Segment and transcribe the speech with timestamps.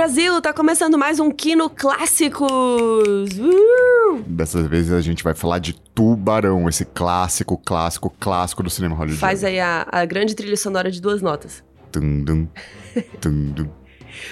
[0.00, 2.48] Brasil, tá começando mais um Kino Clássicos!
[3.38, 4.22] Uh!
[4.26, 9.20] Dessa vez a gente vai falar de Tubarão, esse clássico, clássico, clássico do cinema hollywoodiano.
[9.20, 11.62] Faz aí a, a grande trilha sonora de duas notas.
[11.92, 12.48] Tum, dum,
[13.20, 13.68] tum, dum.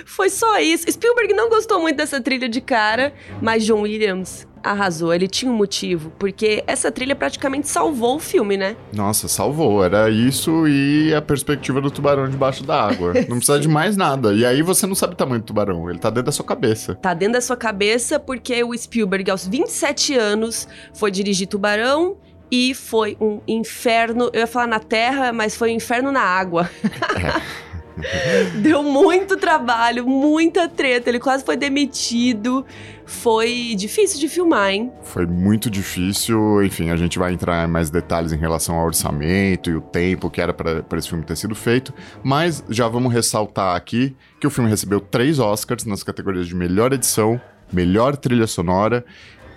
[0.05, 0.91] Foi só isso.
[0.91, 5.13] Spielberg não gostou muito dessa trilha de cara, mas John Williams arrasou.
[5.15, 8.77] Ele tinha um motivo, porque essa trilha praticamente salvou o filme, né?
[8.93, 9.85] Nossa, salvou.
[9.85, 13.13] Era isso e a perspectiva do tubarão debaixo da água.
[13.29, 14.33] Não precisa de mais nada.
[14.33, 15.89] E aí você não sabe o tamanho do tubarão.
[15.89, 16.95] Ele tá dentro da sua cabeça.
[16.97, 22.17] Tá dentro da sua cabeça porque o Spielberg, aos 27 anos, foi dirigir Tubarão
[22.51, 24.31] e foi um inferno.
[24.33, 26.69] Eu ia falar na terra, mas foi um inferno na água.
[28.61, 31.09] Deu muito trabalho, muita treta.
[31.09, 32.65] Ele quase foi demitido.
[33.05, 34.93] Foi difícil de filmar, hein?
[35.03, 36.63] Foi muito difícil.
[36.63, 40.31] Enfim, a gente vai entrar em mais detalhes em relação ao orçamento e o tempo
[40.31, 41.95] que era para esse filme ter sido feito.
[42.23, 46.93] Mas já vamos ressaltar aqui que o filme recebeu três Oscars nas categorias de melhor
[46.93, 47.41] edição,
[47.73, 49.05] melhor trilha sonora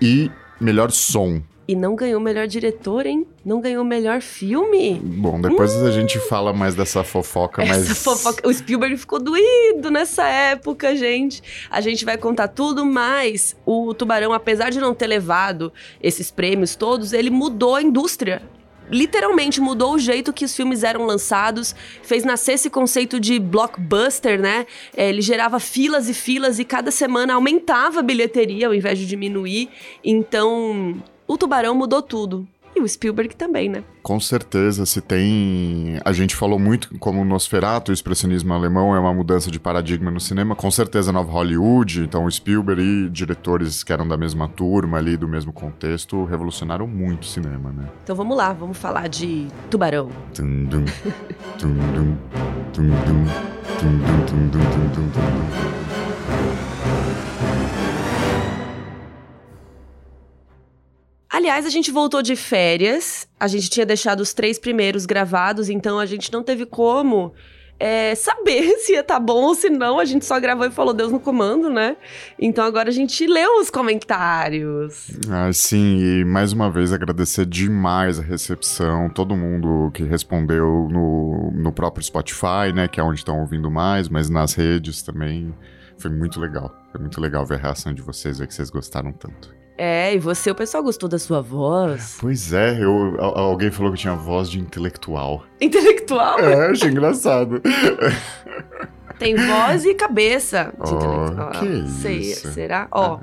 [0.01, 1.41] e melhor som.
[1.67, 3.25] E não ganhou melhor diretor, hein?
[3.45, 4.99] Não ganhou melhor filme.
[5.01, 5.85] Bom, depois hum.
[5.85, 7.97] a gente fala mais dessa fofoca, Essa mas.
[7.97, 8.47] fofoca.
[8.47, 11.41] O Spielberg ficou doído nessa época, gente.
[11.69, 16.75] A gente vai contar tudo, mas o Tubarão, apesar de não ter levado esses prêmios
[16.75, 18.41] todos, ele mudou a indústria
[18.91, 24.39] literalmente mudou o jeito que os filmes eram lançados, fez nascer esse conceito de blockbuster,
[24.39, 24.67] né?
[24.95, 29.07] É, ele gerava filas e filas e cada semana aumentava a bilheteria ao invés de
[29.07, 29.69] diminuir.
[30.03, 32.47] Então, o Tubarão mudou tudo.
[32.75, 33.83] E o Spielberg também, né?
[34.01, 35.99] Com certeza, se tem.
[36.05, 40.09] A gente falou muito como o Nosferatu, o expressionismo alemão é uma mudança de paradigma
[40.09, 40.55] no cinema.
[40.55, 45.17] Com certeza, Nova Hollywood, então o Spielberg e diretores que eram da mesma turma ali,
[45.17, 47.89] do mesmo contexto, revolucionaram muito o cinema, né?
[48.03, 50.09] Então vamos lá, vamos falar de Tubarão.
[50.33, 50.85] Tum, dum,
[51.59, 52.17] tum, dum,
[52.71, 53.25] tum, dum,
[53.77, 55.91] tum, dum, tum, dum, tum, dum, tum, dum.
[61.31, 65.97] Aliás, a gente voltou de férias, a gente tinha deixado os três primeiros gravados, então
[65.97, 67.33] a gente não teve como
[67.79, 69.97] é, saber se ia tá bom ou se não.
[69.97, 71.95] A gente só gravou e falou Deus no comando, né?
[72.37, 75.09] Então agora a gente leu os comentários.
[75.29, 81.49] Ah, sim, e mais uma vez agradecer demais a recepção, todo mundo que respondeu no,
[81.55, 82.89] no próprio Spotify, né?
[82.89, 85.53] Que é onde estão ouvindo mais, mas nas redes também.
[85.97, 86.75] Foi muito legal.
[86.91, 89.60] Foi muito legal ver a reação de vocês, ver que vocês gostaram tanto.
[89.77, 92.17] É, e você, o pessoal gostou da sua voz?
[92.19, 95.43] Pois é, eu, alguém falou que tinha voz de intelectual.
[95.59, 96.39] Intelectual?
[96.39, 97.61] É, achei engraçado.
[99.17, 101.51] Tem voz e cabeça de Oh, intelectual.
[101.51, 102.51] que Sei, isso.
[102.53, 102.87] será?
[102.91, 103.19] Ó,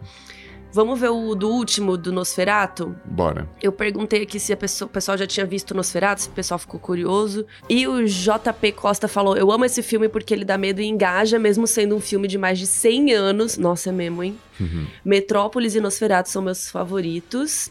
[0.78, 2.94] vamos ver o do último, do Nosferato?
[3.04, 3.48] Bora.
[3.60, 6.58] Eu perguntei aqui se a pessoa- o pessoal já tinha visto Nosferatu, se o pessoal
[6.58, 7.44] ficou curioso.
[7.68, 11.38] E o JP Costa falou: Eu amo esse filme porque ele dá medo e engaja,
[11.38, 13.58] mesmo sendo um filme de mais de 100 anos.
[13.58, 14.38] Nossa, é mesmo, hein?
[15.04, 17.70] Metrópolis e Nosferatu são meus favoritos.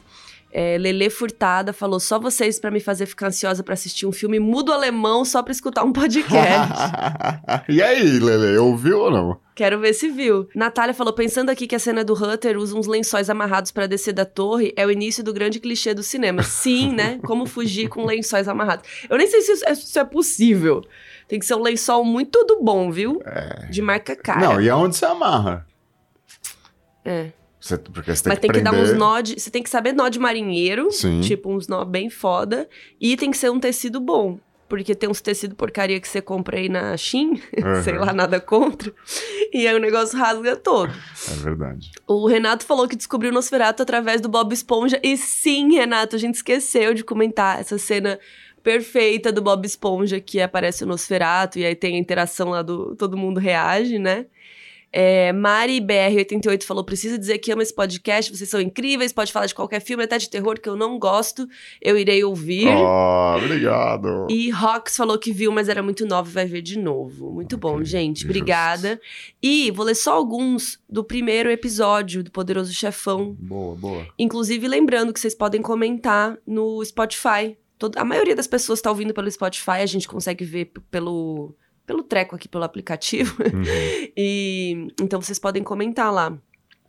[0.59, 4.39] É, Lele Furtada falou: Só vocês pra me fazer ficar ansiosa pra assistir um filme
[4.39, 6.73] mudo alemão só pra escutar um podcast.
[7.69, 9.39] e aí, Lele, ouviu ou não?
[9.53, 10.49] Quero ver se viu.
[10.55, 14.13] Natália falou: pensando aqui que a cena do Hunter usa uns lençóis amarrados pra descer
[14.13, 16.41] da torre, é o início do grande clichê do cinema.
[16.41, 17.19] Sim, né?
[17.23, 18.89] Como fugir com lençóis amarrados.
[19.07, 20.81] Eu nem sei se isso é, se é possível.
[21.27, 23.21] Tem que ser um lençol muito do bom, viu?
[23.69, 24.39] De marca cara.
[24.39, 25.67] Não, e aonde você amarra?
[27.05, 27.36] É.
[27.67, 28.93] Você, porque você tem Mas que tem que dar prender...
[28.93, 29.39] uns nó de.
[29.39, 30.89] Você tem que saber nó de marinheiro.
[30.91, 31.19] Sim.
[31.19, 32.67] Tipo, uns nó bem foda.
[32.99, 34.39] E tem que ser um tecido bom.
[34.69, 37.31] Porque tem uns tecido porcaria que você compra aí na Shein.
[37.31, 37.83] Uhum.
[37.83, 38.93] sei lá, nada contra.
[39.53, 40.93] E aí o negócio rasga todo.
[41.29, 41.91] É verdade.
[42.07, 44.99] O Renato falou que descobriu o Nosferatu através do Bob Esponja.
[45.03, 48.17] E sim, Renato, a gente esqueceu de comentar essa cena
[48.63, 52.95] perfeita do Bob Esponja que aparece o Nosferatu e aí tem a interação lá do
[52.95, 54.25] todo mundo reage, né?
[54.99, 59.45] É, Mari BR88 falou: precisa dizer que ama esse podcast, vocês são incríveis, pode falar
[59.45, 61.47] de qualquer filme, até de terror que eu não gosto,
[61.79, 62.67] eu irei ouvir.
[62.67, 64.25] Oh, obrigado.
[64.27, 67.29] E Rox falou que viu, mas era muito nova e vai ver de novo.
[67.31, 68.25] Muito bom, gente.
[68.25, 68.99] Obrigada.
[69.39, 73.35] E vou ler só alguns do primeiro episódio do Poderoso Chefão.
[73.39, 74.07] Boa, boa.
[74.17, 77.55] Inclusive, lembrando que vocês podem comentar no Spotify.
[77.77, 81.53] Todo- a maioria das pessoas está ouvindo pelo Spotify, a gente consegue ver pelo,
[81.87, 83.41] pelo treco aqui, pelo aplicativo.
[83.41, 83.63] Uhum.
[84.19, 86.35] E então vocês podem comentar lá.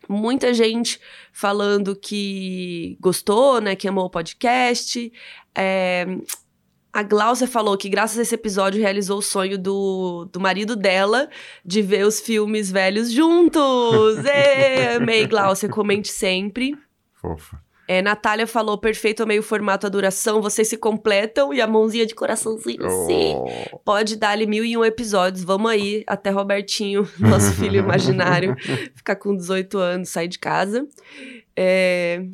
[0.09, 0.99] Muita gente
[1.31, 3.77] falando que gostou, né?
[3.77, 5.13] Que amou o podcast.
[5.55, 6.07] É,
[6.91, 11.29] a Glaucia falou que, graças a esse episódio, realizou o sonho do, do marido dela
[11.63, 14.17] de ver os filmes velhos juntos.
[14.97, 15.69] Amei, Glaucia.
[15.69, 16.75] Comente sempre.
[17.21, 17.63] Fofa.
[17.91, 22.05] É, Natália falou, perfeito, amei o formato, a duração, vocês se completam e a mãozinha
[22.05, 23.35] de coraçãozinho, sim.
[23.73, 23.79] Oh.
[23.79, 28.55] Pode dar-lhe mil e um episódios, vamos aí, até Robertinho, nosso filho imaginário,
[28.95, 30.87] ficar com 18 anos, sair de casa.
[31.57, 32.27] É...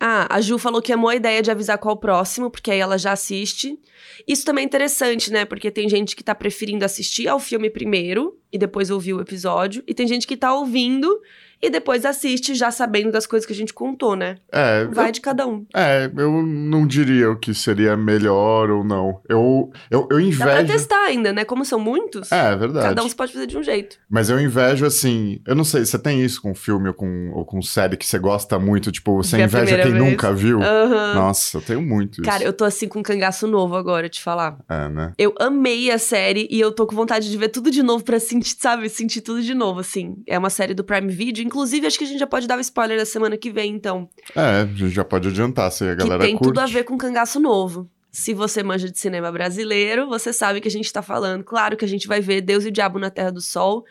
[0.00, 2.78] Ah, a Ju falou que amou a ideia de avisar qual o próximo, porque aí
[2.78, 3.78] ela já assiste.
[4.26, 5.44] Isso também é interessante, né?
[5.44, 9.84] Porque tem gente que tá preferindo assistir ao filme primeiro e depois ouvir o episódio,
[9.86, 11.20] e tem gente que tá ouvindo
[11.66, 14.36] e depois assiste já sabendo das coisas que a gente contou, né?
[14.52, 15.64] É, Vai eu, de cada um.
[15.74, 19.20] é, eu não diria o que seria melhor ou não.
[19.28, 20.66] Eu, eu, eu Dá pra invejo.
[20.72, 21.44] testar ainda, né?
[21.44, 22.88] Como são muitos, É, é verdade.
[22.88, 23.96] cada um se pode fazer de um jeito.
[24.08, 25.40] Mas eu invejo, assim.
[25.46, 28.18] Eu não sei, você tem isso com filme ou com, ou com série que você
[28.18, 28.90] gosta muito?
[28.92, 30.04] Tipo, você inveja quem vez.
[30.04, 30.62] nunca viu?
[30.62, 31.14] Aham.
[31.14, 32.30] Nossa, eu tenho muito isso.
[32.30, 34.58] Cara, eu tô assim com um cangaço novo agora, te falar.
[34.68, 35.12] É, né?
[35.18, 38.18] Eu amei a série e eu tô com vontade de ver tudo de novo pra
[38.20, 38.88] sentir, sabe?
[38.88, 40.16] Sentir tudo de novo, assim.
[40.26, 41.42] É uma série do Prime Video.
[41.54, 44.10] Inclusive, acho que a gente já pode dar o spoiler da semana que vem, então.
[44.34, 46.48] É, a gente já pode adiantar se a galera que tem curte.
[46.48, 47.88] tudo a ver com cangaço novo.
[48.10, 51.44] Se você manja de cinema brasileiro, você sabe que a gente tá falando.
[51.44, 53.84] Claro que a gente vai ver Deus e o Diabo na Terra do Sol,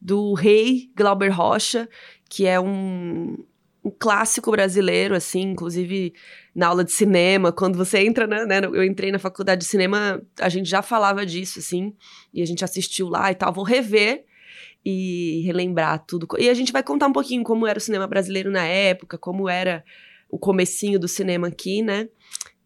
[0.00, 1.86] do rei Glauber Rocha,
[2.26, 3.36] que é um,
[3.84, 6.14] um clássico brasileiro, assim, inclusive
[6.54, 10.22] na aula de cinema, quando você entra, né, né, Eu entrei na faculdade de cinema,
[10.40, 11.94] a gente já falava disso, assim,
[12.32, 13.52] e a gente assistiu lá e tal.
[13.52, 14.24] Vou rever
[14.84, 16.26] e relembrar tudo.
[16.38, 19.48] E a gente vai contar um pouquinho como era o cinema brasileiro na época, como
[19.48, 19.84] era
[20.28, 22.08] o comecinho do cinema aqui, né?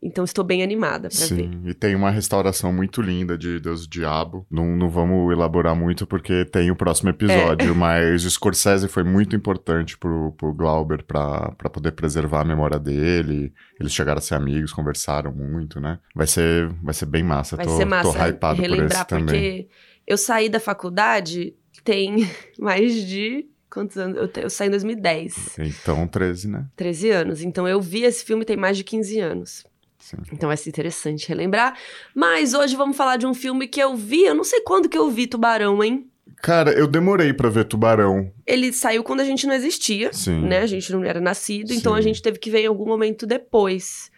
[0.03, 1.25] Então estou bem animada pra ver.
[1.25, 4.45] Sim, e tem uma restauração muito linda de Deus e Diabo.
[4.51, 7.73] Não, não vamos elaborar muito porque tem o próximo episódio, É.
[7.73, 12.77] mas o Scorsese foi muito importante pro, pro Glauber pra, pra poder preservar a memória
[12.77, 13.51] dele.
[13.79, 15.97] Eles chegaram a ser amigos, conversaram muito, né?
[16.13, 17.55] Vai ser, vai ser bem massa.
[17.55, 19.25] Vai tô, ser massa tô hypado por esse também.
[19.25, 19.67] porque
[20.05, 21.55] eu saí da faculdade
[21.85, 22.29] tem
[22.59, 23.45] mais de.
[23.69, 24.17] Quantos anos?
[24.17, 25.57] Eu, te- eu saí em 2010.
[25.59, 26.65] Então, 13, né?
[26.75, 27.41] 13 anos.
[27.41, 29.65] Então eu vi esse filme tem mais de 15 anos.
[29.99, 30.17] Sim.
[30.31, 31.77] Então vai ser interessante relembrar.
[32.13, 34.23] Mas hoje vamos falar de um filme que eu vi.
[34.23, 36.07] Eu não sei quando que eu vi Tubarão, hein?
[36.41, 38.31] Cara, eu demorei pra ver Tubarão.
[38.45, 40.41] Ele saiu quando a gente não existia, Sim.
[40.47, 40.59] né?
[40.59, 41.99] A gente não era nascido, então Sim.
[41.99, 44.11] a gente teve que ver em algum momento depois.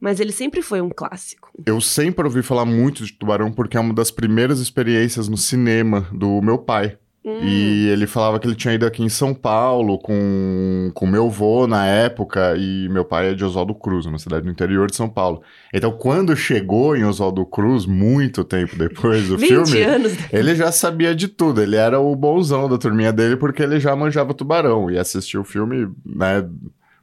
[0.00, 1.50] Mas ele sempre foi um clássico.
[1.64, 6.08] Eu sempre ouvi falar muito de Tubarão porque é uma das primeiras experiências no cinema
[6.12, 6.96] do meu pai.
[7.26, 11.26] Hum, E ele falava que ele tinha ido aqui em São Paulo com, com meu
[11.26, 14.96] avô na época, e meu pai é de Oswaldo Cruz, uma cidade do interior de
[14.96, 15.40] São Paulo.
[15.72, 20.12] Então, quando chegou em Oswaldo Cruz, muito tempo depois do 20 filme, anos.
[20.30, 21.62] ele já sabia de tudo.
[21.62, 25.44] Ele era o bonzão da turminha dele porque ele já manjava Tubarão e assistiu o
[25.44, 26.46] filme, né,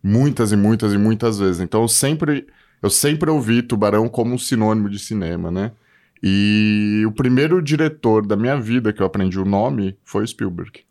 [0.03, 1.61] muitas e muitas e muitas vezes.
[1.61, 2.45] Então, eu sempre,
[2.81, 5.71] eu sempre ouvi Tubarão como um sinônimo de cinema, né?
[6.23, 10.81] E o primeiro diretor da minha vida que eu aprendi o nome foi o Spielberg.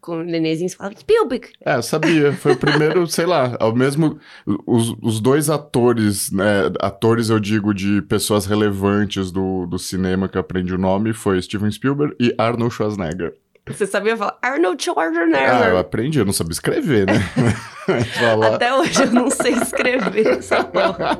[0.00, 1.48] Com o Nenêzinho você fala, Spielberg.
[1.64, 2.32] É, eu sabia.
[2.34, 4.18] Foi o primeiro, sei lá, ao mesmo.
[4.66, 6.70] Os, os dois atores, né?
[6.80, 11.40] Atores, eu digo, de pessoas relevantes do, do cinema que eu aprendi o nome foi
[11.40, 13.32] Steven Spielberg e Arnold Schwarzenegger.
[13.66, 15.76] Você sabia falar Arnold Ah, eu Schwarzenegger.
[15.78, 17.14] aprendi, eu não sabia escrever, né?
[18.54, 21.18] Até hoje eu não sei escrever essa porra.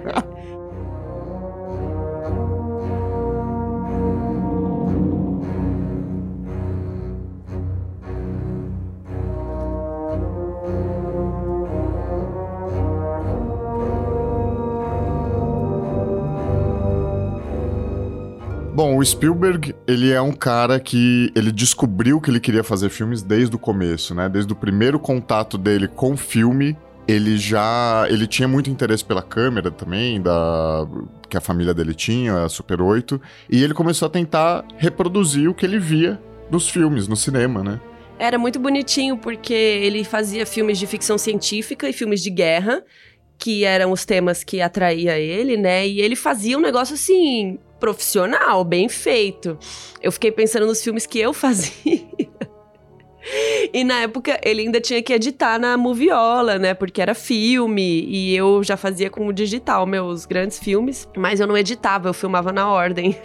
[18.74, 23.22] Bom, o Spielberg, ele é um cara que ele descobriu que ele queria fazer filmes
[23.22, 24.28] desde o começo, né?
[24.28, 26.76] Desde o primeiro contato dele com filme,
[27.06, 30.88] ele já, ele tinha muito interesse pela câmera também, da
[31.30, 35.54] que a família dele tinha, a Super 8, e ele começou a tentar reproduzir o
[35.54, 37.80] que ele via nos filmes, no cinema, né?
[38.18, 42.82] Era muito bonitinho porque ele fazia filmes de ficção científica e filmes de guerra,
[43.38, 45.86] que eram os temas que atraía ele, né?
[45.86, 49.58] E ele fazia um negócio assim profissional, bem feito.
[50.00, 52.02] Eu fiquei pensando nos filmes que eu fazia.
[53.72, 56.74] E na época ele ainda tinha que editar na Moviola, né?
[56.74, 61.46] Porque era filme e eu já fazia com o digital meus grandes filmes, mas eu
[61.46, 63.16] não editava, eu filmava na ordem.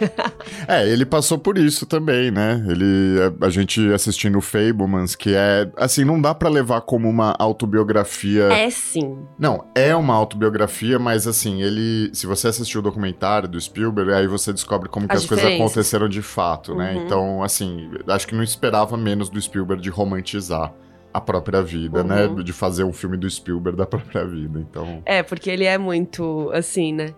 [0.66, 2.64] É, ele passou por isso também, né?
[2.68, 7.08] Ele, a, a gente assistindo o Fablemans, que é, assim, não dá pra levar como
[7.08, 9.18] uma autobiografia É sim.
[9.38, 12.10] Não, é uma autobiografia, mas assim, ele.
[12.12, 15.46] Se você assistiu o documentário do Spielberg, aí você descobre como que As as, coisas
[15.46, 16.94] aconteceram de fato, né?
[16.94, 17.04] Uhum.
[17.04, 20.74] Então, assim, acho que não esperava menos do Spielberg de romantizar
[21.12, 22.26] a própria vida, né?
[22.26, 22.42] Uhum.
[22.42, 24.60] De fazer um filme do Spielberg da própria vida.
[24.60, 25.02] Então.
[25.04, 27.14] É, porque ele é muito assim, né?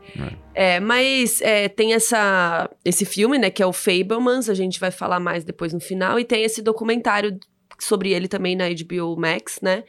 [0.54, 4.90] É, mas é, tem essa, esse filme, né, que é o Fablemans, a gente vai
[4.90, 7.38] falar mais depois no final, e tem esse documentário
[7.78, 9.84] sobre ele também na HBO Max, né?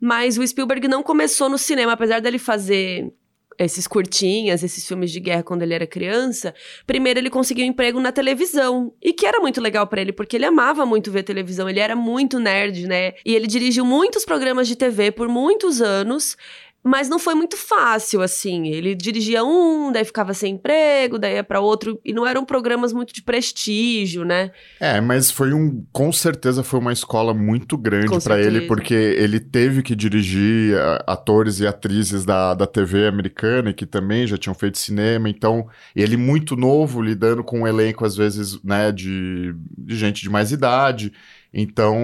[0.00, 3.12] Mas o Spielberg não começou no cinema, apesar dele fazer
[3.58, 6.54] esses curtinhas, esses filmes de guerra quando ele era criança,
[6.86, 8.92] primeiro ele conseguiu emprego na televisão.
[9.02, 11.94] E que era muito legal para ele, porque ele amava muito ver televisão, ele era
[11.96, 13.14] muito nerd, né?
[13.24, 16.36] E ele dirigiu muitos programas de TV por muitos anos.
[16.84, 18.68] Mas não foi muito fácil, assim.
[18.68, 21.98] Ele dirigia um, daí ficava sem emprego, daí ia para outro.
[22.04, 24.50] E não eram programas muito de prestígio, né?
[24.78, 25.82] É, mas foi um.
[25.90, 30.76] Com certeza foi uma escola muito grande para ele, porque ele teve que dirigir
[31.06, 35.30] atores e atrizes da, da TV americana que também já tinham feito cinema.
[35.30, 40.28] Então, ele muito novo, lidando com um elenco, às vezes, né, de, de gente de
[40.28, 41.14] mais idade.
[41.52, 41.96] Então,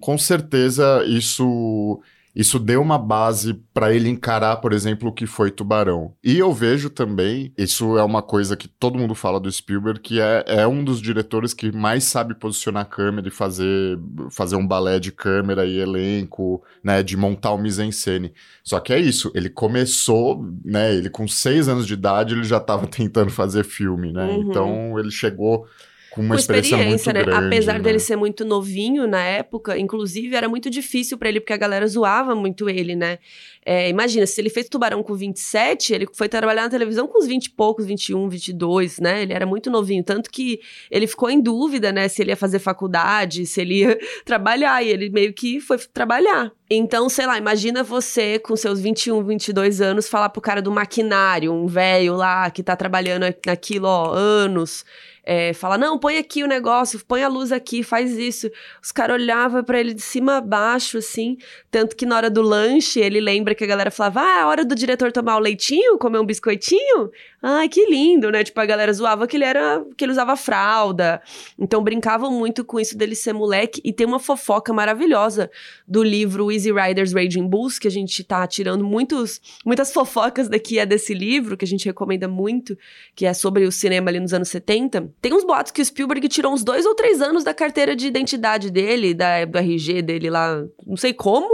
[0.00, 2.00] com certeza, isso
[2.34, 6.14] isso deu uma base para ele encarar, por exemplo, o que foi Tubarão.
[6.24, 10.20] E eu vejo também, isso é uma coisa que todo mundo fala do Spielberg, que
[10.20, 13.98] é, é um dos diretores que mais sabe posicionar a câmera e fazer,
[14.30, 18.32] fazer um balé de câmera e elenco, né, de montar o mise-en-scène.
[18.64, 22.56] Só que é isso, ele começou, né, ele com seis anos de idade, ele já
[22.56, 24.50] estava tentando fazer filme, né, uhum.
[24.50, 25.66] então ele chegou
[26.12, 27.24] com uma com experiência, né?
[27.24, 27.80] Grande, Apesar né?
[27.80, 31.86] dele ser muito novinho na época, inclusive era muito difícil para ele, porque a galera
[31.86, 33.18] zoava muito ele, né?
[33.64, 37.26] É, imagina, se ele fez Tubarão com 27, ele foi trabalhar na televisão com uns
[37.26, 39.22] 20 e poucos, 21, 22, né?
[39.22, 42.08] Ele era muito novinho, tanto que ele ficou em dúvida, né?
[42.08, 46.52] Se ele ia fazer faculdade, se ele ia trabalhar, e ele meio que foi trabalhar.
[46.68, 51.52] Então, sei lá, imagina você com seus 21, 22 anos falar pro cara do maquinário,
[51.52, 54.84] um velho lá que tá trabalhando naquilo, ó, anos
[55.24, 58.50] é, fala, não, põe aqui o negócio, põe a luz aqui, faz isso.
[58.82, 61.38] Os caras olhavam para ele de cima a baixo, assim.
[61.70, 64.64] Tanto que na hora do lanche, ele lembra que a galera falava, ah, é hora
[64.64, 67.10] do diretor tomar o leitinho, comer um biscoitinho?
[67.40, 68.42] Ai, que lindo, né?
[68.42, 71.22] Tipo, a galera zoava que ele era, que ele usava fralda.
[71.56, 73.80] Então brincavam muito com isso dele ser moleque.
[73.84, 75.50] E tem uma fofoca maravilhosa
[75.86, 80.80] do livro Easy Riders Raging Bulls, que a gente tá tirando muitos, muitas fofocas daqui
[80.80, 82.76] é desse livro, que a gente recomenda muito,
[83.14, 85.11] que é sobre o cinema ali nos anos 70.
[85.20, 88.06] Tem uns boatos que o Spielberg tirou uns dois ou três anos da carteira de
[88.06, 91.48] identidade dele, da, do RG dele lá, não sei como,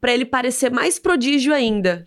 [0.00, 2.04] para ele parecer mais prodígio ainda.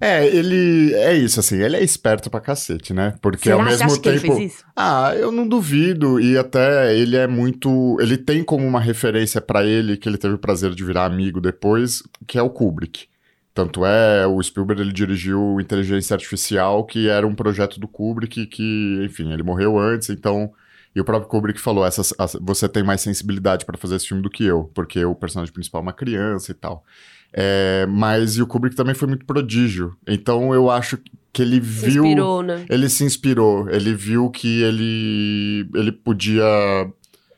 [0.00, 0.92] É, ele.
[0.94, 3.14] É isso, assim, ele é esperto pra cacete, né?
[3.22, 3.56] Porque Será?
[3.56, 4.20] ao mesmo Você acha tempo.
[4.20, 4.64] Que ele fez isso?
[4.74, 6.20] Ah, eu não duvido.
[6.20, 7.96] E até ele é muito.
[8.00, 11.40] Ele tem como uma referência para ele, que ele teve o prazer de virar amigo
[11.40, 13.06] depois, que é o Kubrick.
[13.54, 19.00] Tanto é, o Spielberg ele dirigiu Inteligência Artificial, que era um projeto do Kubrick, que,
[19.04, 20.52] enfim, ele morreu antes, então.
[20.94, 22.02] E o próprio Kubrick falou: essa,
[22.40, 25.80] você tem mais sensibilidade para fazer esse filme do que eu, porque o personagem principal
[25.80, 26.84] é uma criança e tal.
[27.32, 29.96] É, mas e o Kubrick também foi muito prodígio.
[30.06, 30.98] Então eu acho
[31.32, 32.04] que ele Se viu.
[32.04, 32.64] inspirou, né?
[32.68, 33.68] Ele se inspirou.
[33.68, 36.44] Ele viu que ele, ele podia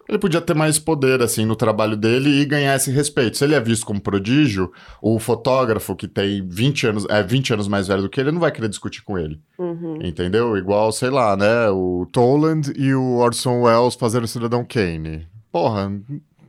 [0.08, 3.36] ele podia ter mais poder, assim, no trabalho dele e ganhar esse respeito.
[3.36, 4.72] Se ele é visto como prodígio,
[5.02, 8.40] o fotógrafo que tem 20 anos, é 20 anos mais velho do que ele, não
[8.40, 9.40] vai querer discutir com ele.
[9.58, 9.98] Uhum.
[10.02, 10.56] Entendeu?
[10.56, 11.68] Igual, sei lá, né?
[11.70, 15.26] O Toland e o Orson Welles fazendo Cidadão Kane.
[15.50, 15.92] Porra,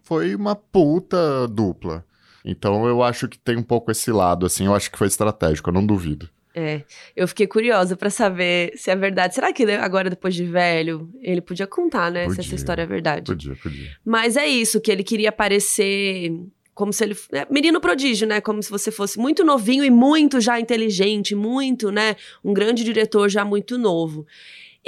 [0.03, 2.03] foi uma puta dupla.
[2.45, 5.69] Então eu acho que tem um pouco esse lado, assim, eu acho que foi estratégico,
[5.69, 6.29] eu não duvido.
[6.59, 6.81] É,
[7.15, 9.35] eu fiquei curiosa para saber se é verdade.
[9.35, 12.25] Será que ele, agora, depois de velho, ele podia contar, né?
[12.25, 13.31] Podia, se essa história é verdade.
[13.31, 13.91] Podia, podia.
[14.03, 16.31] Mas é isso, que ele queria parecer
[16.73, 17.15] como se ele.
[17.31, 18.41] É, menino prodígio, né?
[18.41, 22.15] Como se você fosse muito novinho e muito já inteligente, muito, né?
[22.43, 24.25] Um grande diretor já muito novo.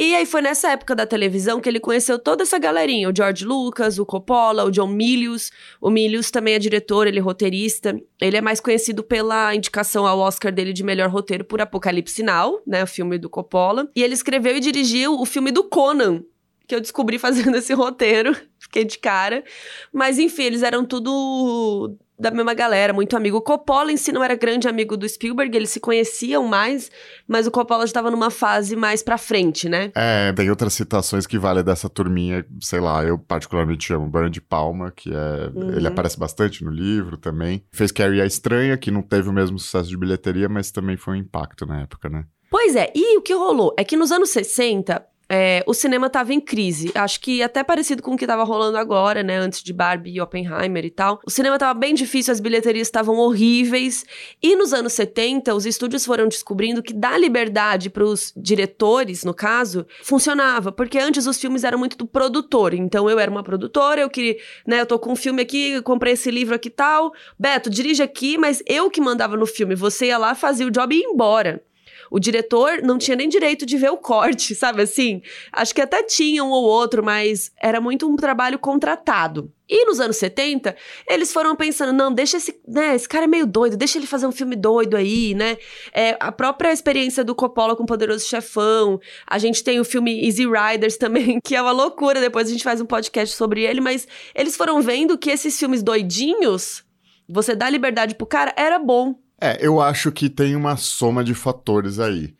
[0.01, 3.43] E aí foi nessa época da televisão que ele conheceu toda essa galerinha, o George
[3.43, 5.51] Lucas, o Coppola, o John Milius.
[5.81, 7.99] O Milius também é diretor, ele é roteirista.
[8.21, 12.61] Ele é mais conhecido pela indicação ao Oscar dele de melhor roteiro por Apocalipse Now,
[12.65, 13.91] né, o filme do Coppola.
[13.93, 16.23] E ele escreveu e dirigiu o filme do Conan,
[16.65, 18.33] que eu descobri fazendo esse roteiro.
[18.57, 19.43] Fiquei de cara.
[19.91, 23.37] Mas enfim, eles eram tudo da mesma galera, muito amigo.
[23.37, 26.91] O Coppola em si não era grande amigo do Spielberg, eles se conheciam mais,
[27.27, 29.91] mas o Coppola estava numa fase mais pra frente, né?
[29.95, 34.41] É, tem outras citações que valem dessa turminha, sei lá, eu particularmente chamo Brian de
[34.41, 35.51] Palma, que é.
[35.55, 35.71] Uhum.
[35.71, 37.63] Ele aparece bastante no livro também.
[37.71, 41.13] Fez Carrie a Estranha, que não teve o mesmo sucesso de bilheteria, mas também foi
[41.13, 42.25] um impacto na época, né?
[42.49, 46.33] Pois é, e o que rolou é que nos anos 60, é, o cinema estava
[46.33, 46.91] em crise.
[46.95, 49.37] Acho que até parecido com o que estava rolando agora, né?
[49.37, 51.19] Antes de Barbie e Oppenheimer e tal.
[51.25, 54.03] O cinema estava bem difícil, as bilheterias estavam horríveis.
[54.41, 59.33] E nos anos 70, os estúdios foram descobrindo que dar liberdade para os diretores, no
[59.33, 60.71] caso, funcionava.
[60.71, 62.73] Porque antes os filmes eram muito do produtor.
[62.73, 64.81] Então eu era uma produtora, eu queria, né?
[64.81, 67.13] Eu tô com um filme aqui, comprei esse livro aqui e tal.
[67.37, 69.75] Beto, dirige aqui, mas eu que mandava no filme.
[69.75, 71.61] Você ia lá, fazia o job e ia embora.
[72.09, 75.21] O diretor não tinha nem direito de ver o corte, sabe assim?
[75.51, 79.51] Acho que até tinha um ou outro, mas era muito um trabalho contratado.
[79.69, 80.75] E nos anos 70,
[81.07, 84.25] eles foram pensando, não, deixa esse, né, esse cara é meio doido, deixa ele fazer
[84.25, 85.57] um filme doido aí, né?
[85.93, 90.25] É, a própria experiência do Coppola com o Poderoso Chefão, a gente tem o filme
[90.25, 93.79] Easy Riders também, que é uma loucura, depois a gente faz um podcast sobre ele,
[93.79, 96.83] mas eles foram vendo que esses filmes doidinhos,
[97.27, 99.15] você dá liberdade pro cara, era bom.
[99.41, 102.33] É, eu acho que tem uma soma de fatores aí.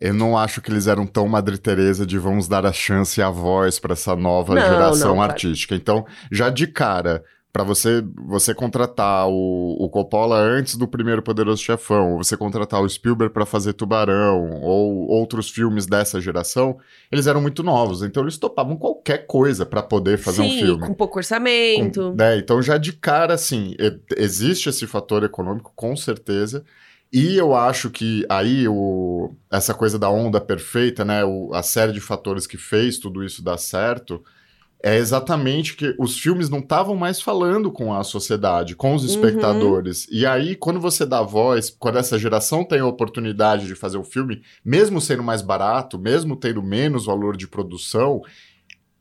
[0.00, 3.22] Eu não acho que eles eram tão Madre Teresa de vamos dar a chance e
[3.22, 5.74] a voz para essa nova não, geração não, artística.
[5.76, 11.62] Então, já de cara, para você você contratar o, o Coppola antes do primeiro Poderoso
[11.62, 16.78] Chefão, ou você contratar o Spielberg para fazer Tubarão, ou outros filmes dessa geração,
[17.10, 20.86] eles eram muito novos, então eles topavam qualquer coisa para poder fazer Sim, um filme.
[20.86, 22.00] com pouco orçamento.
[22.00, 23.74] Com, né, então já de cara, assim,
[24.16, 26.64] existe esse fator econômico, com certeza,
[27.12, 31.92] e eu acho que aí o, essa coisa da onda perfeita, né, o, a série
[31.92, 34.24] de fatores que fez tudo isso dar certo,
[34.82, 39.08] é exatamente que os filmes não estavam mais falando com a sociedade, com os uhum.
[39.08, 40.06] espectadores.
[40.06, 40.14] Uhum.
[40.14, 44.04] E aí, quando você dá voz, quando essa geração tem a oportunidade de fazer o
[44.04, 48.22] filme, mesmo sendo mais barato, mesmo tendo menos valor de produção,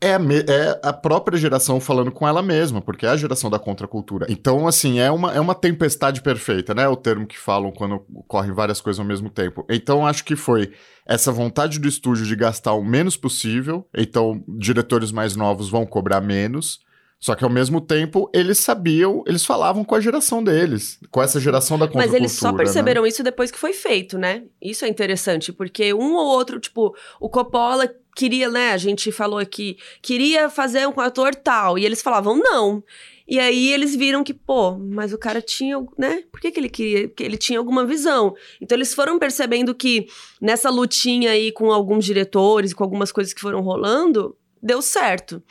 [0.01, 3.59] é a, é a, própria geração falando com ela mesma, porque é a geração da
[3.59, 4.25] contracultura.
[4.27, 6.83] Então, assim, é uma, é uma tempestade perfeita, né?
[6.83, 9.63] É o termo que falam quando ocorrem várias coisas ao mesmo tempo.
[9.69, 10.73] Então, acho que foi
[11.05, 13.87] essa vontade do estúdio de gastar o menos possível.
[13.95, 16.79] Então, diretores mais novos vão cobrar menos.
[17.19, 21.39] Só que ao mesmo tempo, eles sabiam, eles falavam com a geração deles, com essa
[21.39, 22.19] geração da contracultura.
[22.19, 22.57] Mas eles só né?
[22.57, 23.09] perceberam né?
[23.09, 24.45] isso depois que foi feito, né?
[24.59, 28.71] Isso é interessante, porque um ou outro, tipo, o Coppola queria, né?
[28.71, 32.83] A gente falou aqui, queria fazer um ator tal, e eles falavam não.
[33.27, 36.23] E aí eles viram que, pô, mas o cara tinha, né?
[36.31, 37.07] Por que, que ele queria?
[37.07, 38.35] Que ele tinha alguma visão.
[38.59, 40.07] Então eles foram percebendo que
[40.41, 45.41] nessa lutinha aí com alguns diretores, com algumas coisas que foram rolando, deu certo.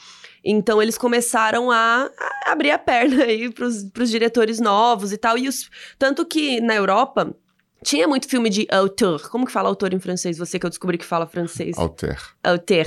[0.45, 5.39] Então eles começaram a, a abrir a perna aí pros, pros diretores novos e tal.
[5.39, 7.35] E os, tanto que na Europa
[7.83, 9.29] tinha muito filme de auteur.
[9.31, 10.37] Como que fala autor em francês?
[10.39, 11.77] Você que eu descobri que fala francês.
[11.79, 12.19] Auteur.
[12.43, 12.87] Auteur.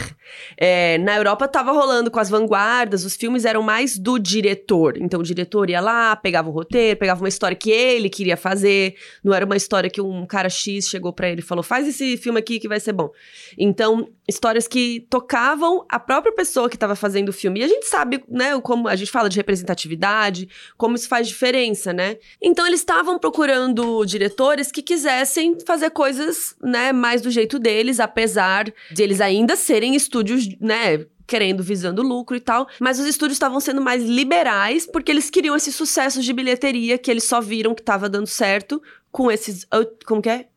[0.57, 4.97] É, na Europa tava rolando com as vanguardas, os filmes eram mais do diretor.
[4.97, 8.95] Então o diretor ia lá, pegava o roteiro, pegava uma história que ele queria fazer.
[9.23, 12.17] Não era uma história que um cara X chegou para ele e falou: faz esse
[12.17, 13.09] filme aqui que vai ser bom.
[13.57, 17.59] Então, histórias que tocavam a própria pessoa que estava fazendo o filme.
[17.59, 21.91] E a gente sabe, né, como a gente fala de representatividade, como isso faz diferença,
[21.91, 22.17] né?
[22.41, 28.71] Então eles estavam procurando diretores que quisessem fazer coisas, né, mais do jeito deles, apesar
[28.91, 32.67] de eles ainda serem estúdios, né, querendo, visando lucro e tal.
[32.79, 37.11] Mas os estúdios estavam sendo mais liberais porque eles queriam esses sucessos de bilheteria que
[37.11, 38.81] eles só viram que estava dando certo
[39.11, 39.65] com esses.
[40.05, 40.47] Como que é?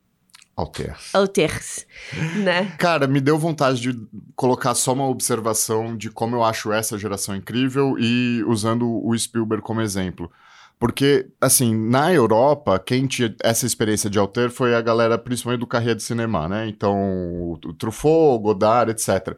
[0.56, 1.14] Alters.
[1.14, 1.86] Alters,
[2.42, 2.72] né?
[2.78, 7.36] Cara, me deu vontade de colocar só uma observação de como eu acho essa geração
[7.36, 10.32] incrível e usando o Spielberg como exemplo.
[10.78, 15.66] Porque, assim, na Europa, quem tinha essa experiência de alter foi a galera, principalmente do
[15.66, 16.66] carreira de cinema, né?
[16.68, 19.36] Então, o Truffaut, Godard, etc.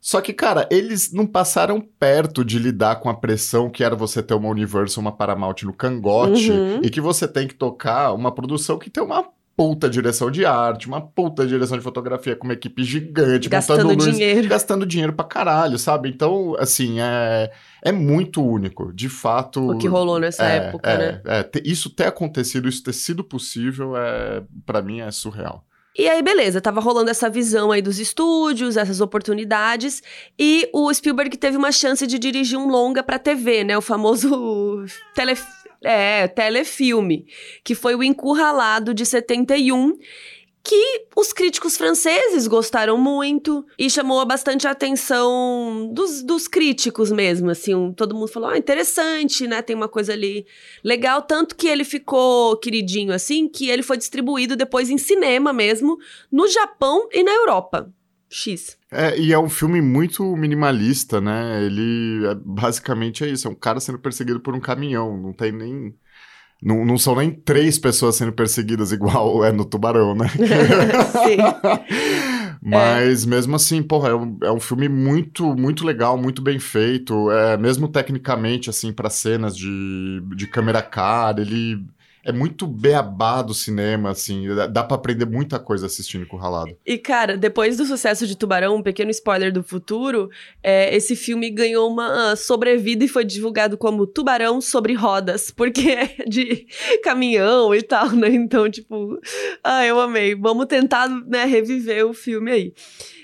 [0.00, 4.22] Só que, cara, eles não passaram perto de lidar com a pressão que era você
[4.22, 6.80] ter uma Universal, uma Paramount no cangote uhum.
[6.82, 10.86] e que você tem que tocar uma produção que tem uma puta direção de arte,
[10.86, 15.24] uma puta direção de fotografia com uma equipe gigante, gastando luz, dinheiro, gastando dinheiro pra
[15.24, 16.10] caralho, sabe?
[16.10, 17.50] Então, assim, é,
[17.82, 19.70] é muito único, de fato.
[19.70, 21.22] O que rolou nessa é, época, é, né?
[21.24, 25.64] É, isso ter acontecido, isso ter sido possível, é, para mim é surreal.
[25.98, 30.02] E aí, beleza, tava rolando essa visão aí dos estúdios, essas oportunidades,
[30.38, 33.78] e o Spielberg teve uma chance de dirigir um longa pra TV, né?
[33.78, 34.84] O famoso
[35.16, 35.32] tele,
[35.86, 37.26] é, telefilme,
[37.62, 39.96] que foi o Encurralado de 71
[40.68, 47.50] que os críticos franceses gostaram muito e chamou bastante a atenção dos, dos críticos mesmo,
[47.50, 50.44] assim, um, todo mundo falou, ah, interessante, né, tem uma coisa ali
[50.82, 55.98] legal, tanto que ele ficou queridinho, assim, que ele foi distribuído depois em cinema mesmo,
[56.32, 57.88] no Japão e na Europa.
[58.36, 58.76] X.
[58.92, 61.64] É, e é um filme muito minimalista, né?
[61.64, 65.16] Ele é, basicamente é isso: é um cara sendo perseguido por um caminhão.
[65.16, 65.94] Não tem nem.
[66.62, 70.28] Não, não são nem três pessoas sendo perseguidas igual é no Tubarão, né?
[71.24, 71.38] Sim.
[72.62, 73.26] Mas é.
[73.26, 77.30] mesmo assim, porra, é um, é um filme muito, muito legal, muito bem feito.
[77.30, 81.86] É, mesmo tecnicamente, assim, para cenas de, de câmera cara, ele
[82.26, 84.52] é muito beabá do cinema, assim.
[84.54, 86.76] Dá, dá pra aprender muita coisa assistindo com o Ralado.
[86.84, 90.28] E, cara, depois do sucesso de Tubarão, um pequeno spoiler do futuro,
[90.60, 96.24] é, esse filme ganhou uma sobrevida e foi divulgado como Tubarão sobre rodas, porque é
[96.26, 96.66] de
[97.04, 98.28] caminhão e tal, né?
[98.28, 99.20] Então, tipo,
[99.62, 100.34] ah, eu amei.
[100.34, 102.74] Vamos tentar, né, reviver o filme aí.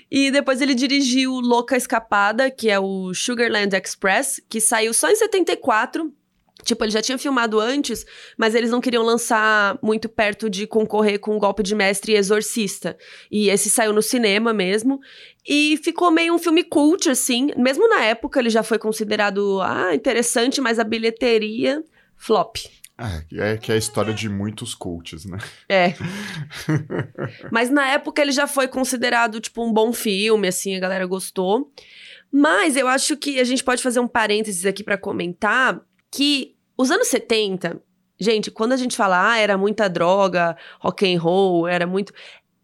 [0.09, 5.15] E depois ele dirigiu Louca Escapada, que é o Sugarland Express, que saiu só em
[5.15, 6.13] 74
[6.63, 8.05] Tipo, ele já tinha filmado antes,
[8.37, 12.97] mas eles não queriam lançar muito perto de concorrer com Golpe de Mestre e Exorcista.
[13.31, 14.99] E esse saiu no cinema mesmo.
[15.47, 17.49] E ficou meio um filme cult, assim.
[17.57, 21.83] Mesmo na época, ele já foi considerado ah, interessante, mas a bilheteria,
[22.15, 22.57] flop.
[22.97, 25.37] É, é que é a história de muitos cults, né?
[25.67, 25.93] É.
[27.51, 31.71] mas na época ele já foi considerado, tipo, um bom filme, assim, a galera gostou.
[32.31, 35.81] Mas eu acho que a gente pode fazer um parênteses aqui para comentar
[36.13, 37.81] que os anos 70,
[38.19, 42.13] gente, quando a gente fala, ah, era muita droga, rock and roll, era muito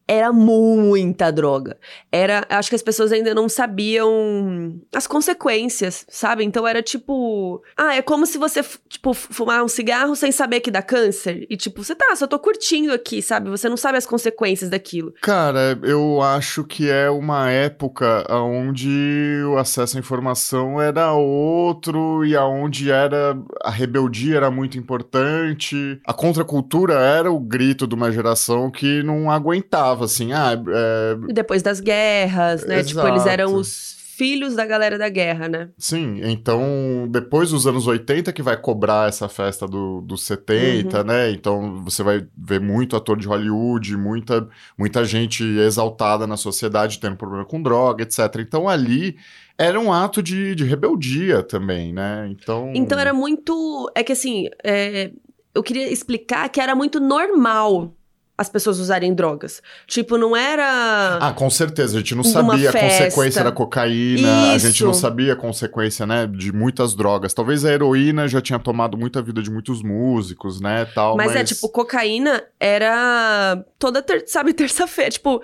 [0.09, 1.77] era muita droga.
[2.11, 6.43] Era, acho que as pessoas ainda não sabiam as consequências, sabe?
[6.43, 10.71] Então era tipo, ah, é como se você, tipo, fumar um cigarro sem saber que
[10.71, 11.45] dá câncer.
[11.47, 13.51] E tipo, você tá, só tô curtindo aqui, sabe?
[13.51, 15.13] Você não sabe as consequências daquilo.
[15.21, 22.35] Cara, eu acho que é uma época onde o acesso à informação era outro e
[22.35, 26.01] aonde era a rebeldia era muito importante.
[26.03, 31.33] A contracultura era o grito de uma geração que não aguentava falava assim, ah, é...
[31.33, 32.79] Depois das guerras, né?
[32.79, 32.87] Exato.
[32.87, 35.69] Tipo, eles eram os filhos da galera da guerra, né?
[35.77, 41.03] Sim, então depois dos anos 80 que vai cobrar essa festa do, dos 70, uhum.
[41.05, 41.31] né?
[41.31, 44.45] Então você vai ver muito ator de Hollywood, muita,
[44.77, 48.19] muita gente exaltada na sociedade tendo problema com droga, etc.
[48.39, 49.15] Então ali
[49.57, 52.27] era um ato de, de rebeldia também, né?
[52.29, 52.73] Então.
[52.75, 53.89] Então era muito.
[53.95, 54.49] É que assim.
[54.61, 55.11] É...
[55.55, 57.93] Eu queria explicar que era muito normal
[58.39, 59.61] as pessoas usarem drogas.
[59.85, 61.17] Tipo, não era.
[61.19, 61.97] Ah, com certeza.
[61.97, 64.65] A gente não sabia a consequência da cocaína, Isso.
[64.65, 67.33] a gente não sabia a consequência, né, de muitas drogas.
[67.33, 71.17] Talvez a heroína já tinha tomado muita vida de muitos músicos, né, tal.
[71.17, 71.51] Mas, é, mas...
[71.51, 74.23] é, tipo, cocaína era toda, ter...
[74.25, 75.11] sabe, terça-feira.
[75.11, 75.41] Tipo,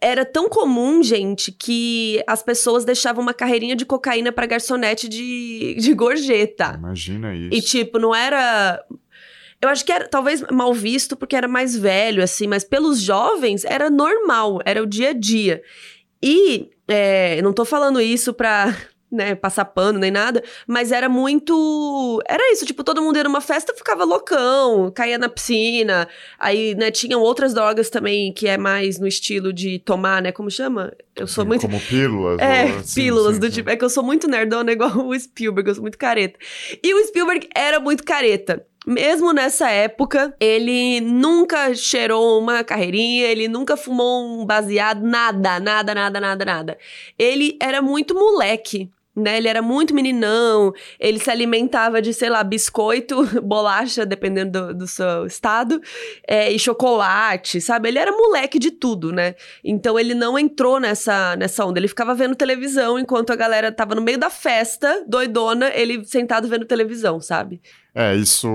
[0.00, 5.76] era tão comum, gente, que as pessoas deixavam uma carreirinha de cocaína para garçonete de,
[5.78, 6.74] de gorjeta.
[6.76, 7.54] Imagina isso.
[7.54, 8.82] E, tipo, não era
[9.60, 13.64] eu acho que era talvez mal visto porque era mais velho, assim, mas pelos jovens
[13.64, 15.62] era normal, era o dia a dia.
[16.22, 18.74] E é, não tô falando isso pra
[19.10, 22.22] né, passar pano nem nada, mas era muito.
[22.28, 26.08] Era isso, tipo, todo mundo ia numa festa ficava loucão, caía na piscina.
[26.38, 30.32] Aí, né, tinham outras drogas também que é mais no estilo de tomar, né?
[30.32, 30.92] Como chama?
[31.14, 31.62] Eu sou sim, muito.
[31.62, 32.38] Como pílulas.
[32.40, 32.82] É, ou...
[32.94, 33.70] pílulas sim, do sim, tipo.
[33.70, 36.38] É que eu sou muito nerdona igual o Spielberg, eu sou muito careta.
[36.82, 38.66] E o Spielberg era muito careta.
[38.86, 45.92] Mesmo nessa época, ele nunca cheirou uma carreirinha, ele nunca fumou um baseado, nada, nada,
[45.92, 46.78] nada, nada, nada.
[47.18, 49.38] Ele era muito moleque né?
[49.38, 54.86] Ele era muito meninão, ele se alimentava de, sei lá, biscoito, bolacha, dependendo do, do
[54.86, 55.80] seu estado,
[56.28, 57.88] é, e chocolate, sabe?
[57.88, 59.34] Ele era moleque de tudo, né?
[59.64, 61.80] Então ele não entrou nessa, nessa onda.
[61.80, 66.46] Ele ficava vendo televisão enquanto a galera tava no meio da festa, doidona, ele sentado
[66.46, 67.60] vendo televisão, sabe?
[67.98, 68.46] É, isso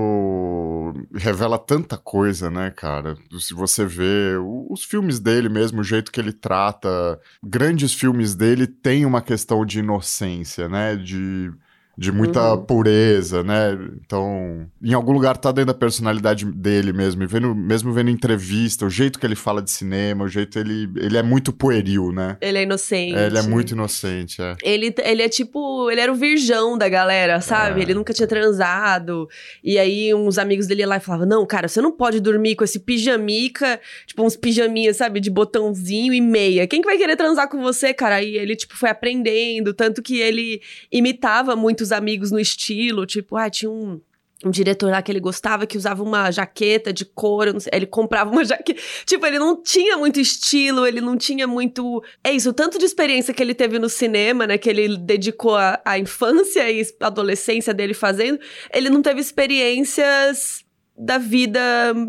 [1.12, 3.16] revela tanta coisa, né, cara?
[3.40, 4.36] Se você vê
[4.70, 9.66] os filmes dele mesmo, o jeito que ele trata, grandes filmes dele tem uma questão
[9.66, 10.94] de inocência, né?
[10.94, 11.52] De
[11.96, 12.64] de muita uhum.
[12.64, 13.78] pureza, né?
[14.04, 18.86] Então, em algum lugar tá dentro da personalidade dele mesmo, e vendo, mesmo vendo entrevista,
[18.86, 22.38] o jeito que ele fala de cinema, o jeito ele ele é muito pueril, né?
[22.40, 23.14] Ele é inocente.
[23.14, 24.56] É, ele é muito inocente, é.
[24.62, 27.80] Ele, ele é tipo, ele era o virgão da galera, sabe?
[27.80, 27.82] É.
[27.82, 29.28] Ele nunca tinha transado.
[29.62, 32.64] E aí uns amigos dele lá e falavam: "Não, cara, você não pode dormir com
[32.64, 36.66] esse pijamica, tipo uns pijaminhas, sabe, de botãozinho e meia.
[36.66, 40.18] Quem que vai querer transar com você, cara?" Aí ele tipo foi aprendendo, tanto que
[40.18, 44.00] ele imitava muito muitos amigos no estilo, tipo, ah, tinha um
[44.44, 48.28] um diretor lá que ele gostava que usava uma jaqueta de couro, sei, ele comprava
[48.28, 48.82] uma jaqueta.
[49.06, 52.02] Tipo, ele não tinha muito estilo, ele não tinha muito.
[52.24, 54.58] É isso, tanto de experiência que ele teve no cinema, né?
[54.58, 58.40] Que ele dedicou a, a infância e adolescência dele fazendo,
[58.74, 60.64] ele não teve experiências
[60.98, 61.60] da vida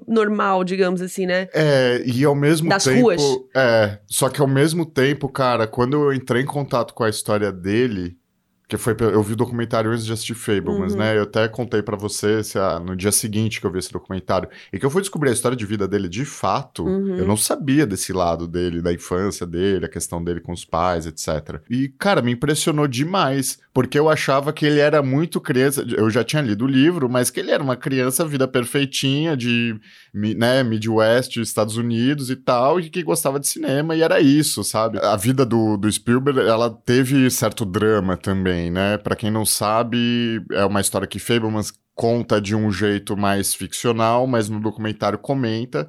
[0.08, 1.48] normal, digamos assim, né?
[1.54, 3.00] É, e ao mesmo das tempo.
[3.00, 3.22] Ruas.
[3.56, 7.52] É, só que ao mesmo tempo, cara, quando eu entrei em contato com a história
[7.52, 8.18] dele,
[8.78, 11.00] que foi, eu vi o documentário antes de assistir Fablemans, Uhum.
[11.00, 11.18] né?
[11.18, 14.50] Eu até contei pra você se, ah, no dia seguinte que eu vi esse documentário.
[14.72, 16.84] E que eu fui descobrir a história de vida dele de fato.
[16.84, 17.18] Uhum.
[17.18, 21.06] Eu não sabia desse lado dele, da infância dele, a questão dele com os pais,
[21.06, 21.62] etc.
[21.70, 23.60] E, cara, me impressionou demais.
[23.74, 25.84] Porque eu achava que ele era muito criança.
[25.98, 29.76] Eu já tinha lido o livro, mas que ele era uma criança, vida perfeitinha, de
[30.14, 35.00] né, Midwest, Estados Unidos e tal, e que gostava de cinema, e era isso, sabe?
[35.00, 38.98] A vida do, do Spielberg, ela teve certo drama também, né?
[38.98, 44.26] Pra quem não sabe, é uma história que Fablemans conta de um jeito mais ficcional,
[44.26, 45.88] mas no documentário comenta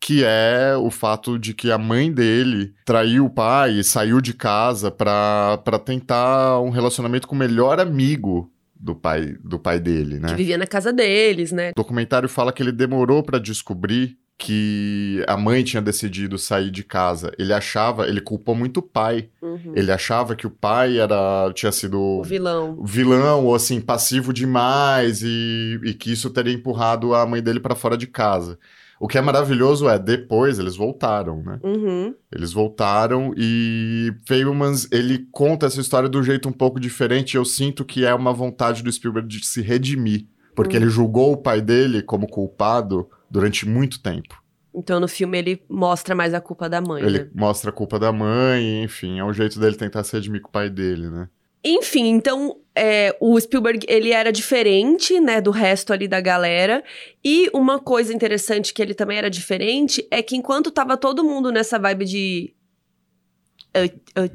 [0.00, 4.34] que é o fato de que a mãe dele traiu o pai e saiu de
[4.34, 10.18] casa pra pra tentar um relacionamento com o melhor amigo do pai, do pai dele,
[10.18, 10.30] né?
[10.30, 11.70] Que vivia na casa deles, né?
[11.70, 16.82] O documentário fala que ele demorou pra descobrir que a mãe tinha decidido sair de
[16.82, 17.32] casa.
[17.38, 19.28] Ele achava, ele culpou muito o pai.
[19.40, 19.72] Uhum.
[19.76, 22.82] Ele achava que o pai era tinha sido O vilão.
[22.84, 27.76] vilão ou assim passivo demais e, e que isso teria empurrado a mãe dele pra
[27.76, 28.58] fora de casa.
[28.98, 31.58] O que é maravilhoso é depois eles voltaram, né?
[31.62, 32.14] Uhum.
[32.34, 37.36] Eles voltaram e Fablemans, ele conta essa história de um jeito um pouco diferente.
[37.36, 40.82] Eu sinto que é uma vontade do Spielberg de se redimir, porque Hum.
[40.82, 44.42] ele julgou o pai dele como culpado durante muito tempo.
[44.74, 47.30] Então no filme ele mostra mais a culpa da mãe, Ele né?
[47.34, 50.52] mostra a culpa da mãe, enfim, é um jeito dele tentar se redimir com o
[50.52, 51.28] pai dele, né?
[51.64, 56.82] Enfim, então é, o Spielberg ele era diferente, né, do resto ali da galera.
[57.24, 61.52] E uma coisa interessante que ele também era diferente é que enquanto tava todo mundo
[61.52, 62.54] nessa vibe de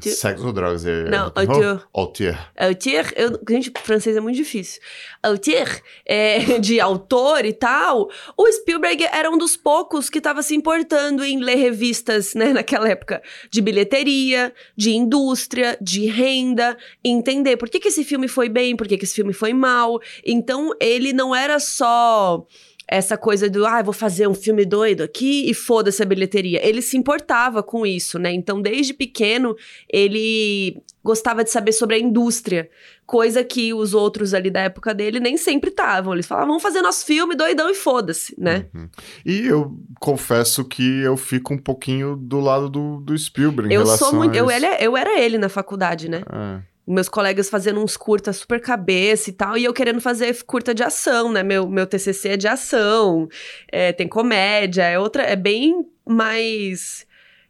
[0.02, 0.86] Sexo ou drogas?
[0.86, 1.04] É...
[1.10, 1.88] Não, auteur.
[1.94, 2.52] auteur.
[2.58, 4.82] Auteur, eu, gente, francês é muito difícil.
[5.22, 5.68] Auteur,
[6.06, 8.10] é, de autor e tal.
[8.36, 12.90] O Spielberg era um dos poucos que estava se importando em ler revistas, né, naquela
[12.90, 13.22] época,
[13.52, 18.88] de bilheteria, de indústria, de renda, entender por que, que esse filme foi bem, por
[18.88, 20.00] que, que esse filme foi mal.
[20.26, 22.46] Então, ele não era só
[22.88, 26.66] essa coisa do, ah, vou fazer um filme doido aqui e foda-se a bilheteria.
[26.66, 28.32] Ele se importava com isso, né?
[28.32, 29.56] Então, desde pequeno,
[29.92, 32.70] ele gostava de saber sobre a indústria,
[33.06, 36.14] coisa que os outros ali da época dele nem sempre estavam.
[36.14, 38.68] Eles falavam, vamos fazer nosso filme doidão e foda-se, né?
[38.74, 38.90] Uhum.
[39.26, 44.14] E eu confesso que eu fico um pouquinho do lado do, do Spielberg Eu sou
[44.14, 44.36] muito.
[44.36, 46.24] Eu, ele, eu era ele na faculdade, né?
[46.32, 46.77] É.
[46.88, 50.84] Meus colegas fazendo uns curta super cabeça e tal, e eu querendo fazer curta de
[50.84, 51.44] ação, né?
[51.44, 53.28] Meu, meu TCC é de ação,
[53.72, 57.06] é, tem comédia, é outra, é bem mais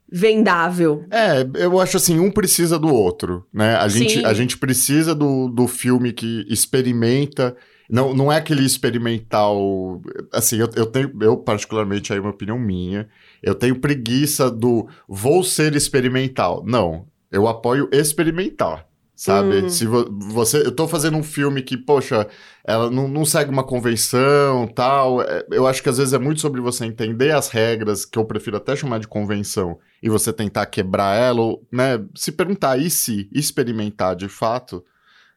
[0.09, 1.05] vendável.
[1.11, 3.75] É, eu acho assim, um precisa do outro, né?
[3.75, 7.55] A gente, a gente precisa do, do filme que experimenta.
[7.89, 10.01] Não, não é aquele experimental.
[10.31, 13.07] Assim, eu, eu tenho, eu particularmente, aí uma opinião minha,
[13.41, 16.63] eu tenho preguiça do vou ser experimental.
[16.65, 18.87] Não, eu apoio experimentar.
[19.19, 19.63] Sabe?
[19.63, 19.69] Hum.
[19.69, 20.59] Se vo- você.
[20.59, 22.27] Eu tô fazendo um filme que, poxa,
[22.63, 25.21] ela não, não segue uma convenção tal.
[25.23, 28.25] é, Eu acho que às vezes é muito sobre você entender as regras, que eu
[28.25, 31.99] prefiro até chamar de convenção, e você tentar quebrar ela, ou, né?
[32.15, 34.85] Se perguntar e se experimentar de fato,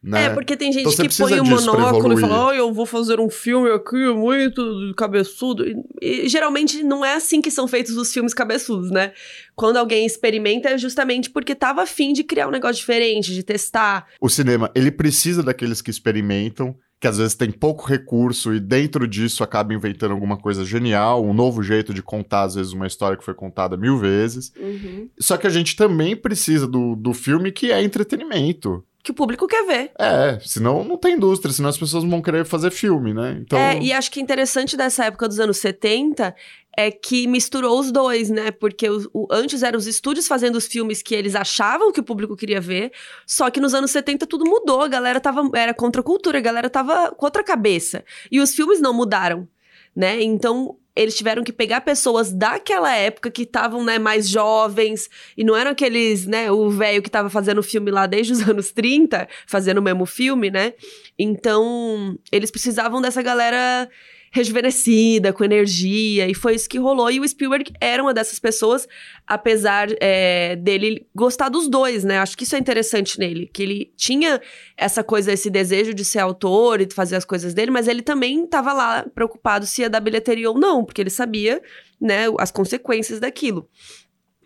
[0.02, 0.24] né?
[0.24, 2.86] É, porque tem gente Então que põe o pra monóculo e fala, ai, eu vou
[2.86, 5.66] fazer um filme aqui muito cabeçudo.
[6.00, 9.12] E, e geralmente não é assim que são feitos os filmes cabeçudos, né?
[9.54, 14.06] Quando alguém experimenta é justamente porque tava afim de criar um negócio diferente, de testar.
[14.18, 19.06] O cinema, ele precisa daqueles que experimentam, que às vezes tem pouco recurso e dentro
[19.06, 23.18] disso acaba inventando alguma coisa genial, um novo jeito de contar, às vezes, uma história
[23.18, 24.52] que foi contada mil vezes.
[25.18, 28.82] Só que a gente também precisa do, do filme que é entretenimento.
[29.02, 29.92] Que o público quer ver.
[29.98, 33.38] É, senão não tem indústria, senão as pessoas vão querer fazer filme, né?
[33.40, 36.34] Então, É, e acho que interessante dessa época dos anos 70
[36.76, 38.50] é que misturou os dois, né?
[38.50, 42.02] Porque os- o- antes eram os estúdios fazendo os filmes que eles achavam que o
[42.04, 42.92] público queria ver,
[43.26, 46.42] só que nos anos 70 tudo mudou, a galera tava, era contra a cultura, a
[46.42, 48.04] galera tava com outra cabeça.
[48.30, 49.48] E os filmes não mudaram,
[49.96, 50.22] né?
[50.22, 55.56] Então eles tiveram que pegar pessoas daquela época que estavam, né, mais jovens, e não
[55.56, 59.78] eram aqueles, né, o velho que tava fazendo filme lá desde os anos 30, fazendo
[59.78, 60.74] o mesmo filme, né?
[61.18, 63.88] Então, eles precisavam dessa galera
[64.30, 67.10] rejuvenescida, com energia, e foi isso que rolou.
[67.10, 68.86] E o Spielberg era uma dessas pessoas,
[69.26, 72.18] apesar é, dele gostar dos dois, né?
[72.18, 74.40] Acho que isso é interessante nele, que ele tinha
[74.76, 78.44] essa coisa, esse desejo de ser autor e fazer as coisas dele, mas ele também
[78.44, 81.60] estava lá preocupado se ia dar bilheteria ou não, porque ele sabia,
[82.00, 83.68] né, as consequências daquilo.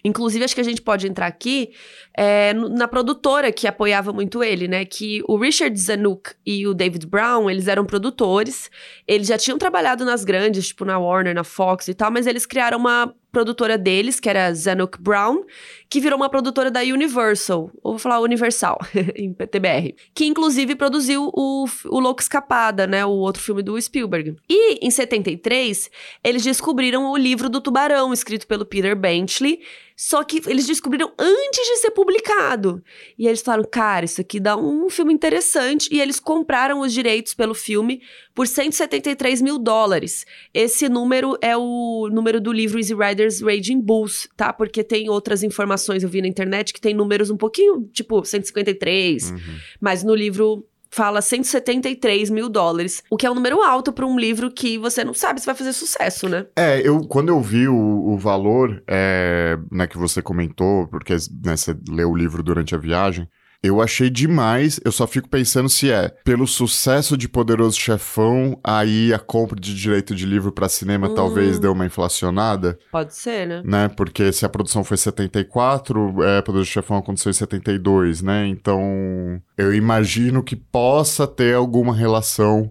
[0.05, 1.73] Inclusive, acho que a gente pode entrar aqui
[2.17, 4.85] é, na produtora que apoiava muito ele, né?
[4.85, 8.71] Que o Richard Zanuck e o David Brown, eles eram produtores.
[9.09, 12.45] Eles já tinham trabalhado nas grandes, tipo na Warner, na Fox e tal, mas eles
[12.45, 15.45] criaram uma produtora deles, que era Zanuck Brown,
[15.91, 18.79] que virou uma produtora da Universal, ou vou falar Universal,
[19.15, 24.37] em PTBR, que inclusive produziu o, o Louco Escapada, né, o outro filme do Spielberg.
[24.49, 25.91] E em 73,
[26.23, 29.61] eles descobriram o livro do Tubarão, escrito pelo Peter Benchley,
[29.97, 32.83] só que eles descobriram antes de ser publicado.
[33.17, 35.89] E eles falaram, cara, isso aqui dá um filme interessante.
[35.93, 38.03] E eles compraram os direitos pelo filme
[38.35, 40.27] por 173 mil dólares.
[40.53, 44.53] Esse número é o número do livro Easy Riders Raging Bulls, tá?
[44.53, 49.31] Porque tem outras informações, eu vi na internet, que tem números um pouquinho, tipo, 153.
[49.31, 49.39] Uhum.
[49.81, 54.17] Mas no livro fala 173 mil dólares, o que é um número alto para um
[54.17, 56.47] livro que você não sabe se vai fazer sucesso, né?
[56.55, 61.57] É, eu quando eu vi o, o valor é, né, que você comentou, porque né,
[61.57, 63.29] você leu o livro durante a viagem,
[63.65, 69.11] eu achei demais, eu só fico pensando se é pelo sucesso de Poderoso Chefão, aí
[69.11, 71.15] a compra de direito de livro para cinema hum.
[71.15, 72.79] talvez deu uma inflacionada.
[72.93, 73.63] Pode ser, né?
[73.65, 73.89] né?
[73.89, 78.47] Porque se a produção foi 74, é, Poderoso Chefão aconteceu em 72, né?
[78.47, 82.71] Então, eu imagino que possa ter alguma relação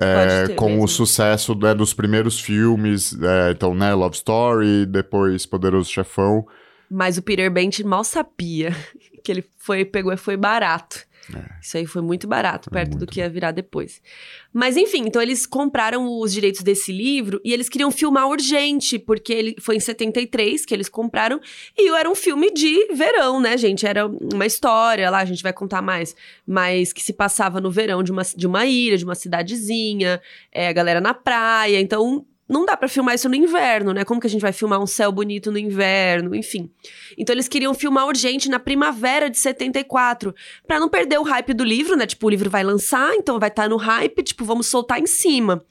[0.00, 0.84] é, com mesmo.
[0.84, 6.46] o sucesso né, dos primeiros filmes, é, então, né, Love Story, depois Poderoso Chefão.
[6.92, 8.76] Mas o Peter Bent mal sabia
[9.24, 11.10] que ele foi, pegou e foi barato.
[11.34, 11.60] É.
[11.62, 13.06] Isso aí foi muito barato, foi perto muito.
[13.06, 14.02] do que ia virar depois.
[14.52, 19.32] Mas enfim, então eles compraram os direitos desse livro e eles queriam filmar urgente, porque
[19.32, 21.40] ele foi em 73 que eles compraram,
[21.78, 23.86] e era um filme de verão, né, gente?
[23.86, 28.02] Era uma história lá, a gente vai contar mais, mas que se passava no verão
[28.02, 31.80] de uma, de uma ilha, de uma cidadezinha, é, a galera na praia.
[31.80, 34.04] Então, não dá para filmar isso no inverno, né?
[34.04, 36.70] Como que a gente vai filmar um céu bonito no inverno, enfim.
[37.16, 40.34] Então eles queriam filmar urgente na primavera de 74,
[40.66, 42.06] para não perder o hype do livro, né?
[42.06, 45.06] Tipo, o livro vai lançar, então vai estar tá no hype, tipo, vamos soltar em
[45.06, 45.64] cima.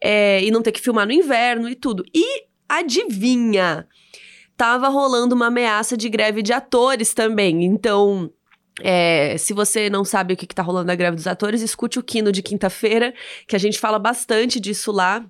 [0.00, 2.04] É, e não ter que filmar no inverno e tudo.
[2.14, 3.86] E adivinha?
[4.56, 7.64] Tava rolando uma ameaça de greve de atores também.
[7.64, 8.30] Então,
[8.80, 11.98] é, se você não sabe o que, que tá rolando na greve dos atores, escute
[11.98, 13.14] o Kino de quinta-feira,
[13.46, 15.24] que a gente fala bastante disso lá.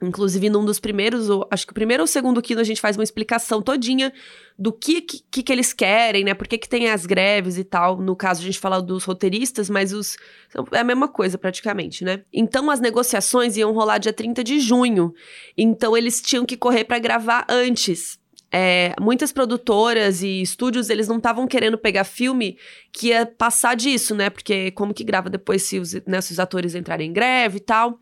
[0.00, 3.02] Inclusive, num dos primeiros, acho que o primeiro ou segundo Kino, a gente faz uma
[3.02, 4.12] explicação todinha
[4.58, 6.34] do que, que, que eles querem, né?
[6.34, 7.96] Por que, que tem as greves e tal.
[7.96, 10.18] No caso, a gente fala dos roteiristas, mas os.
[10.72, 12.22] É a mesma coisa, praticamente, né?
[12.30, 15.14] Então, as negociações iam rolar dia 30 de junho.
[15.56, 18.18] Então, eles tinham que correr para gravar antes.
[18.52, 22.56] É, muitas produtoras e estúdios, eles não estavam querendo pegar filme
[22.92, 24.28] que ia passar disso, né?
[24.28, 27.60] Porque como que grava depois se os, né, se os atores entrarem em greve e
[27.60, 27.98] tal.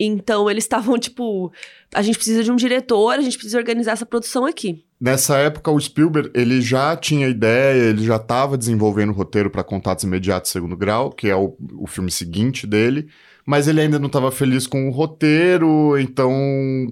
[0.00, 1.52] Então eles estavam tipo,
[1.94, 4.82] a gente precisa de um diretor, a gente precisa organizar essa produção aqui.
[4.98, 9.62] Nessa época, o Spielberg ele já tinha ideia, ele já estava desenvolvendo o roteiro para
[9.62, 13.08] Contatos Imediatos Segundo Grau, que é o, o filme seguinte dele,
[13.46, 16.30] mas ele ainda não estava feliz com o roteiro, então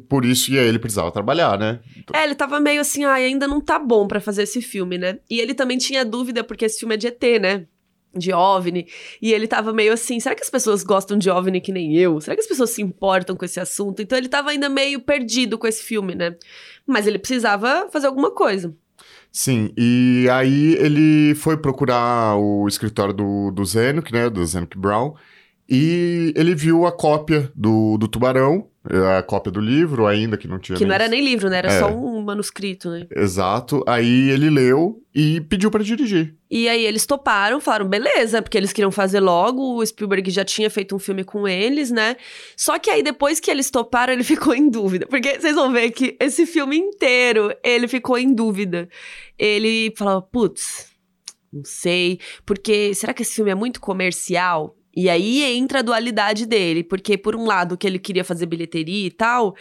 [0.08, 1.80] por isso e aí ele precisava trabalhar, né?
[1.96, 2.18] Então...
[2.18, 5.18] É, ele estava meio assim, ah, ainda não tá bom para fazer esse filme, né?
[5.30, 7.66] E ele também tinha dúvida porque esse filme é de ET, né?
[8.14, 8.86] De OVNI,
[9.20, 12.20] e ele tava meio assim, será que as pessoas gostam de OVNI que nem eu?
[12.20, 14.00] Será que as pessoas se importam com esse assunto?
[14.02, 16.36] Então ele tava ainda meio perdido com esse filme, né?
[16.86, 18.74] Mas ele precisava fazer alguma coisa.
[19.30, 25.14] Sim, e aí ele foi procurar o escritório do, do Zenock, né, do Zenock Brown,
[25.68, 30.58] e ele viu a cópia do, do Tubarão, a cópia do livro ainda, que não
[30.58, 30.88] tinha Que nem...
[30.88, 31.58] não era nem livro, né?
[31.58, 31.78] Era é.
[31.78, 33.06] só um manuscrito, né?
[33.14, 33.84] Exato.
[33.86, 36.34] Aí ele leu e pediu para dirigir.
[36.50, 40.70] E aí eles toparam, falaram, beleza, porque eles queriam fazer logo, o Spielberg já tinha
[40.70, 42.16] feito um filme com eles, né?
[42.56, 45.06] Só que aí depois que eles toparam, ele ficou em dúvida.
[45.06, 48.88] Porque vocês vão ver que esse filme inteiro, ele ficou em dúvida.
[49.38, 50.88] Ele falava, putz,
[51.52, 54.77] não sei, porque será que esse filme é muito comercial?
[54.94, 59.06] E aí entra a dualidade dele, porque por um lado que ele queria fazer bilheteria
[59.06, 59.54] e tal,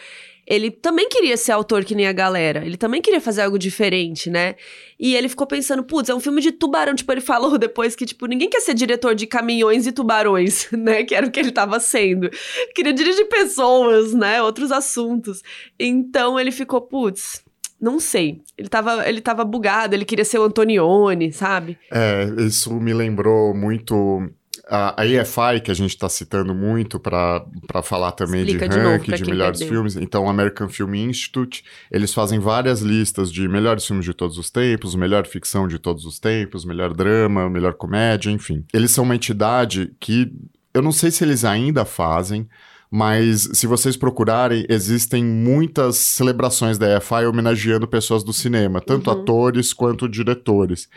[0.48, 2.64] ele também queria ser autor que nem a galera.
[2.64, 4.54] Ele também queria fazer algo diferente, né?
[4.98, 6.94] E ele ficou pensando, putz, é um filme de tubarão.
[6.94, 11.04] Tipo, ele falou depois que, tipo, ninguém quer ser diretor de caminhões e tubarões, né?
[11.04, 12.30] Que era o que ele tava sendo.
[12.74, 14.42] Queria dirigir pessoas, né?
[14.42, 15.42] Outros assuntos.
[15.78, 17.44] Então ele ficou, putz,
[17.78, 18.40] não sei.
[18.56, 21.78] Ele tava, ele tava bugado, ele queria ser o Antonioni, sabe?
[21.92, 24.30] É, isso me lembrou muito
[24.70, 27.42] a, EFI, que a gente está citando muito para
[27.82, 29.74] falar também Explica de ranking, de, de melhores perdeu.
[29.74, 34.36] filmes, então o American Film Institute, eles fazem várias listas de melhores filmes de todos
[34.36, 38.64] os tempos, melhor ficção de todos os tempos, melhor drama, melhor comédia, enfim.
[38.72, 40.30] Eles são uma entidade que
[40.74, 42.46] eu não sei se eles ainda fazem,
[42.90, 49.20] mas se vocês procurarem, existem muitas celebrações da EFI homenageando pessoas do cinema, tanto uhum.
[49.20, 50.88] atores quanto diretores.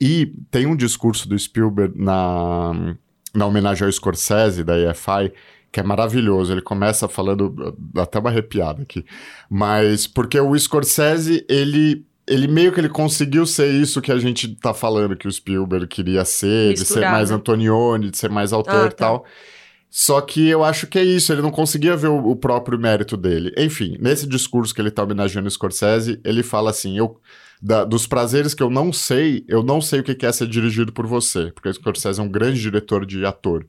[0.00, 2.96] E tem um discurso do Spielberg na
[3.34, 5.32] na homenagem ao Scorsese da EFI,
[5.70, 6.52] que é maravilhoso.
[6.52, 9.04] Ele começa falando, dá até uma arrepiada aqui.
[9.50, 14.54] Mas porque o Scorsese, ele ele meio que ele conseguiu ser isso que a gente
[14.56, 17.00] tá falando que o Spielberg queria ser, Misturado.
[17.00, 18.96] de ser mais Antonioni, de ser mais autor ah, e tá.
[18.96, 19.24] tal.
[19.90, 23.16] Só que eu acho que é isso, ele não conseguia ver o, o, próprio mérito
[23.16, 23.52] dele.
[23.56, 27.18] Enfim, nesse discurso que ele tá homenageando o Scorsese, ele fala assim: eu,
[27.60, 30.92] da, dos prazeres que eu não sei, eu não sei o que é ser dirigido
[30.92, 33.66] por você, porque o Scorsese é um grande diretor de ator.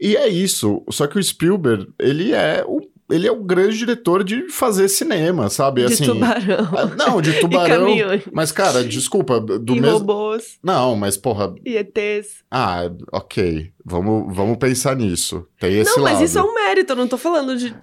[0.00, 0.82] E é isso.
[0.90, 5.48] Só que o Spielberg, ele é o ele é o grande diretor de fazer cinema,
[5.48, 5.84] sabe?
[5.86, 6.68] De assim, tubarão.
[6.76, 7.86] Ah, não, de tubarão.
[8.32, 9.40] mas, cara, desculpa.
[9.40, 9.98] Do e mesmo...
[9.98, 10.58] robôs.
[10.62, 11.54] Não, mas, porra.
[11.64, 12.44] E ETs.
[12.50, 13.72] Ah, ok.
[13.84, 15.46] Vamos, vamos pensar nisso.
[15.58, 16.12] Tem esse não, lado.
[16.12, 16.92] Não, mas isso é um mérito.
[16.92, 17.74] Eu não tô falando de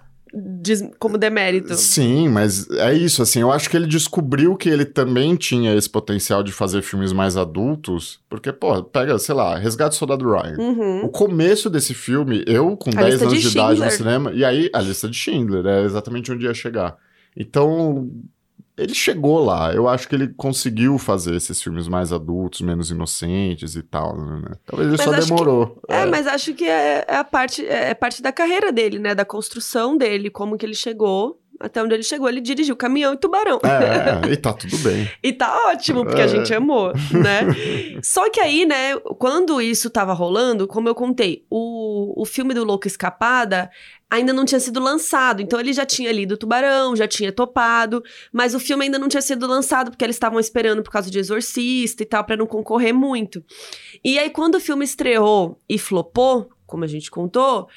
[0.99, 1.75] como demérito.
[1.75, 5.89] Sim, mas é isso, assim, eu acho que ele descobriu que ele também tinha esse
[5.89, 10.57] potencial de fazer filmes mais adultos, porque, pô, pega, sei lá, Resgate Soldado Ryan.
[10.57, 11.05] Uhum.
[11.05, 14.43] O começo desse filme, eu com a 10 anos de, de idade no cinema, e
[14.43, 16.97] aí a lista de Schindler, é exatamente onde ia chegar.
[17.37, 18.09] Então,
[18.77, 19.73] ele chegou lá.
[19.73, 24.51] Eu acho que ele conseguiu fazer esses filmes mais adultos, menos inocentes e tal, né?
[24.65, 25.67] Talvez ele mas só demorou.
[25.87, 28.99] Que, é, é, mas acho que é, é, a parte, é parte da carreira dele,
[28.99, 29.15] né?
[29.15, 31.41] Da construção dele, como que ele chegou.
[31.65, 33.59] Até onde ele chegou, ele dirigiu Caminhão e Tubarão.
[33.63, 35.09] É, e tá tudo bem.
[35.23, 36.25] e tá ótimo, porque é.
[36.25, 37.99] a gente amou, né?
[38.03, 42.63] Só que aí, né, quando isso tava rolando, como eu contei, o, o filme do
[42.63, 43.71] Louco Escapada
[44.07, 45.41] ainda não tinha sido lançado.
[45.41, 49.21] Então ele já tinha lido Tubarão, já tinha topado, mas o filme ainda não tinha
[49.21, 52.93] sido lançado porque eles estavam esperando por causa de Exorcista e tal para não concorrer
[52.93, 53.43] muito.
[54.03, 57.67] E aí quando o filme estreou e flopou, como a gente contou,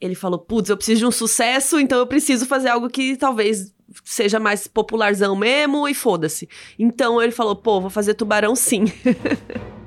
[0.00, 3.74] ele falou: "Putz, eu preciso de um sucesso, então eu preciso fazer algo que talvez
[4.04, 6.48] seja mais popularzão mesmo e foda-se".
[6.78, 8.84] Então ele falou: "Pô, vou fazer Tubarão sim".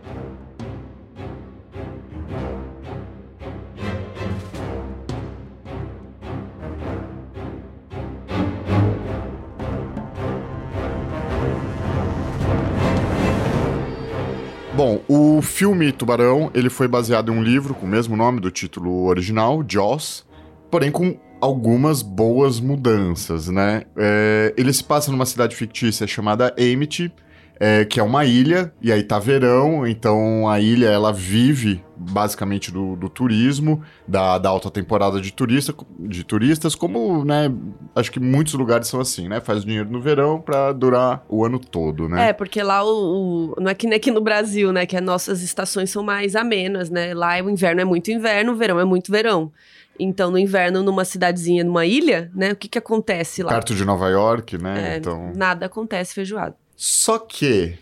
[14.79, 18.49] Bom, o filme Tubarão, ele foi baseado em um livro com o mesmo nome do
[18.49, 20.25] título original, Jaws,
[20.71, 23.83] porém com algumas boas mudanças, né?
[23.97, 27.11] É, ele se passa numa cidade fictícia chamada Amity,
[27.59, 32.71] é, que é uma ilha, e aí tá verão, então a ilha ela vive basicamente
[32.71, 37.51] do, do turismo, da, da, alta temporada de, turista, de turistas, como, né,
[37.93, 39.41] acho que muitos lugares são assim, né?
[39.41, 42.29] Faz dinheiro no verão para durar o ano todo, né?
[42.29, 45.03] É, porque lá o, o, não é que nem aqui no Brasil, né, que as
[45.03, 47.13] nossas estações são mais amenas, né?
[47.13, 49.51] Lá o inverno é muito inverno, o verão é muito verão.
[49.99, 52.53] Então, no inverno, numa cidadezinha, numa ilha, né?
[52.53, 53.49] O que que acontece lá?
[53.49, 54.93] Perto de Nova York, né?
[54.93, 55.33] É, então...
[55.35, 56.55] Nada acontece feijoado.
[56.81, 57.77] Só que,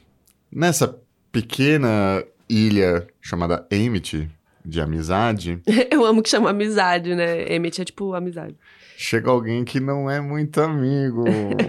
[0.52, 1.00] nessa
[1.32, 4.28] pequena ilha chamada Amity,
[4.66, 5.62] de amizade.
[5.91, 7.43] Eu amo que chama amizade, né?
[7.56, 8.56] Amity é tipo amizade.
[8.98, 11.26] Chega alguém que não é muito amigo.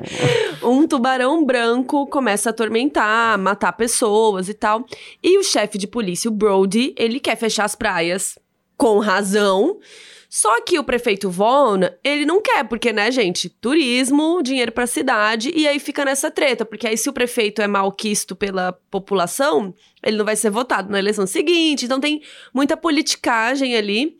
[0.64, 4.86] um tubarão branco começa a atormentar, matar pessoas e tal.
[5.22, 8.38] E o chefe de polícia, o Brody, ele quer fechar as praias
[8.74, 9.78] com razão.
[10.28, 15.50] Só que o prefeito Von, ele não quer, porque, né, gente, turismo, dinheiro pra cidade,
[15.54, 20.18] e aí fica nessa treta, porque aí se o prefeito é malquisto pela população, ele
[20.18, 22.20] não vai ser votado na eleição seguinte, então tem
[22.52, 24.18] muita politicagem ali.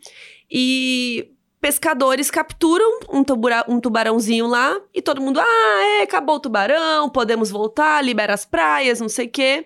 [0.49, 1.29] E
[1.61, 7.09] pescadores capturam um, tubura, um tubarãozinho lá e todo mundo, ah, é, acabou o tubarão,
[7.09, 9.65] podemos voltar, libera as praias, não sei o quê.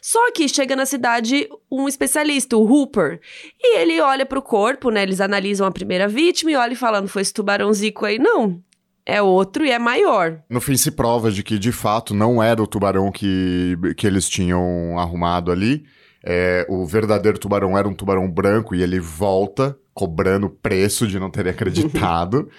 [0.00, 3.20] Só que chega na cidade um especialista, o Hooper,
[3.60, 5.02] e ele olha pro corpo, né?
[5.02, 8.60] Eles analisam a primeira vítima e olha e fala, não foi esse tubarãozico aí, não.
[9.04, 10.40] É outro e é maior.
[10.48, 14.28] No fim se prova de que, de fato, não era o tubarão que, que eles
[14.28, 15.84] tinham arrumado ali.
[16.24, 21.18] É, o verdadeiro tubarão era um tubarão branco e ele volta cobrando o preço de
[21.18, 22.50] não ter acreditado.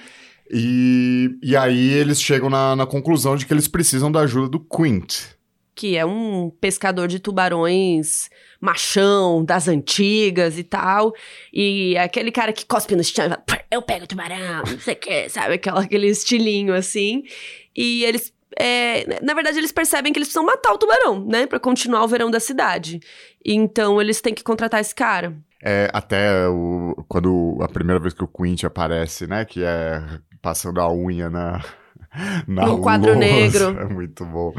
[0.51, 4.59] e, e aí eles chegam na, na conclusão de que eles precisam da ajuda do
[4.59, 5.33] Quint.
[5.75, 8.29] Que é um pescador de tubarões
[8.63, 11.13] machão, das antigas e tal.
[11.51, 14.79] E é aquele cara que cospe no chão e fala, eu pego o tubarão, não
[14.79, 15.55] sei o que, sabe?
[15.55, 17.23] Aquela, aquele estilinho assim.
[17.75, 21.47] E eles é, na verdade, eles percebem que eles precisam matar o tubarão, né?
[21.47, 22.99] Pra continuar o verão da cidade.
[23.43, 25.35] Então, eles têm que contratar esse cara.
[25.65, 29.45] É, até o, quando a primeira vez que o Quint aparece, né?
[29.45, 30.03] Que é
[30.41, 31.63] passando a unha na.
[32.47, 33.19] Na no quadro lousa.
[33.19, 33.75] negro.
[33.81, 34.53] É muito bom.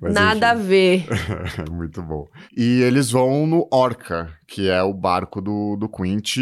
[0.00, 1.06] Mas, Nada enfim, a ver.
[1.66, 2.28] é muito bom.
[2.56, 6.36] E eles vão no Orca, que é o barco do, do Quint.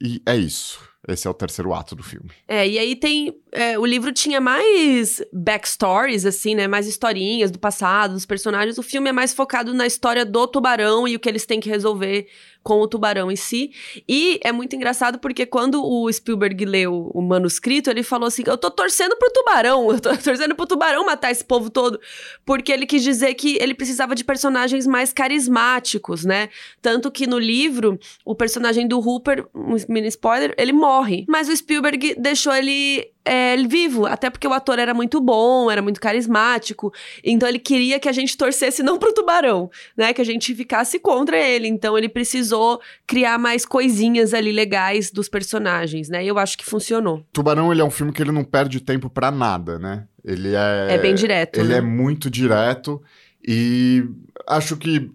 [0.00, 0.78] E é isso.
[1.08, 2.30] Esse é o terceiro ato do filme.
[2.46, 3.34] É, e aí tem.
[3.50, 6.68] É, o livro tinha mais backstories, assim, né?
[6.68, 8.78] Mais historinhas do passado, dos personagens.
[8.78, 11.68] O filme é mais focado na história do tubarão e o que eles têm que
[11.68, 12.28] resolver
[12.62, 13.72] com o tubarão em si.
[14.08, 18.56] E é muito engraçado porque quando o Spielberg leu o manuscrito, ele falou assim: Eu
[18.56, 22.00] tô torcendo pro tubarão, eu tô torcendo pro tubarão matar esse povo todo.
[22.44, 26.48] Porque ele quis dizer que ele precisava de personagens mais carismáticos, né?
[26.80, 31.24] Tanto que no livro, o personagem do Hooper, um mini spoiler, ele morre.
[31.28, 35.80] Mas o Spielberg deixou ele é, vivo, até porque o ator era muito bom, era
[35.80, 36.92] muito carismático,
[37.22, 40.98] então ele queria que a gente torcesse não pro tubarão, né, que a gente ficasse
[40.98, 46.38] contra ele, então ele precisou criar mais coisinhas ali legais dos personagens, né, e eu
[46.38, 47.24] acho que funcionou.
[47.32, 50.94] Tubarão, ele é um filme que ele não perde tempo para nada, né, ele é...
[50.94, 51.78] É bem direto, Ele né?
[51.78, 53.02] é muito direto.
[53.46, 54.04] E
[54.46, 55.10] acho que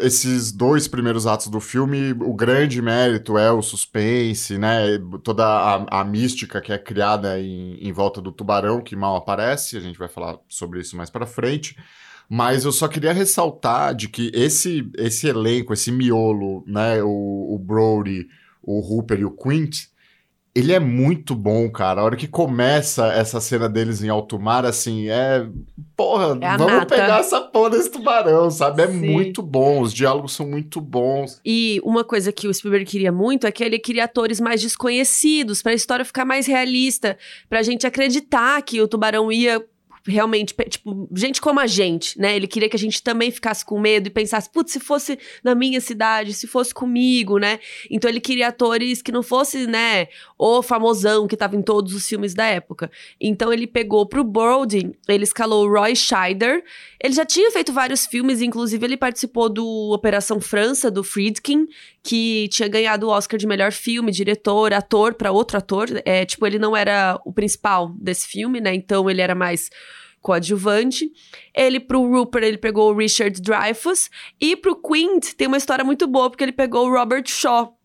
[0.00, 4.98] esses dois primeiros atos do filme, o grande mérito é o suspense, né?
[5.22, 9.76] Toda a, a mística que é criada em, em, volta do tubarão, que mal aparece,
[9.76, 11.76] a gente vai falar sobre isso mais para frente.
[12.28, 17.02] Mas eu só queria ressaltar de que esse, esse elenco, esse miolo, né?
[17.02, 18.28] O, o Brody,
[18.62, 19.87] o Hooper e o Quint,
[20.58, 22.00] ele é muito bom, cara.
[22.00, 25.46] A hora que começa essa cena deles em alto mar, assim, é.
[25.96, 26.94] Porra, é vamos nata.
[26.94, 28.82] pegar essa porra desse tubarão, sabe?
[28.82, 29.10] É Sim.
[29.10, 31.40] muito bom, os diálogos são muito bons.
[31.44, 35.62] E uma coisa que o Spielberg queria muito é que ele queria atores mais desconhecidos,
[35.62, 37.16] para a história ficar mais realista,
[37.48, 39.64] pra gente acreditar que o tubarão ia
[40.06, 42.34] realmente, tipo, gente como a gente, né?
[42.36, 45.54] Ele queria que a gente também ficasse com medo e pensasse, putz, se fosse na
[45.54, 47.60] minha cidade, se fosse comigo, né?
[47.90, 52.06] Então ele queria atores que não fosse, né, o famosão que tava em todos os
[52.06, 52.90] filmes da época.
[53.20, 56.64] Então ele pegou pro Brody, ele escalou o Roy Scheider.
[57.02, 61.66] Ele já tinha feito vários filmes, inclusive ele participou do Operação França, do Friedkin,
[62.02, 65.88] que tinha ganhado o Oscar de melhor filme, diretor, ator para outro ator.
[66.04, 68.74] É, tipo, ele não era o principal desse filme, né?
[68.74, 69.70] Então ele era mais
[70.28, 71.10] coadjuvante.
[71.54, 74.10] Ele, pro Rupert, ele pegou o Richard Dreyfuss.
[74.38, 77.77] E pro Quint, tem uma história muito boa, porque ele pegou o Robert Shaw,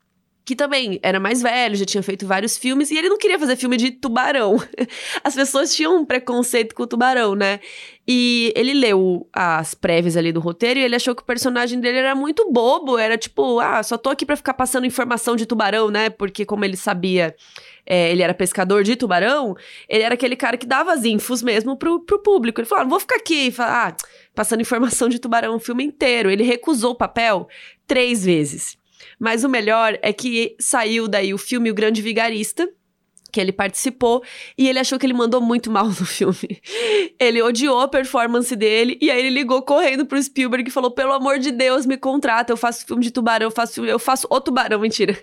[0.45, 3.55] que também era mais velho, já tinha feito vários filmes, e ele não queria fazer
[3.55, 4.57] filme de tubarão.
[5.23, 7.59] As pessoas tinham um preconceito com o tubarão, né?
[8.05, 11.99] E ele leu as prévias ali do roteiro e ele achou que o personagem dele
[11.99, 15.89] era muito bobo, era tipo, ah, só tô aqui pra ficar passando informação de tubarão,
[15.89, 16.09] né?
[16.09, 17.33] Porque como ele sabia,
[17.85, 19.55] é, ele era pescador de tubarão,
[19.87, 22.59] ele era aquele cara que dava as infos mesmo pro, pro público.
[22.59, 23.95] Ele falou, ah, não vou ficar aqui falar, ah,
[24.35, 26.29] passando informação de tubarão o filme inteiro.
[26.29, 27.47] Ele recusou o papel
[27.87, 28.77] três vezes.
[29.23, 32.69] Mas o melhor é que saiu daí o filme O Grande Vigarista,
[33.31, 34.21] que ele participou,
[34.57, 36.61] e ele achou que ele mandou muito mal no filme.
[37.17, 41.13] Ele odiou a performance dele, e aí ele ligou correndo pro Spielberg e falou: pelo
[41.13, 44.41] amor de Deus, me contrata, eu faço filme de tubarão, eu faço, eu faço o
[44.41, 45.17] tubarão, mentira.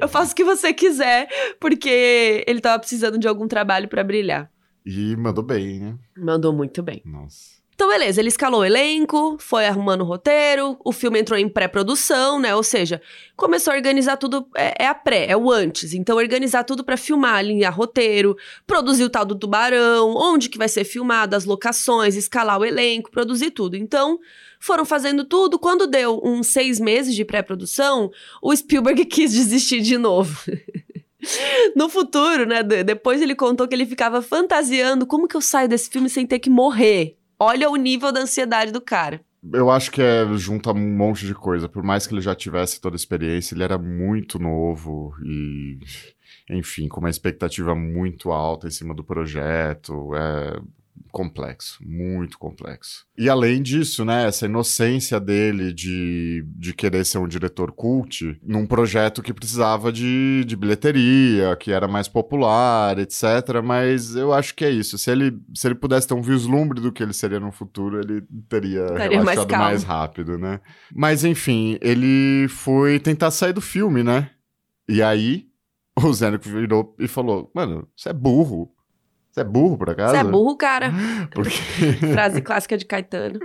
[0.00, 1.26] eu faço o que você quiser,
[1.58, 4.48] porque ele tava precisando de algum trabalho para brilhar.
[4.86, 5.98] E mandou bem, né?
[6.16, 7.02] Mandou muito bem.
[7.04, 7.63] Nossa.
[7.74, 12.38] Então, beleza, ele escalou o elenco, foi arrumando o roteiro, o filme entrou em pré-produção,
[12.38, 12.54] né?
[12.54, 13.02] Ou seja,
[13.36, 14.46] começou a organizar tudo.
[14.56, 15.92] É, é a pré, é o antes.
[15.92, 20.68] Então, organizar tudo para filmar, alinhar roteiro, produzir o tal do tubarão, onde que vai
[20.68, 23.76] ser filmado, as locações, escalar o elenco, produzir tudo.
[23.76, 24.20] Então,
[24.60, 25.58] foram fazendo tudo.
[25.58, 28.08] Quando deu uns seis meses de pré-produção,
[28.40, 30.40] o Spielberg quis desistir de novo.
[31.74, 32.62] No futuro, né?
[32.62, 36.38] Depois ele contou que ele ficava fantasiando como que eu saio desse filme sem ter
[36.38, 37.16] que morrer.
[37.38, 39.20] Olha o nível da ansiedade do cara.
[39.52, 41.68] Eu acho que é junto a um monte de coisa.
[41.68, 45.78] Por mais que ele já tivesse toda a experiência, ele era muito novo e,
[46.48, 50.14] enfim, com uma expectativa muito alta em cima do projeto.
[50.14, 50.58] É
[51.12, 53.06] complexo, muito complexo.
[53.16, 58.66] E além disso, né, essa inocência dele de, de querer ser um diretor cult num
[58.66, 63.24] projeto que precisava de, de bilheteria, que era mais popular, etc.
[63.62, 64.98] Mas eu acho que é isso.
[64.98, 68.22] Se ele, se ele pudesse ter um vislumbre do que ele seria no futuro, ele
[68.48, 70.60] teria Estaria relaxado mais, mais rápido, né?
[70.92, 74.30] Mas enfim, ele foi tentar sair do filme, né?
[74.88, 75.46] E aí
[76.02, 78.73] o Zênico virou e falou: Mano, você é burro.
[79.34, 80.14] Você é burro, por acaso?
[80.14, 80.92] Você é burro, cara.
[81.34, 81.50] Porque...
[82.14, 83.40] Frase clássica de Caetano.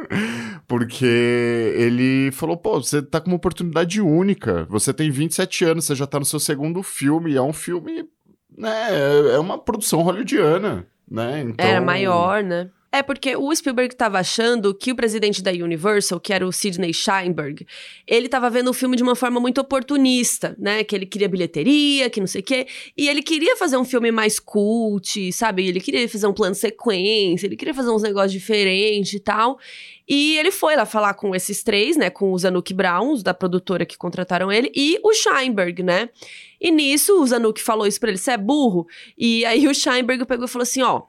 [0.67, 4.67] Porque ele falou, pô, você tá com uma oportunidade única.
[4.69, 7.31] Você tem 27 anos, você já tá no seu segundo filme.
[7.31, 8.07] E é um filme,
[8.55, 11.41] né, é uma produção hollywoodiana, né?
[11.41, 11.65] Então...
[11.65, 12.69] Era maior, né?
[12.91, 16.91] É porque o Spielberg estava achando que o presidente da Universal, que era o Sidney
[16.91, 17.63] Sheinberg,
[18.07, 20.83] ele estava vendo o filme de uma forma muito oportunista, né?
[20.83, 22.65] Que ele queria bilheteria, que não sei o quê.
[22.97, 25.67] E ele queria fazer um filme mais cult, sabe?
[25.67, 29.59] Ele queria fazer um plano sequência, ele queria fazer uns negócios diferentes e tal.
[30.07, 32.09] E ele foi lá falar com esses três, né?
[32.09, 36.09] Com o Zanuck Brown, da produtora que contrataram ele, e o Sheinberg, né?
[36.59, 38.87] E nisso, o Zanuck falou isso pra ele, você é burro?
[39.15, 41.03] E aí o Sheinberg pegou e falou assim, ó...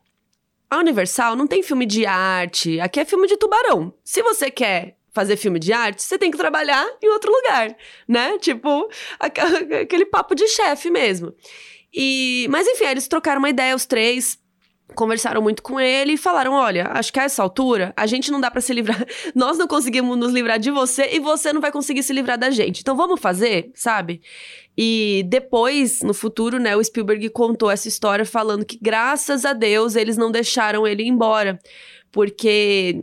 [0.71, 3.93] A Universal não tem filme de arte, aqui é filme de tubarão.
[4.05, 8.39] Se você quer fazer filme de arte, você tem que trabalhar em outro lugar, né?
[8.39, 11.35] Tipo, aquele papo de chefe mesmo.
[11.93, 14.39] E, mas enfim, eles trocaram uma ideia, os três
[14.95, 18.41] conversaram muito com ele e falaram: olha, acho que a essa altura a gente não
[18.41, 21.72] dá para se livrar, nós não conseguimos nos livrar de você e você não vai
[21.72, 22.80] conseguir se livrar da gente.
[22.80, 24.20] Então vamos fazer, sabe?
[24.76, 29.97] E depois, no futuro, né, o Spielberg contou essa história falando que graças a Deus
[29.97, 31.59] eles não deixaram ele ir embora,
[32.11, 33.03] porque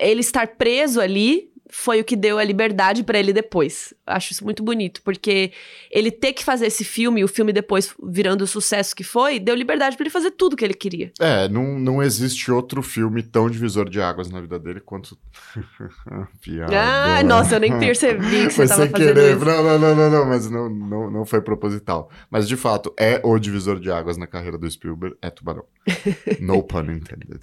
[0.00, 3.94] ele estar preso ali foi o que deu a liberdade para ele depois.
[4.06, 5.52] Acho isso muito bonito, porque
[5.90, 9.54] ele ter que fazer esse filme, o filme depois virando o sucesso que foi, deu
[9.54, 11.10] liberdade para ele fazer tudo que ele queria.
[11.18, 15.16] É, não, não existe outro filme tão divisor de águas na vida dele quanto.
[16.42, 16.72] Piada.
[16.78, 19.36] Ah, nossa, eu nem percebi que você tava fazendo querer.
[19.36, 19.44] isso.
[19.44, 22.10] Não, não, não, não, não, mas não, não, não foi proposital.
[22.30, 25.64] Mas de fato, é o divisor de águas na carreira do Spielberg, é Tubarão.
[26.40, 27.40] no pun intended.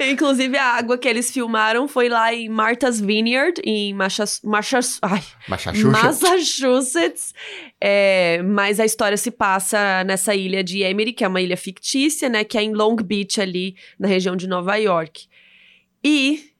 [0.00, 3.33] Inclusive, a água que eles filmaram foi lá em Martha's Vineyard,
[3.64, 6.02] em Machas, Machas, ai, Massachusetts.
[6.02, 7.34] Massachusetts.
[7.80, 12.28] É, mas a história se passa nessa ilha de Emery, que é uma ilha fictícia,
[12.28, 12.44] né?
[12.44, 15.26] Que é em Long Beach, ali na região de Nova York.
[16.02, 16.50] E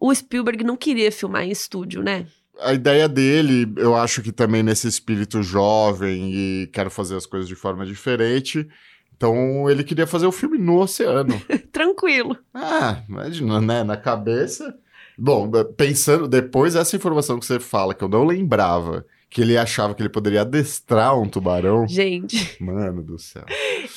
[0.00, 2.26] o Spielberg não queria filmar em estúdio, né?
[2.60, 7.48] a ideia dele, eu acho que também nesse espírito jovem e quero fazer as coisas
[7.48, 8.68] de forma diferente,
[9.16, 11.40] então ele queria fazer o filme no oceano.
[11.72, 12.36] Tranquilo.
[12.54, 13.82] Ah, imagina, né?
[13.82, 14.76] Na cabeça.
[15.20, 19.92] Bom, pensando depois essa informação que você fala, que eu não lembrava, que ele achava
[19.92, 21.88] que ele poderia adestrar um tubarão.
[21.88, 22.56] Gente.
[22.62, 23.44] Mano do céu.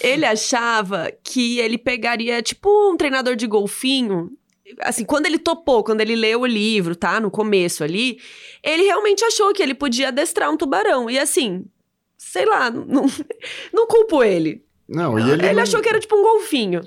[0.02, 4.32] Ele achava que ele pegaria, tipo, um treinador de golfinho.
[4.80, 7.20] Assim, quando ele topou, quando ele leu o livro, tá?
[7.20, 8.20] No começo ali,
[8.64, 11.08] ele realmente achou que ele podia adestrar um tubarão.
[11.08, 11.66] E assim,
[12.18, 13.06] sei lá, não,
[13.72, 14.66] não culpo ele.
[14.90, 15.46] Não, e ele.
[15.46, 15.64] Ele não...
[15.64, 16.82] achou que era tipo um golfinho.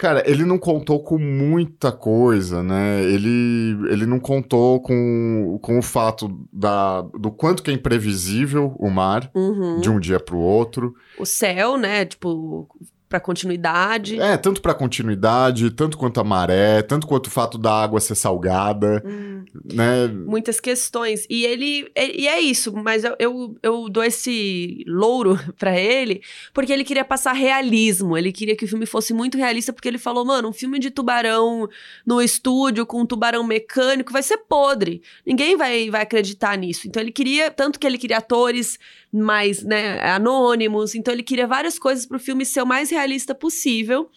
[0.00, 3.02] Cara, ele não contou com muita coisa, né?
[3.02, 8.88] Ele, ele não contou com, com o fato da, do quanto que é imprevisível o
[8.88, 9.78] mar uhum.
[9.78, 10.94] de um dia para o outro.
[11.18, 12.06] O céu, né?
[12.06, 12.66] Tipo,
[13.10, 14.18] para continuidade.
[14.18, 18.14] É, tanto para continuidade, tanto quanto a maré, tanto quanto o fato da água ser
[18.14, 19.29] salgada, hum,
[19.64, 20.08] né?
[20.08, 21.26] Muitas questões.
[21.28, 26.22] E ele, e é isso, mas eu, eu, eu dou esse louro para ele,
[26.52, 29.98] porque ele queria passar realismo, ele queria que o filme fosse muito realista, porque ele
[29.98, 31.68] falou, mano, um filme de tubarão
[32.06, 35.02] no estúdio com um tubarão mecânico vai ser podre.
[35.24, 36.88] Ninguém vai, vai acreditar nisso.
[36.88, 38.78] Então ele queria, tanto que ele queria atores
[39.12, 43.34] mais, né, anônimos, então ele queria várias coisas pro filme ser o mais realista realista
[43.34, 44.10] possível.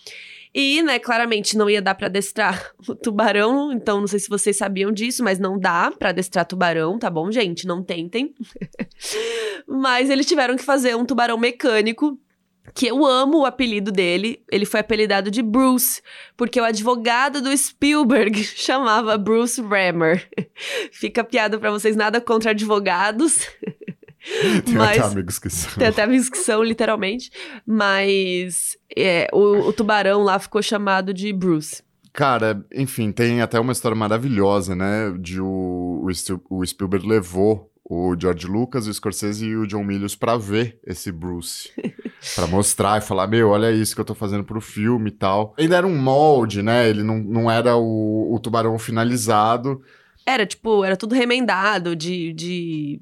[0.54, 4.56] E, né, claramente não ia dar para adestrar o tubarão, então não sei se vocês
[4.56, 7.66] sabiam disso, mas não dá para adestrar tubarão, tá bom, gente?
[7.66, 8.36] Não tentem.
[9.68, 12.20] mas eles tiveram que fazer um tubarão mecânico,
[12.74, 14.44] que eu amo o apelido dele.
[14.52, 16.02] Ele foi apelidado de Bruce,
[16.38, 20.30] porque o advogado do Spielberg chamava Bruce Rammer.
[20.92, 23.48] Fica piada para vocês, nada contra advogados.
[24.66, 25.74] Tem mas, até amigos que são.
[25.78, 27.30] Tem até amigos que são, literalmente.
[27.66, 31.84] Mas é, o, o tubarão lá ficou chamado de Bruce.
[32.14, 35.12] Cara, enfim, tem até uma história maravilhosa, né?
[35.20, 36.06] De o,
[36.50, 41.12] o, Spielberg levou o George Lucas, o Scorsese e o John Milius para ver esse
[41.12, 41.72] Bruce.
[42.36, 45.56] para mostrar e falar, meu, olha isso que eu tô fazendo pro filme e tal.
[45.58, 46.88] Ainda era um molde, né?
[46.88, 49.82] Ele não, não era o, o tubarão finalizado.
[50.24, 53.02] Era, tipo, era tudo remendado de, de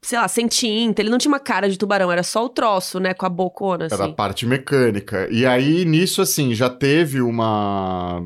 [0.00, 1.02] sei lá, sem tinta.
[1.02, 3.14] Ele não tinha uma cara de tubarão, era só o troço, né?
[3.14, 3.94] Com a bocona, assim.
[3.94, 5.28] Era a parte mecânica.
[5.30, 8.22] E aí, nisso, assim, já teve uma.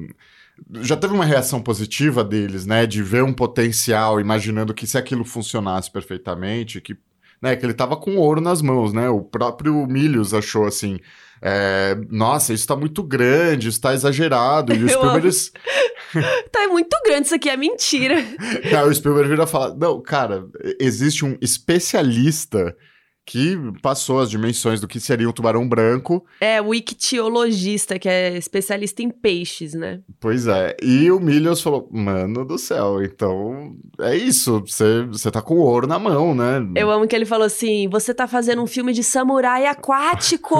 [0.80, 2.86] Já teve uma reação positiva deles, né?
[2.86, 6.96] De ver um potencial, imaginando que se aquilo funcionasse perfeitamente, que,
[7.40, 9.08] né, que ele tava com ouro nas mãos, né?
[9.08, 10.98] O próprio Milius achou assim.
[11.45, 14.72] É, nossa, isso tá muito grande, isso tá exagerado.
[14.72, 15.28] E os Spielberg.
[16.53, 18.16] tá muito grande, isso aqui é mentira.
[18.88, 20.47] O Spielberg vira falar: não, cara,
[20.78, 22.76] existe um especialista
[23.24, 26.24] que passou as dimensões do que seria um tubarão branco.
[26.40, 30.00] É, o ictiologista, que é especialista em peixes, né?
[30.18, 30.76] Pois é.
[30.82, 35.98] E o Millions falou: mano do céu, então é isso, você tá com ouro na
[35.98, 36.60] mão, né?
[36.74, 40.56] Eu amo que ele falou assim: você tá fazendo um filme de samurai aquático!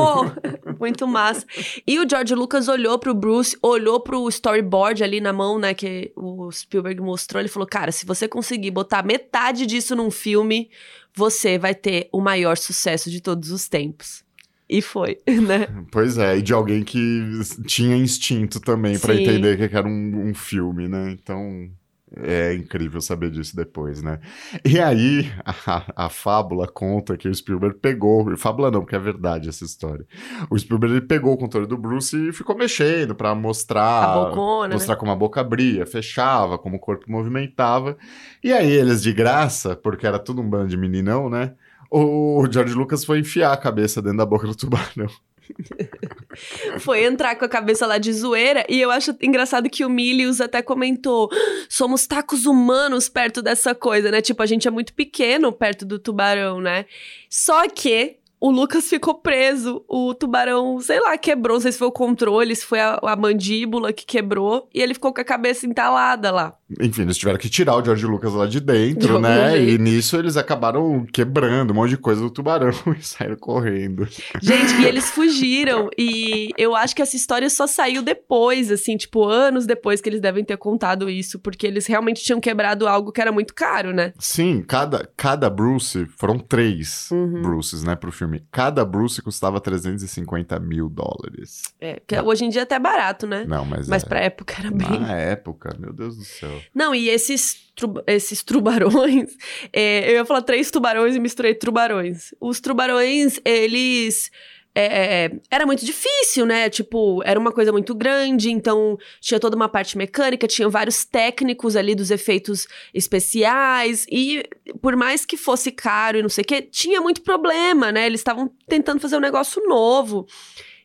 [0.79, 1.45] Muito massa.
[1.87, 6.13] E o George Lucas olhou pro Bruce, olhou pro storyboard ali na mão, né, que
[6.17, 7.41] o Spielberg mostrou.
[7.41, 10.71] Ele falou: cara, se você conseguir botar metade disso num filme
[11.15, 14.25] você vai ter o maior sucesso de todos os tempos.
[14.69, 15.69] E foi, né?
[15.91, 17.23] Pois é, e de alguém que
[17.67, 21.11] tinha instinto também para entender que era um, um, filme, né?
[21.11, 21.71] Então,
[22.17, 24.21] É incrível saber disso depois, né?
[24.65, 28.37] E aí, a, a fábula conta que o Spielberg pegou.
[28.37, 30.07] Fábula não, porque é verdade essa história.
[30.51, 34.05] O Spielberg ele pegou o controle do Bruce e ficou mexendo para mostrar.
[34.05, 35.01] A bocona, mostrar né?
[35.01, 37.97] como a boca abria, fechava, como o corpo movimentava.
[38.45, 41.55] E aí, eles de graça, porque era tudo um bando de meninão, né?
[41.91, 45.09] O George Lucas foi enfiar a cabeça dentro da boca do tubarão.
[46.81, 48.65] Foi entrar com a cabeça lá de zoeira.
[48.69, 51.29] E eu acho engraçado que o Milius até comentou:
[51.69, 54.21] somos tacos humanos perto dessa coisa, né?
[54.21, 56.87] Tipo, a gente é muito pequeno perto do tubarão, né?
[57.29, 59.85] Só que o Lucas ficou preso.
[59.89, 61.55] O tubarão, sei lá, quebrou.
[61.55, 64.69] Não sei se foi o controle, se foi a, a mandíbula que quebrou.
[64.75, 66.55] E ele ficou com a cabeça entalada lá.
[66.81, 69.53] Enfim, eles tiveram que tirar o George Lucas lá de dentro, De né?
[69.53, 69.71] jeito.
[69.73, 74.09] E nisso eles acabaram quebrando um monte de coisa do tubarão e saíram correndo.
[74.43, 75.89] Gente, e eles fugiram.
[75.97, 80.21] E eu acho que essa história só saiu depois, assim, tipo, anos depois que eles
[80.21, 81.39] devem ter contado isso.
[81.39, 84.13] Porque eles realmente tinham quebrado algo que era muito caro, né?
[84.19, 87.43] Sim, cada, cada Bruce, foram três Uhum.
[87.43, 88.32] Bruces, né, pro filme.
[88.51, 91.63] Cada Bruce custava 350 mil dólares.
[91.81, 93.45] É, que hoje em dia até é barato, né?
[93.47, 95.01] Não, mas, Mas é, pra época era bem.
[95.01, 96.61] na época, meu Deus do céu.
[96.75, 99.31] Não, e esses, tru- esses tubarões.
[99.73, 102.35] é, eu ia falar três tubarões e misturei tubarões.
[102.41, 104.31] Os tubarões, eles.
[104.75, 106.71] É, era muito difícil, né?
[106.71, 111.77] Tipo, era uma coisa muito grande, então tinha toda uma parte mecânica, tinha vários técnicos
[111.77, 114.43] ali dos efeitos especiais, e
[114.81, 118.07] por mais que fosse caro e não sei o quê, tinha muito problema, né?
[118.07, 120.27] Eles estavam tentando fazer um negócio novo.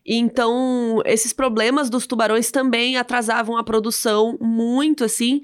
[0.05, 5.41] Então, esses problemas dos tubarões também atrasavam a produção muito, assim.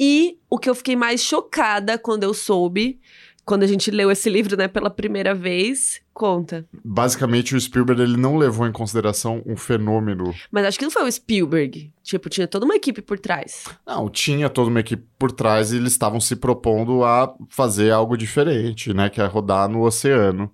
[0.00, 2.98] E o que eu fiquei mais chocada quando eu soube,
[3.44, 6.66] quando a gente leu esse livro, né, pela primeira vez, conta.
[6.82, 10.34] Basicamente, o Spielberg ele não levou em consideração um fenômeno.
[10.50, 11.92] Mas acho que não foi o Spielberg.
[12.02, 13.64] Tipo, tinha toda uma equipe por trás.
[13.86, 18.16] Não, tinha toda uma equipe por trás e eles estavam se propondo a fazer algo
[18.16, 19.10] diferente, né?
[19.10, 20.50] Que é rodar no oceano.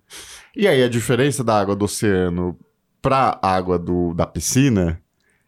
[0.57, 2.59] E aí, a diferença da água do oceano
[3.01, 5.01] pra água do, da piscina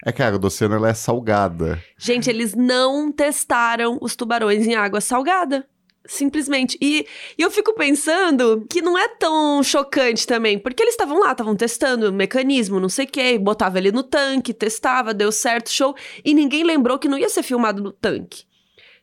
[0.05, 1.83] é que a água do oceano ela é salgada.
[1.99, 5.67] Gente, eles não testaram os tubarões em água salgada.
[6.07, 6.77] Simplesmente.
[6.83, 7.07] E,
[7.39, 11.57] e eu fico pensando que não é tão chocante também, porque eles estavam lá, estavam
[11.57, 15.95] testando o mecanismo, não sei o quê, botava ele no tanque, testava, deu certo, show,
[16.23, 18.45] e ninguém lembrou que não ia ser filmado no tanque.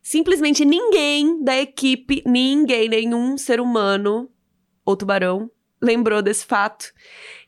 [0.02, 4.30] Simplesmente ninguém da equipe, ninguém, nenhum ser humano
[4.86, 5.50] ou tubarão
[5.82, 6.86] lembrou desse fato.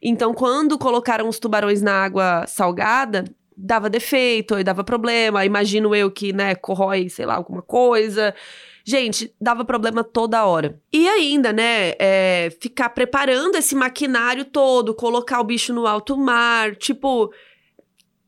[0.01, 3.23] Então, quando colocaram os tubarões na água salgada,
[3.55, 5.45] dava defeito, aí dava problema.
[5.45, 8.33] Imagino eu que, né, corrói, sei lá, alguma coisa.
[8.85, 10.81] Gente, dava problema toda hora.
[10.91, 16.75] E ainda, né, é, ficar preparando esse maquinário todo, colocar o bicho no alto mar,
[16.75, 17.31] tipo.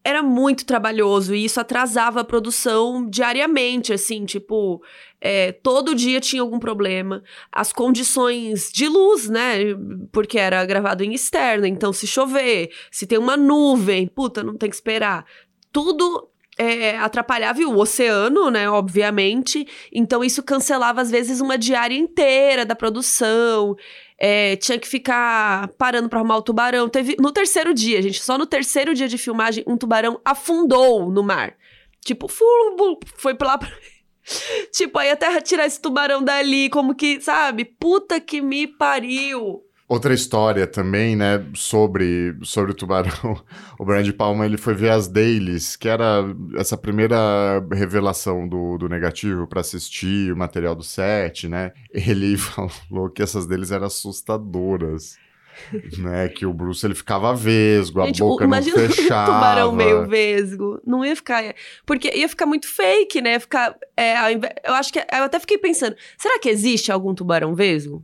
[0.02, 4.80] Era muito trabalhoso e isso atrasava a produção diariamente, assim, tipo,
[5.20, 7.24] é, todo dia tinha algum problema.
[7.52, 9.74] As condições de luz, né?
[10.12, 14.70] Porque era gravado em externa, então se chover, se tem uma nuvem, puta, não tem
[14.70, 15.26] que esperar.
[15.72, 18.70] Tudo é, atrapalhava o oceano, né?
[18.70, 19.68] Obviamente.
[19.92, 23.76] Então isso cancelava, às vezes, uma diária inteira da produção.
[24.18, 26.88] É, tinha que ficar parando pra arrumar o tubarão.
[26.88, 31.22] Teve no terceiro dia, gente, só no terceiro dia de filmagem, um tubarão afundou no
[31.22, 31.54] mar.
[32.06, 32.46] Tipo, fu-
[33.18, 33.60] foi pra lá.
[34.72, 37.66] tipo, aí até tirar esse tubarão dali, como que, sabe?
[37.66, 39.65] Puta que me pariu.
[39.88, 43.40] Outra história também, né, sobre, sobre o tubarão.
[43.78, 46.24] O Brian de Palma, ele foi ver as dailies, que era
[46.58, 51.72] essa primeira revelação do, do negativo para assistir o material do set, né?
[51.94, 55.18] Ele falou que essas dailies eram assustadoras.
[56.00, 59.32] né, que o Bruce ele ficava vesgo, a Gente, o- boca não imagina um fechava.
[59.32, 60.82] tubarão meio vesgo.
[60.86, 61.42] Não ia ficar.
[61.86, 63.34] Porque ia ficar muito fake, né?
[63.34, 63.74] Ia ficar.
[63.96, 64.16] é,
[64.66, 65.00] eu acho que.
[65.00, 68.04] Eu até fiquei pensando: será que existe algum tubarão vesgo?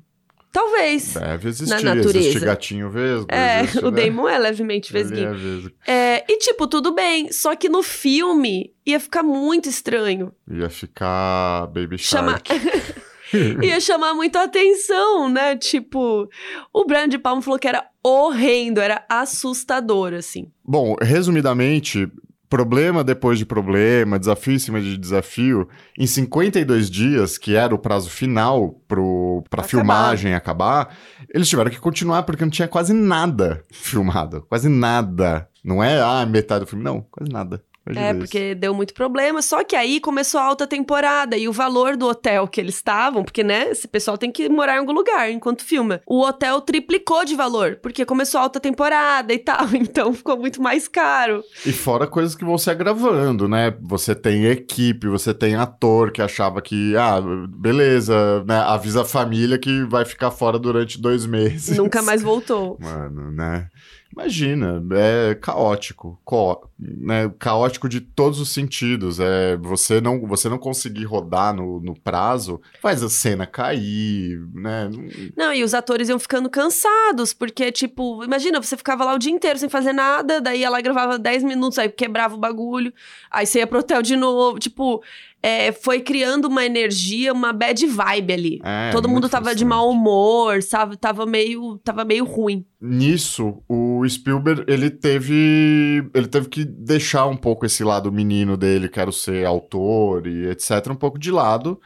[0.51, 1.13] Talvez.
[1.13, 2.19] Deve existir, Na natureza.
[2.19, 3.27] existe gatinho vesgo.
[3.29, 4.01] É, existe, o né?
[4.03, 5.29] Damon é levemente Ele vesguinho.
[5.29, 5.71] é vesgo.
[5.87, 7.31] É, e tipo, tudo bem.
[7.31, 10.33] Só que no filme ia ficar muito estranho.
[10.49, 12.49] Ia ficar Baby Chama- Shark.
[13.63, 15.55] Ia chamar muito a atenção, né?
[15.55, 16.27] Tipo,
[16.73, 20.51] o Brian de Palma falou que era horrendo, era assustador, assim.
[20.65, 22.11] Bom, resumidamente,
[22.51, 27.79] problema depois de problema, desafio em cima de desafio, em 52 dias, que era o
[27.79, 30.93] prazo final pro, pra filmagem acabar,
[31.33, 34.45] eles tiveram que continuar porque não tinha quase nada filmado.
[34.49, 35.47] Quase nada.
[35.63, 36.83] Não é, ah, metade do filme.
[36.83, 37.63] Não, quase nada.
[37.85, 39.41] É, porque deu muito problema.
[39.41, 43.23] Só que aí começou a alta temporada e o valor do hotel que eles estavam,
[43.23, 46.01] porque, né, esse pessoal tem que morar em algum lugar enquanto filma.
[46.05, 49.61] O hotel triplicou de valor, porque começou a alta temporada e tal.
[49.91, 51.43] Então ficou muito mais caro.
[51.65, 53.75] E fora coisas que vão se agravando, né?
[53.81, 57.19] Você tem equipe, você tem ator que achava que, ah,
[57.49, 58.57] beleza, né?
[58.59, 61.77] Avisa a família que vai ficar fora durante dois meses.
[61.77, 62.77] Nunca mais voltou.
[62.79, 63.67] Mano, né?
[64.13, 67.31] Imagina, é caótico, co- né?
[67.39, 69.19] Caótico de todos os sentidos.
[69.19, 74.89] É você não, você não conseguir rodar no, no prazo, faz a cena cair, né?
[75.35, 79.31] Não, e os atores iam ficando cansados, porque, tipo, imagina, você ficava lá o dia
[79.31, 82.93] inteiro sem fazer nada, daí ela gravava 10 minutos, aí quebrava o bagulho,
[83.29, 84.59] aí você ia pro hotel de novo.
[84.59, 85.01] Tipo,
[85.43, 88.59] é, foi criando uma energia, uma bad vibe ali.
[88.63, 90.97] É, Todo mundo tava de mau humor, sabe?
[90.97, 92.65] Tava meio, tava meio ruim.
[92.79, 98.89] Nisso, o Spielberg, ele teve, ele teve que deixar um pouco esse lado menino dele,
[98.89, 101.79] quero ser autor e etc, um pouco de lado,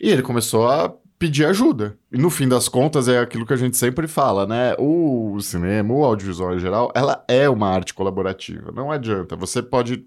[0.00, 1.98] e ele começou a pedir ajuda.
[2.10, 4.74] E no fim das contas é aquilo que a gente sempre fala, né?
[4.78, 8.72] O cinema, o audiovisual em geral, ela é uma arte colaborativa.
[8.72, 10.06] Não adianta, você pode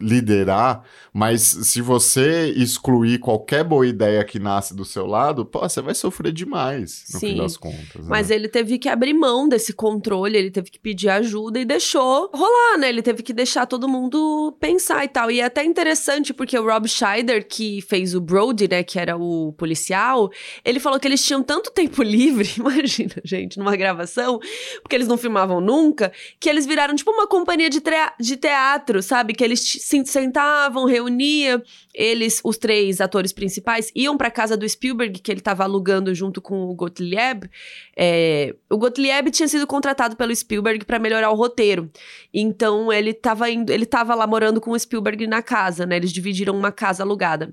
[0.00, 0.82] liderar,
[1.12, 5.94] mas se você excluir qualquer boa ideia que nasce do seu lado, pô, você vai
[5.94, 7.28] sofrer demais, no Sim.
[7.28, 8.06] fim das contas.
[8.08, 8.36] Mas né?
[8.36, 12.78] ele teve que abrir mão desse controle, ele teve que pedir ajuda e deixou rolar,
[12.78, 12.88] né?
[12.88, 15.30] Ele teve que deixar todo mundo pensar e tal.
[15.30, 19.16] E é até interessante porque o Rob Scheider, que fez o Brody, né, que era
[19.16, 20.30] o policial,
[20.64, 24.38] ele falou que eles tinham tanto tempo livre, imagina, gente, numa gravação,
[24.82, 27.82] porque eles não filmavam nunca, que eles viraram tipo uma companhia de,
[28.18, 29.34] de teatro, sabe?
[29.34, 29.60] Que eles
[29.90, 31.62] se sentavam, reunia,
[31.92, 36.40] eles, os três atores principais, iam pra casa do Spielberg, que ele tava alugando junto
[36.40, 37.50] com o Gottlieb.
[37.96, 41.90] É, o Gottlieb tinha sido contratado pelo Spielberg pra melhorar o roteiro.
[42.32, 45.96] Então ele tava indo, ele tava lá morando com o Spielberg na casa, né?
[45.96, 47.52] Eles dividiram uma casa alugada.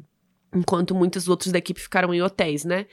[0.56, 2.86] Enquanto muitos outros da equipe ficaram em hotéis, né?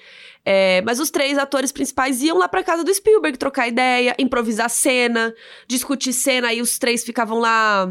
[0.45, 4.69] É, mas os três atores principais iam lá pra casa do Spielberg trocar ideia, improvisar
[4.69, 5.33] cena,
[5.69, 7.89] discutir cena, aí os três ficavam lá.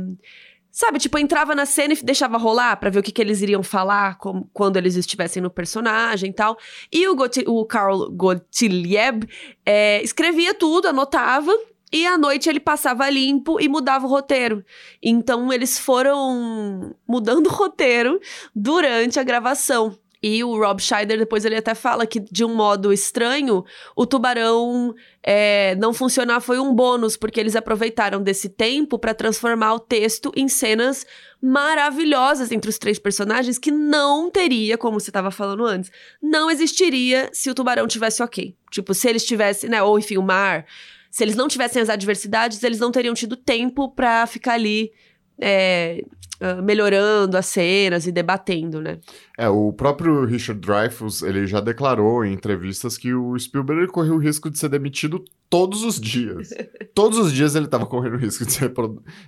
[0.75, 3.61] Sabe, tipo, entrava na cena e deixava rolar pra ver o que, que eles iriam
[3.61, 6.57] falar como- quando eles estivessem no personagem e tal.
[6.91, 9.27] E o, Gotti- o Carl Gottlieb
[9.63, 11.55] é, escrevia tudo, anotava.
[11.91, 14.65] E à noite ele passava limpo e mudava o roteiro.
[15.01, 18.19] Então eles foram mudando o roteiro
[18.55, 19.95] durante a gravação.
[20.25, 24.95] E o Rob Scheider, depois ele até fala que, de um modo estranho, o tubarão
[25.21, 30.31] é, não funcionar foi um bônus, porque eles aproveitaram desse tempo para transformar o texto
[30.33, 31.05] em cenas
[31.41, 37.29] maravilhosas entre os três personagens que não teria, como você estava falando antes, não existiria
[37.33, 38.55] se o tubarão tivesse ok.
[38.71, 40.65] Tipo, se eles tivessem, né, ou enfim, o mar,
[41.11, 44.93] se eles não tivessem as adversidades, eles não teriam tido tempo para ficar ali
[45.37, 46.01] é,
[46.43, 48.99] ah, melhorando as cenas e debatendo, né?
[49.37, 54.17] É, o próprio Richard Dreyfuss, ele já declarou em entrevistas que o Spielberg correu o
[54.17, 56.49] risco de ser demitido todos os dias.
[56.93, 58.73] todos os dias ele estava correndo o risco de ser,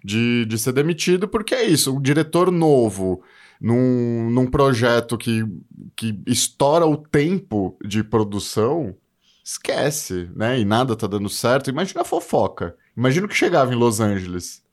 [0.03, 3.23] de, de ser demitido, porque é isso, um diretor novo
[3.61, 5.45] num, num projeto que,
[5.95, 8.93] que estoura o tempo de produção,
[9.41, 10.59] esquece, né?
[10.59, 11.69] E nada tá dando certo.
[11.69, 12.75] Imagina a fofoca.
[12.97, 14.64] Imagina o que chegava em Los Angeles.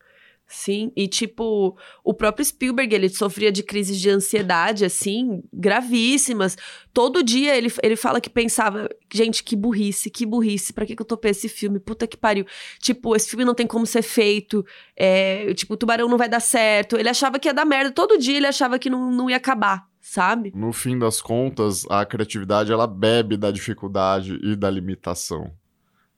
[0.53, 6.55] Sim, e tipo, o próprio Spielberg, ele sofria de crises de ansiedade, assim, gravíssimas.
[6.93, 11.01] Todo dia ele, ele fala que pensava, gente, que burrice, que burrice, pra que, que
[11.01, 11.79] eu topei esse filme?
[11.79, 12.45] Puta que pariu.
[12.79, 14.63] Tipo, esse filme não tem como ser feito,
[14.95, 16.97] é, tipo, o Tubarão não vai dar certo.
[16.97, 19.87] Ele achava que ia dar merda, todo dia ele achava que não, não ia acabar,
[19.99, 20.51] sabe?
[20.53, 25.51] No fim das contas, a criatividade ela bebe da dificuldade e da limitação.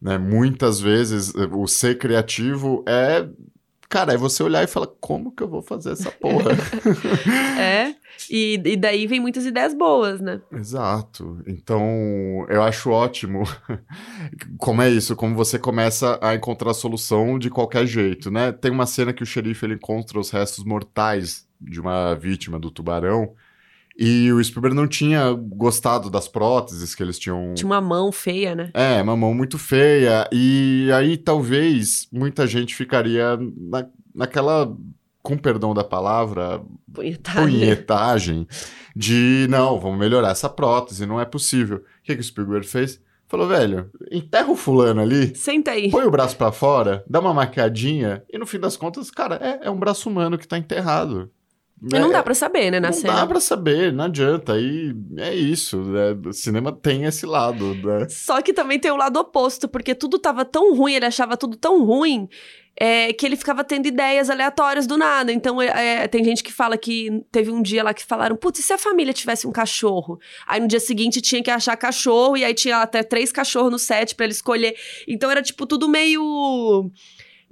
[0.02, 0.18] Né?
[0.18, 3.28] Muitas vezes eh, o ser criativo é.
[3.90, 6.52] Cara, é você olhar e falar, como que eu vou fazer essa porra?
[7.58, 7.96] É,
[8.30, 10.42] e, e daí vem muitas ideias boas, né?
[10.52, 11.42] Exato.
[11.48, 13.44] Então, eu acho ótimo
[14.58, 18.52] como é isso, como você começa a encontrar a solução de qualquer jeito, né?
[18.52, 22.70] Tem uma cena que o xerife ele encontra os restos mortais de uma vítima do
[22.70, 23.34] tubarão
[23.98, 28.54] e o Spielberg não tinha gostado das próteses que eles tinham Tinha uma mão feia,
[28.54, 28.70] né?
[28.74, 30.28] É, uma mão muito feia.
[30.32, 34.76] E aí talvez muita gente ficaria na, naquela,
[35.24, 36.62] com perdão da palavra,
[36.94, 37.42] Punhetada.
[37.42, 38.48] punhetagem
[38.96, 41.78] de não, vamos melhorar essa prótese, não é possível.
[41.78, 43.02] O que, que o Spielberg fez?
[43.28, 45.90] Falou, velho, enterra o fulano ali, Senta aí.
[45.90, 49.66] põe o braço pra fora, dá uma maquiadinha, e no fim das contas, cara, é,
[49.68, 51.30] é um braço humano que tá enterrado.
[51.84, 53.14] E não dá pra saber, né, na não cena.
[53.14, 54.54] dá pra saber, não adianta.
[54.54, 55.78] Aí é isso.
[55.84, 56.16] né?
[56.26, 58.08] O cinema tem esse lado, né?
[58.10, 61.58] Só que também tem o lado oposto, porque tudo tava tão ruim, ele achava tudo
[61.58, 62.30] tão ruim,
[62.78, 65.32] é, que ele ficava tendo ideias aleatórias do nada.
[65.32, 68.60] Então, é, é, tem gente que fala que teve um dia lá que falaram: putz,
[68.60, 70.18] e se a família tivesse um cachorro?
[70.48, 73.80] Aí no dia seguinte tinha que achar cachorro, e aí tinha até três cachorros no
[73.80, 74.76] set pra ele escolher.
[75.08, 76.90] Então era tipo tudo meio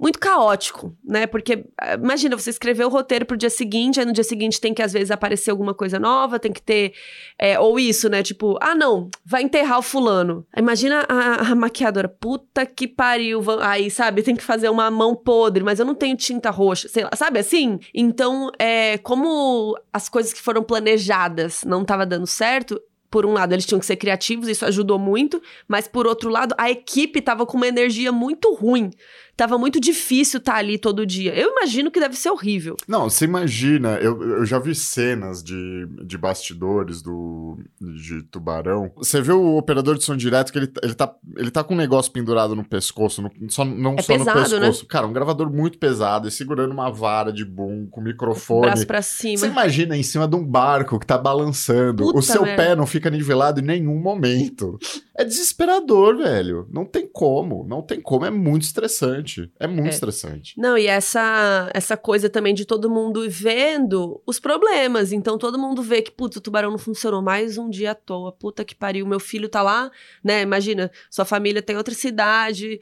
[0.04, 1.26] muito caótico, né?
[1.26, 4.74] Porque ah, imagina, você escreveu o roteiro pro dia seguinte, aí no dia seguinte tem
[4.74, 6.92] que às vezes aparecer alguma coisa nova, tem que ter.
[7.38, 8.22] é, ou isso, né?
[8.22, 10.46] Tipo, ah, não, vai enterrar o fulano.
[10.54, 13.42] Imagina a, a maquiadora, puta que pariu.
[13.62, 17.04] Aí, sabe, tem que fazer uma mão podre, mas eu não tenho tinta roxa, sei
[17.04, 17.78] lá, sabe assim?
[17.94, 22.78] Então, é, como as coisas que foram planejadas não tava dando certo.
[23.10, 26.52] Por um lado, eles tinham que ser criativos, isso ajudou muito, mas por outro lado,
[26.58, 28.90] a equipe tava com uma energia muito ruim.
[29.36, 31.34] Tava muito difícil estar ali todo dia.
[31.34, 32.76] Eu imagino que deve ser horrível.
[32.86, 38.92] Não, você imagina, eu, eu já vi cenas de, de bastidores do, de Tubarão.
[38.96, 41.76] Você vê o operador de som direto que ele, ele, tá, ele tá com um
[41.76, 44.86] negócio pendurado no pescoço, no- só, não É só pesado, no pescoço.
[44.86, 48.62] Cara, um gravador muito pesado e segurando uma vara de boom com microfone.
[48.66, 49.38] Braço pra cima.
[49.38, 52.62] Você imagina em cima de um barco que tá balançando, Puta o seu merda.
[52.62, 54.78] pé não fica nivelado em nenhum momento.
[55.16, 56.68] É desesperador, velho.
[56.72, 58.24] Não tem como, não tem como.
[58.24, 59.23] É muito estressante.
[59.58, 59.90] É muito É.
[59.90, 60.54] estressante.
[60.58, 65.12] Não, e essa, essa coisa também de todo mundo vendo os problemas.
[65.12, 68.32] Então, todo mundo vê que, putz, o tubarão não funcionou mais um dia à toa.
[68.32, 69.90] Puta que pariu, meu filho tá lá,
[70.22, 70.42] né?
[70.42, 72.80] Imagina, sua família tem outra cidade.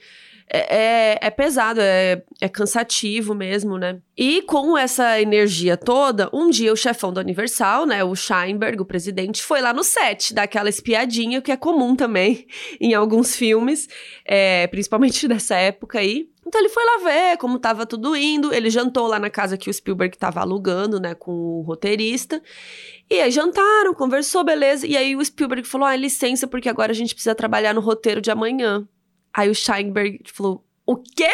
[0.49, 3.99] É, é, é pesado, é, é cansativo mesmo, né?
[4.17, 8.85] E com essa energia toda, um dia o chefão da Universal, né, o Scheinberg, o
[8.85, 12.47] presidente, foi lá no set, dar aquela espiadinha, que é comum também
[12.81, 13.89] em alguns filmes,
[14.25, 16.29] é, principalmente dessa época aí.
[16.47, 18.53] Então ele foi lá ver como tava tudo indo.
[18.53, 22.43] Ele jantou lá na casa que o Spielberg tava alugando, né, com o roteirista.
[23.09, 24.87] E aí jantaram, conversou, beleza.
[24.87, 28.21] E aí o Spielberg falou: ah, licença, porque agora a gente precisa trabalhar no roteiro
[28.21, 28.87] de amanhã.
[29.35, 31.31] Aí o Scheinberg falou: o quê?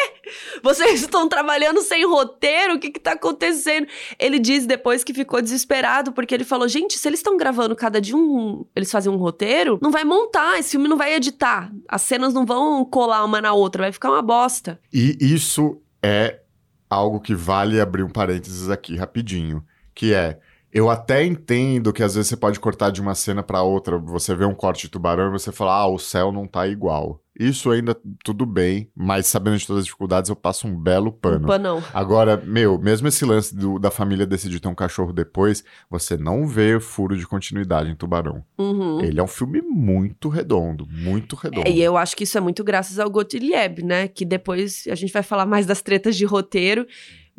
[0.63, 2.75] Vocês estão trabalhando sem roteiro?
[2.75, 3.87] O que que tá acontecendo?
[4.19, 8.01] Ele diz depois que ficou desesperado, porque ele falou: gente, se eles estão gravando cada
[8.01, 8.65] dia um.
[8.77, 11.73] Eles fazem um roteiro, não vai montar, esse filme não vai editar.
[11.89, 14.79] As cenas não vão colar uma na outra, vai ficar uma bosta.
[14.93, 16.41] E isso é
[16.89, 20.39] algo que vale abrir um parênteses aqui rapidinho, que é
[20.71, 24.35] eu até entendo que às vezes você pode cortar de uma cena pra outra, você
[24.35, 27.23] vê um corte de tubarão e você fala: "Ah, o céu não tá igual".
[27.39, 31.45] Isso ainda tudo bem, mas sabendo de todas as dificuldades, eu passo um belo pano.
[31.45, 31.83] Opa, não.
[31.95, 36.47] Agora, meu, mesmo esse lance do- da família decidir ter um cachorro depois, você não
[36.49, 38.43] vê furo de continuidade em Tubarão.
[38.59, 39.01] Uhum.
[39.01, 41.69] Ele é um filme muito redondo, muito redondo.
[41.69, 44.09] É, e eu acho que isso é muito graças ao Gottlieb, né?
[44.09, 46.87] Que depois a gente vai falar mais das tretas de roteiro,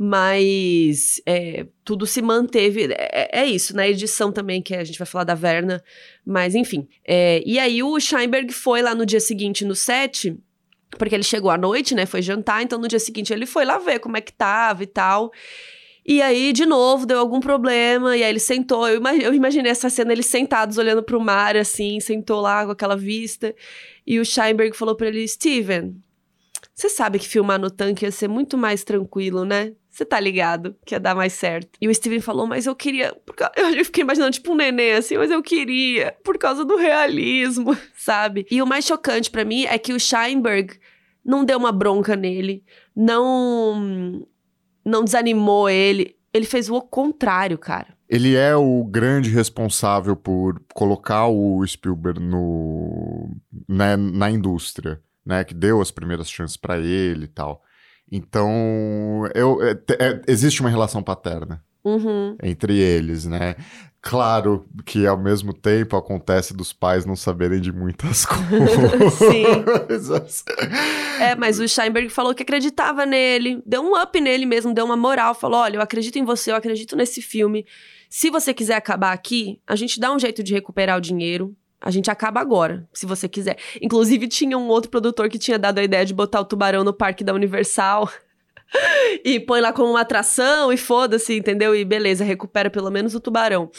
[0.02, 2.88] mas é, tudo se manteve.
[2.93, 5.84] É, é isso, na edição também, que a gente vai falar da Verna,
[6.26, 6.88] mas enfim.
[7.06, 10.38] É, e aí o Scheinberg foi lá no dia seguinte no set.
[10.97, 12.06] Porque ele chegou à noite, né?
[12.06, 14.88] Foi jantar, então no dia seguinte ele foi lá ver como é que tava e
[14.88, 15.32] tal.
[16.06, 18.88] E aí, de novo, deu algum problema, e aí ele sentou.
[18.88, 22.72] Eu, ima- eu imaginei essa cena, eles sentados olhando pro mar, assim, sentou lá com
[22.72, 23.54] aquela vista.
[24.08, 25.93] E o Scheinberg falou pra ele: Steven,
[26.80, 29.74] você sabe que filmar no tanque ia ser muito mais tranquilo, né?
[29.90, 31.72] Você tá ligado que ia dar mais certo.
[31.82, 33.14] E o Steven falou, mas eu queria.
[33.58, 38.46] Eu fiquei imaginando, tipo, um neném assim, mas eu queria, por causa do realismo, sabe?
[38.50, 40.80] E o mais chocante pra mim é que o Scheinberg
[41.24, 42.64] não deu uma bronca nele,
[42.96, 44.26] não.
[44.86, 46.16] não desanimou ele.
[46.34, 47.88] Ele fez o contrário, cara.
[48.08, 53.36] Ele é o grande responsável por colocar o Spielberg no,
[53.68, 55.44] né, na indústria, né?
[55.44, 57.64] Que deu as primeiras chances pra ele e tal.
[58.12, 58.50] Então,
[59.36, 62.36] eu, é, é, existe uma relação paterna Uhum.
[62.44, 63.56] entre eles, né?
[64.02, 68.26] Claro que ao mesmo tempo acontece dos pais não saberem de muitas
[69.88, 70.44] coisas.
[71.20, 74.96] É, mas o Steinberg falou que acreditava nele, deu um up nele mesmo, deu uma
[74.96, 77.66] moral, falou: olha, eu acredito em você, eu acredito nesse filme.
[78.10, 81.54] Se você quiser acabar aqui, a gente dá um jeito de recuperar o dinheiro.
[81.82, 83.58] A gente acaba agora, se você quiser.
[83.82, 86.94] Inclusive, tinha um outro produtor que tinha dado a ideia de botar o tubarão no
[86.94, 88.10] parque da Universal.
[89.24, 91.76] e põe lá como uma atração e foda-se, entendeu?
[91.76, 93.70] E beleza, recupera pelo menos o tubarão.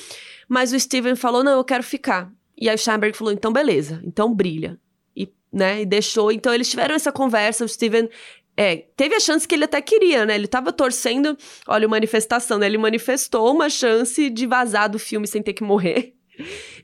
[0.49, 2.31] Mas o Steven falou: não, eu quero ficar.
[2.57, 4.79] E aí o Steinberg falou: então beleza, então brilha.
[5.17, 6.33] E, né, e deixou.
[6.33, 8.09] Então eles tiveram essa conversa, o Steven.
[8.57, 10.35] É, teve a chance que ele até queria, né?
[10.35, 11.37] Ele tava torcendo,
[11.67, 12.67] olha, manifestação, né?
[12.67, 16.15] Ele manifestou uma chance de vazar do filme sem ter que morrer.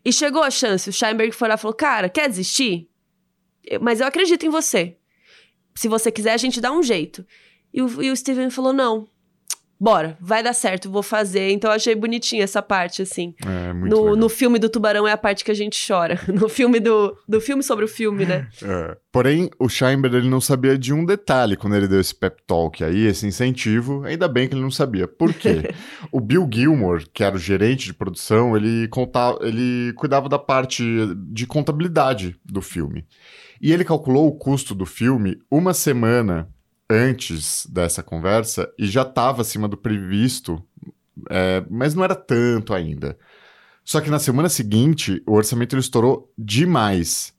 [0.05, 2.89] E chegou a chance, o Steinberg foi lá e falou: Cara, quer desistir?
[3.81, 4.97] Mas eu acredito em você.
[5.75, 7.27] Se você quiser, a gente dá um jeito.
[7.73, 9.09] E o, e o Steven falou: Não,
[9.79, 11.51] bora, vai dar certo, vou fazer.
[11.51, 13.35] Então eu achei bonitinha essa parte, assim.
[13.45, 14.17] É, muito No, legal.
[14.17, 16.19] no filme do Tubarão é a parte que a gente chora.
[16.29, 18.49] No filme do, do filme sobre o filme, né?
[18.63, 18.97] É.
[19.11, 22.85] Porém, o Scheinberg ele não sabia de um detalhe quando ele deu esse pep talk
[22.85, 24.05] aí, esse incentivo.
[24.05, 25.09] Ainda bem que ele não sabia.
[25.09, 25.75] Por quê?
[26.13, 30.85] o Bill Gilmore, que era o gerente de produção, ele, contava, ele cuidava da parte
[31.31, 33.07] de contabilidade do filme.
[33.61, 36.49] E ele calculou o custo do filme uma semana
[36.91, 40.63] antes dessa conversa e já estava acima do previsto,
[41.31, 43.19] é, mas não era tanto ainda.
[43.85, 47.33] Só que na semana seguinte, o orçamento ele estourou demais.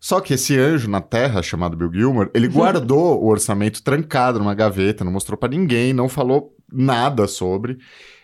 [0.00, 4.54] Só que esse anjo na Terra, chamado Bill Gilmore, ele guardou o orçamento trancado numa
[4.54, 7.78] gaveta, não mostrou pra ninguém, não falou nada sobre.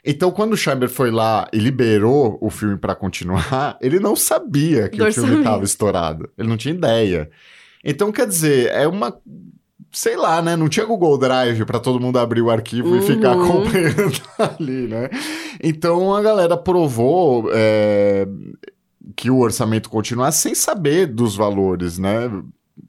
[0.05, 4.89] Então, quando o Scheinberg foi lá e liberou o filme pra continuar, ele não sabia
[4.89, 6.31] que Do o filme estava estourado.
[6.37, 7.31] Ele não tinha ideia.
[7.83, 9.19] Então, quer dizer, é uma.
[9.95, 10.57] Sei lá, né?
[10.57, 13.45] Não tinha Google Drive pra todo mundo abrir o arquivo e ficar Uhum.
[13.45, 14.23] acompanhando
[14.59, 15.09] ali, né?
[15.63, 18.27] Então a galera provou é,
[19.17, 22.29] que o orçamento continuasse sem saber dos valores, né?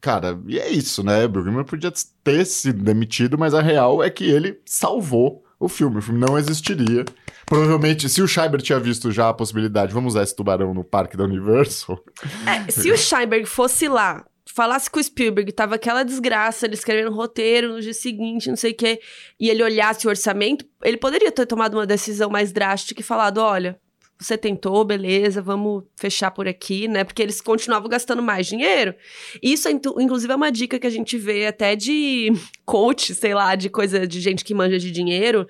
[0.01, 1.22] Cara, e é isso, né?
[1.32, 1.93] Gilmore podia
[2.24, 5.99] ter sido demitido, mas a real é que ele salvou o filme.
[5.99, 7.06] O filme não existiria.
[7.45, 11.16] Provavelmente, se o Scheiber tinha visto já a possibilidade, vamos usar esse tubarão no parque
[11.16, 11.99] da Universal.
[12.47, 14.26] É, se o Scheinberg fosse lá,
[14.56, 18.72] falasse com o Spielberg, tava aquela desgraça, ele escrevendo roteiro no dia seguinte, não sei
[18.72, 19.01] o quê,
[19.39, 23.39] e ele olhasse o orçamento, ele poderia ter tomado uma decisão mais drástica e falado:
[23.39, 23.78] olha.
[24.18, 27.03] Você tentou, beleza, vamos fechar por aqui, né?
[27.03, 28.95] Porque eles continuavam gastando mais dinheiro.
[29.43, 32.32] Isso, intu- inclusive, é uma dica que a gente vê até de
[32.64, 35.45] coach, sei lá, de coisa de gente que manja de dinheiro,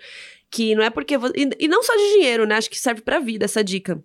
[0.50, 1.14] que não é porque.
[1.60, 2.56] e não só de dinheiro, né?
[2.56, 4.04] Acho que serve pra vida essa dica.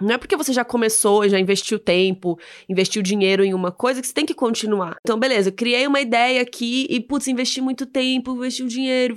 [0.00, 2.38] Não é porque você já começou já investiu tempo,
[2.68, 4.96] investiu dinheiro em uma coisa que você tem que continuar.
[5.00, 9.16] Então, beleza, criei uma ideia aqui e, putz, investi muito tempo, investi o dinheiro,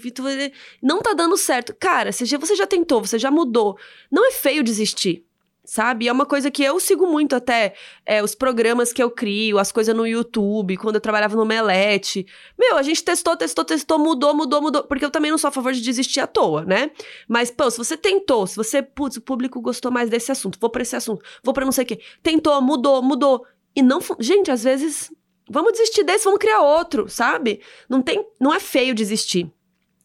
[0.82, 1.76] não tá dando certo.
[1.80, 3.78] Cara, você já tentou, você já mudou.
[4.12, 5.26] Não é feio desistir.
[5.72, 6.10] Sabe?
[6.10, 7.74] É uma coisa que eu sigo muito até.
[8.06, 12.28] é, os programas que eu crio, as coisas no YouTube, quando eu trabalhava no Melete.
[12.60, 14.84] Meu, a gente testou, testou, testou, mudou, mudou, mudou.
[14.84, 16.92] Porque eu também não sou a favor de desistir à toa, né?
[17.26, 20.70] Mas, pô, se você tentou, se você, putz, o público gostou mais desse assunto, vou
[20.70, 22.02] pra esse assunto, vou pra não sei o quê.
[22.22, 23.46] Tentou, mudou, mudou.
[23.74, 24.02] E não.
[24.20, 25.10] Gente, às vezes.
[25.50, 27.62] Vamos desistir desse, vamos criar outro, sabe?
[27.88, 28.26] Não tem.
[28.38, 29.50] Não é feio desistir.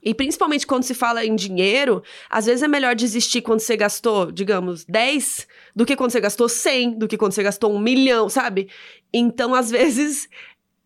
[0.07, 2.01] E principalmente quando se fala em dinheiro,
[2.31, 6.49] às vezes é melhor desistir quando você gastou, digamos, 10 do que quando você gastou
[6.49, 8.69] 100, do que quando você gastou um milhão, sabe?
[9.13, 10.29] Então, às vezes,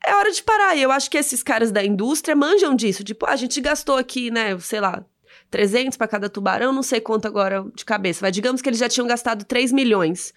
[0.03, 0.75] é hora de parar.
[0.75, 3.05] E eu acho que esses caras da indústria manjam disso.
[3.05, 5.05] Tipo, ah, a gente gastou aqui, né, sei lá,
[5.51, 8.21] 300 para cada tubarão, não sei quanto agora de cabeça.
[8.23, 10.33] Mas digamos que eles já tinham gastado 3 milhões.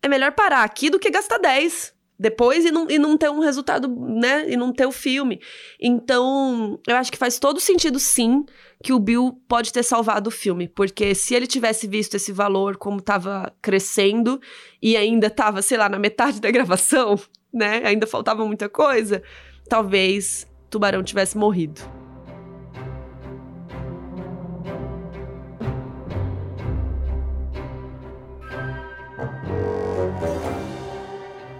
[0.00, 3.38] É melhor parar aqui do que gastar 10 depois e não, e não ter um
[3.38, 4.50] resultado, né?
[4.50, 5.40] E não ter o filme.
[5.80, 8.44] Então, eu acho que faz todo sentido, sim,
[8.82, 10.66] que o Bill pode ter salvado o filme.
[10.66, 14.40] Porque se ele tivesse visto esse valor como tava crescendo
[14.82, 17.18] e ainda tava, sei lá, na metade da gravação,
[17.52, 17.82] né?
[17.84, 19.22] Ainda faltava muita coisa,
[19.68, 21.97] talvez Tubarão tivesse morrido.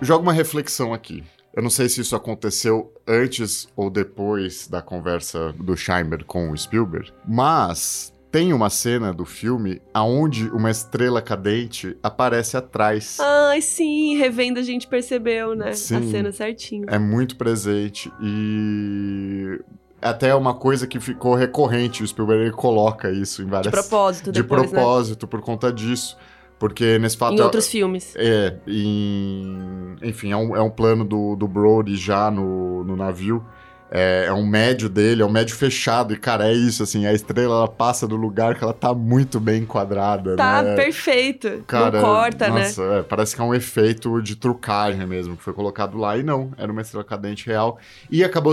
[0.00, 1.24] Joga uma reflexão aqui.
[1.54, 6.56] Eu não sei se isso aconteceu antes ou depois da conversa do Scheinberg com o
[6.56, 13.16] Spielberg, mas tem uma cena do filme aonde uma estrela cadente aparece atrás.
[13.20, 15.70] Ai, sim, revendo a gente percebeu, né?
[15.70, 16.10] A Sim.
[16.10, 16.84] cena certinho.
[16.88, 19.58] É muito presente e
[20.00, 22.04] até é uma coisa que ficou recorrente.
[22.04, 24.68] O Spielberg coloca isso em De várias propósito, de depois, né?
[24.68, 26.16] propósito por conta disso,
[26.58, 28.14] porque nesse fato Em outros filmes.
[28.16, 33.44] É, em- enfim, é um, é um plano do, do Brody já no, no navio.
[33.90, 36.12] É, é um médio dele, é um médio fechado.
[36.12, 39.40] E, cara, é isso, assim, a estrela ela passa do lugar que ela tá muito
[39.40, 40.74] bem enquadrada, Tá né?
[40.76, 41.64] perfeito.
[41.66, 42.60] Cara, não corta, né?
[42.64, 46.18] nossa, é, parece que é um efeito de trucagem mesmo que foi colocado lá.
[46.18, 47.78] E não, era uma estrela cadente real.
[48.10, 48.52] E acabou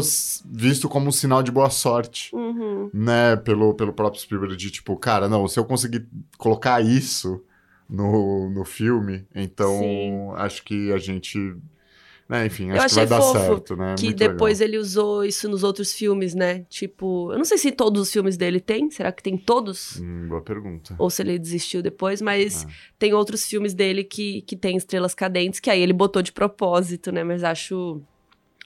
[0.50, 2.90] visto como um sinal de boa sorte, Uhum.
[2.94, 3.36] né?
[3.36, 7.42] Pelo, pelo próprio Spielberg, de tipo, cara, não, se eu conseguir colocar isso
[7.90, 10.30] no, no filme, então Sim.
[10.36, 11.56] acho que a gente.
[12.28, 13.94] Né, enfim, acho que vai dar certo, né?
[13.96, 14.74] Que Muito depois legal.
[14.74, 16.66] ele usou isso nos outros filmes, né?
[16.70, 18.90] Tipo, eu não sei se todos os filmes dele tem.
[18.90, 20.00] Será que tem todos?
[20.00, 20.96] Hum, boa pergunta.
[20.98, 22.70] Ou se ele desistiu depois, mas Ah.
[22.98, 27.12] tem outros filmes dele que, que tem estrelas cadentes, que aí ele botou de propósito,
[27.12, 27.24] né?
[27.24, 28.02] Mas acho,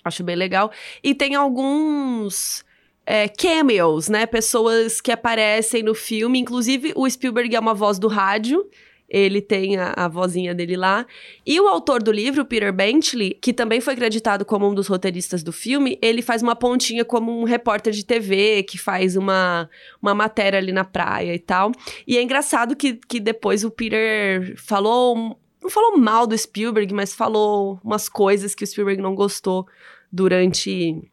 [0.05, 0.71] acho bem legal.
[1.03, 2.63] E tem alguns
[3.05, 4.25] é, cameos, né?
[4.25, 6.39] Pessoas que aparecem no filme.
[6.39, 8.65] Inclusive, o Spielberg é uma voz do rádio.
[9.09, 11.05] Ele tem a, a vozinha dele lá.
[11.45, 15.41] E o autor do livro, Peter Bentley, que também foi acreditado como um dos roteiristas
[15.41, 19.69] do filme, ele faz uma pontinha como um repórter de TV que faz uma,
[20.01, 21.71] uma matéria ali na praia e tal.
[22.07, 25.37] E é engraçado que, que depois o Peter falou.
[25.61, 29.67] Não falou mal do Spielberg, mas falou umas coisas que o Spielberg não gostou
[30.09, 31.11] durante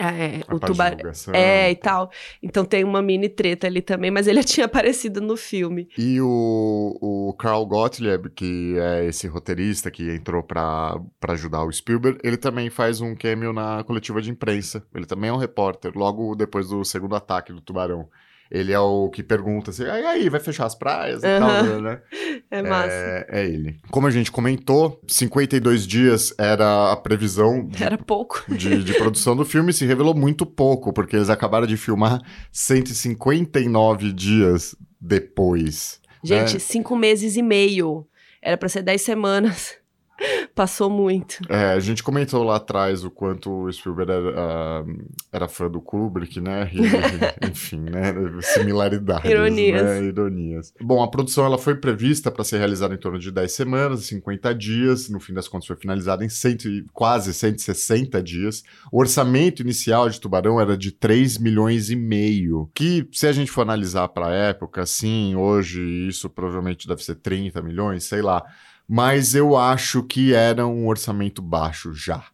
[0.00, 1.12] é, o tubarão.
[1.34, 2.10] É, e tal.
[2.42, 5.88] Então tem uma mini treta ali também, mas ele tinha aparecido no filme.
[5.98, 10.98] E o, o Carl Gottlieb, que é esse roteirista que entrou para
[11.28, 14.82] ajudar o Spielberg, ele também faz um cameo na coletiva de imprensa.
[14.94, 18.08] Ele também é um repórter, logo depois do segundo ataque do tubarão.
[18.50, 21.38] Ele é o que pergunta assim, e aí, vai fechar as praias e uhum.
[21.38, 22.00] tal, né?
[22.50, 22.90] É massa.
[22.90, 23.78] É, é, ele.
[23.92, 27.68] Como a gente comentou, 52 dias era a previsão...
[27.68, 28.44] De, era pouco.
[28.48, 32.20] De, de produção do filme, se revelou muito pouco, porque eles acabaram de filmar
[32.50, 36.00] 159 dias depois.
[36.24, 36.58] Gente, né?
[36.58, 38.04] cinco meses e meio.
[38.42, 39.79] Era para ser 10 semanas.
[40.54, 41.38] Passou muito.
[41.48, 45.80] É, a gente comentou lá atrás o quanto o Spielberg era, uh, era fã do
[45.80, 46.70] Kubrick, né?
[46.72, 46.80] E,
[47.50, 48.12] enfim, né?
[48.40, 49.30] Similaridades.
[49.30, 49.82] Ironias.
[49.82, 50.04] Né?
[50.04, 50.74] Ironias.
[50.80, 54.54] Bom, a produção ela foi prevista para ser realizada em torno de 10 semanas, 50
[54.54, 55.08] dias.
[55.08, 58.62] No fim das contas, foi finalizada em cento, quase 160 dias.
[58.92, 62.70] O orçamento inicial de Tubarão era de 3 milhões e meio.
[62.74, 67.16] Que, se a gente for analisar para a época, sim, hoje isso provavelmente deve ser
[67.16, 68.44] 30 milhões, sei lá
[68.92, 72.24] mas eu acho que era um orçamento baixo já.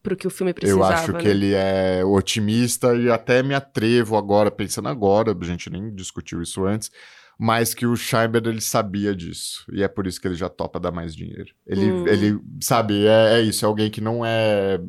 [0.00, 1.18] Pro que o filme precisava, Eu acho né?
[1.18, 6.40] que ele é otimista e até me atrevo agora, pensando agora, a gente nem discutiu
[6.40, 6.88] isso antes,
[7.36, 9.64] mas que o Scheiber ele sabia disso.
[9.72, 11.52] E é por isso que ele já topa dar mais dinheiro.
[11.66, 12.06] Ele, hum.
[12.06, 14.80] ele sabe, é, é isso, é alguém que não é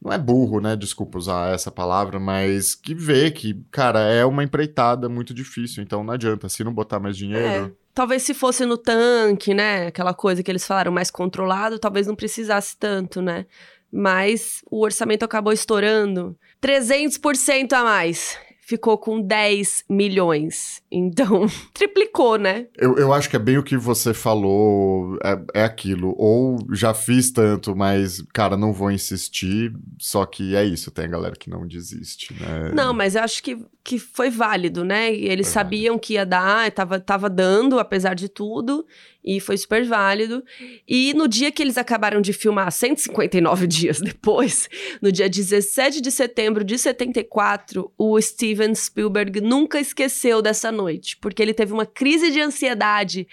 [0.00, 0.76] não é burro, né?
[0.76, 6.04] Desculpa usar essa palavra, mas que vê que, cara, é uma empreitada muito difícil, então
[6.04, 6.48] não adianta.
[6.48, 7.76] Se não botar mais dinheiro.
[7.94, 9.86] Talvez se fosse no tanque, né?
[9.86, 13.46] Aquela coisa que eles falaram mais controlado, talvez não precisasse tanto, né?
[13.92, 20.82] Mas o orçamento acabou estourando 300% a mais ficou com 10 milhões.
[20.90, 22.66] Então, triplicou, né?
[22.76, 26.14] Eu, eu acho que é bem o que você falou, é, é aquilo.
[26.16, 29.72] Ou já fiz tanto, mas, cara, não vou insistir.
[29.98, 32.72] Só que é isso, tem a galera que não desiste, né?
[32.74, 35.14] Não, mas eu acho que, que foi válido, né?
[35.14, 36.06] Eles foi sabiam válido.
[36.06, 38.86] que ia dar, tava, tava dando, apesar de tudo.
[39.24, 40.44] E foi super válido.
[40.86, 44.68] E no dia que eles acabaram de filmar, 159 dias depois,
[45.00, 51.40] no dia 17 de setembro de 74, o Steven Spielberg nunca esqueceu dessa noite, porque
[51.40, 53.26] ele teve uma crise de ansiedade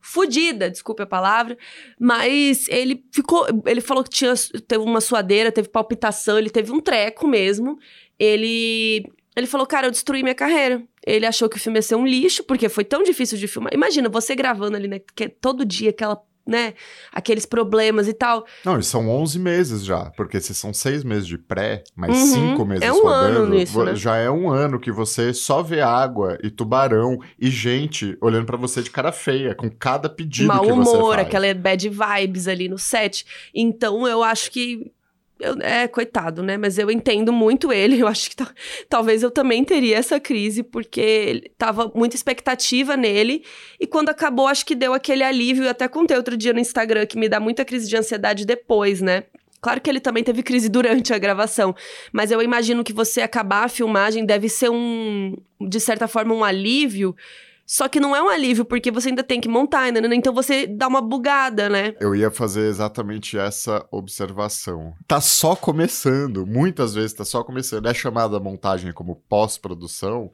[0.00, 1.56] fudida, desculpe a palavra,
[1.98, 4.34] mas ele ficou, ele falou que tinha
[4.66, 7.78] teve uma suadeira, teve palpitação, ele teve um treco mesmo.
[8.18, 9.04] Ele
[9.38, 10.82] ele falou, cara, eu destruí minha carreira.
[11.08, 13.72] Ele achou que o filme ia ser um lixo, porque foi tão difícil de filmar.
[13.72, 15.00] Imagina, você gravando ali, né?
[15.14, 16.72] Que é todo dia aquela né,
[17.12, 18.46] aqueles problemas e tal.
[18.64, 22.26] Não, e são 11 meses já, porque se são seis meses de pré, mais uhum,
[22.26, 23.94] cinco meses é um rodando, ano nisso, né?
[23.94, 28.56] já é um ano que você só vê água e tubarão e gente olhando para
[28.56, 31.26] você de cara feia, com cada pedido Mal que humor, você faz.
[31.26, 33.26] aquela bad vibes ali no set.
[33.54, 34.90] Então, eu acho que
[35.40, 36.56] eu, é, coitado, né?
[36.56, 38.00] Mas eu entendo muito ele.
[38.00, 38.36] Eu acho que
[38.88, 43.44] talvez eu também teria essa crise, porque tava muita expectativa nele.
[43.78, 45.64] E quando acabou, acho que deu aquele alívio.
[45.64, 49.00] Eu até contei outro dia no Instagram que me dá muita crise de ansiedade depois,
[49.00, 49.24] né?
[49.60, 51.74] Claro que ele também teve crise durante a gravação,
[52.12, 56.44] mas eu imagino que você acabar a filmagem deve ser um, de certa forma, um
[56.44, 57.16] alívio
[57.70, 60.00] só que não é um alívio, porque você ainda tem que montar, né?
[60.14, 61.94] Então você dá uma bugada, né?
[62.00, 64.94] Eu ia fazer exatamente essa observação.
[65.06, 67.86] Tá só começando, muitas vezes tá só começando.
[67.86, 70.30] É chamada a montagem como pós-produção,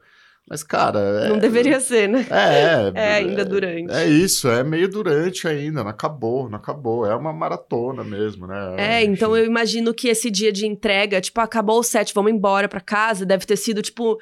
[0.49, 0.99] mas, cara.
[1.25, 1.27] É...
[1.27, 2.25] Não deveria ser, né?
[2.29, 2.91] É, é.
[2.95, 3.91] É ainda durante.
[3.91, 7.05] É, é, isso, é meio durante ainda, não acabou, não acabou.
[7.05, 8.75] É uma maratona mesmo, né?
[8.77, 12.69] É, então eu imagino que esse dia de entrega, tipo, acabou o set, vamos embora
[12.69, 14.17] pra casa, deve ter sido, tipo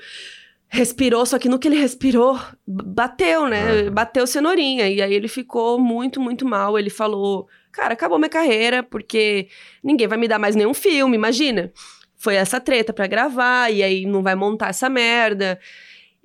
[0.73, 3.85] respirou, só que no que ele respirou, bateu, né?
[3.85, 3.89] É.
[3.91, 4.89] Bateu cenourinha.
[4.89, 6.79] E aí ele ficou muito, muito mal.
[6.79, 9.47] Ele falou: Cara, acabou minha carreira, porque
[9.83, 11.71] ninguém vai me dar mais nenhum filme, imagina.
[12.17, 15.59] Foi essa treta para gravar, e aí não vai montar essa merda.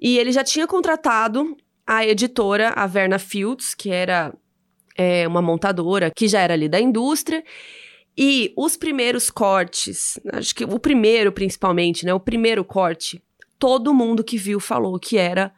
[0.01, 1.55] E ele já tinha contratado
[1.87, 4.33] a editora, a Verna Fields, que era
[4.97, 7.45] é, uma montadora que já era ali da indústria.
[8.17, 12.15] E os primeiros cortes, acho que o primeiro principalmente, né?
[12.15, 13.23] O primeiro corte
[13.59, 15.53] todo mundo que viu falou que era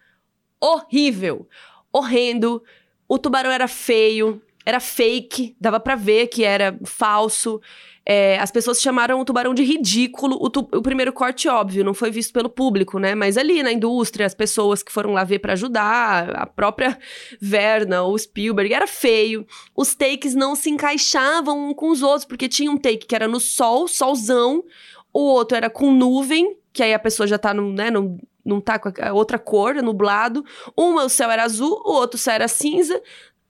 [0.61, 1.49] horrível,
[1.93, 2.63] horrendo.
[3.09, 7.61] O tubarão era feio, era fake, dava pra ver que era falso.
[8.05, 10.37] É, as pessoas chamaram o tubarão de ridículo.
[10.41, 13.15] O, tu, o, primeiro corte, óbvio, não foi visto pelo público, né?
[13.15, 16.99] Mas ali na indústria, as pessoas que foram lá ver para ajudar, a própria
[17.41, 19.47] Verna, o Spielberg, era feio.
[19.77, 23.41] Os takes não se encaixavam com os outros, porque tinha um take que era no
[23.41, 24.65] sol, solzão,
[25.13, 28.61] o outro era com nuvem, que aí a pessoa já tá no, né, no, não
[28.61, 30.45] tá com a outra cor, nublado.
[30.77, 33.01] Uma, o céu era azul, o outro o céu era cinza.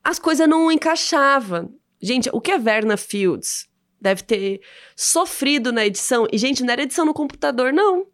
[0.03, 1.73] As coisas não encaixavam.
[2.01, 3.69] Gente, o que é Verna Fields
[4.01, 4.61] deve ter
[4.97, 6.27] sofrido na edição.
[6.33, 8.07] E, gente, não era edição no computador, não.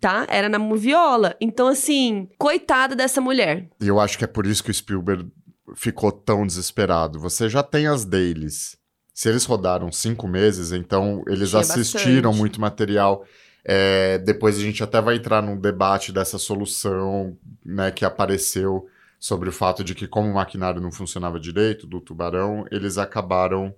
[0.00, 0.26] Tá?
[0.28, 1.36] Era na viola.
[1.40, 3.68] Então, assim, coitada dessa mulher.
[3.80, 5.30] E eu acho que é por isso que o Spielberg
[5.74, 7.18] ficou tão desesperado.
[7.20, 8.76] Você já tem as dailies.
[9.14, 12.38] Se eles rodaram cinco meses, então eles Tinha assistiram bastante.
[12.38, 13.24] muito material.
[13.70, 18.88] É, depois a gente até vai entrar num debate dessa solução né, que apareceu
[19.20, 23.74] sobre o fato de que, como o maquinário não funcionava direito do tubarão, eles acabaram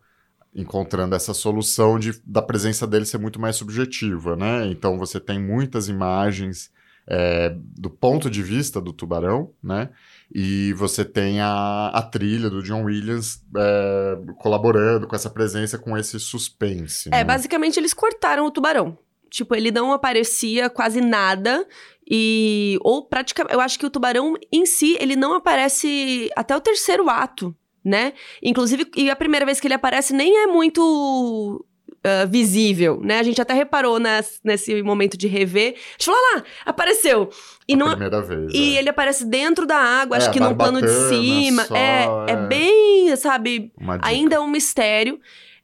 [0.54, 4.66] encontrando essa solução de, da presença dele ser muito mais subjetiva, né?
[4.66, 6.70] Então você tem muitas imagens
[7.04, 9.90] é, do ponto de vista do tubarão, né?
[10.32, 15.98] E você tem a, a trilha do John Williams é, colaborando com essa presença, com
[15.98, 17.08] esse suspense.
[17.08, 17.24] É, né?
[17.24, 18.96] basicamente eles cortaram o tubarão.
[19.30, 21.66] Tipo, ele não aparecia quase nada.
[22.10, 22.78] E.
[22.82, 23.54] Ou praticamente.
[23.54, 27.54] Eu acho que o tubarão em si, ele não aparece até o terceiro ato
[27.84, 28.12] né?
[28.42, 31.64] Inclusive, e a primeira vez que ele aparece nem é muito
[32.02, 33.18] Uh, visível, né?
[33.18, 35.74] A gente até reparou nas, nesse momento de rever.
[35.74, 37.28] A gente falou, lá, apareceu.
[37.68, 38.54] E a não, primeira vez.
[38.54, 38.78] E é.
[38.78, 41.66] ele aparece dentro da água, é, acho que no plano de cima.
[41.76, 43.70] É, é, é, bem, sabe?
[44.00, 45.20] Ainda é um mistério.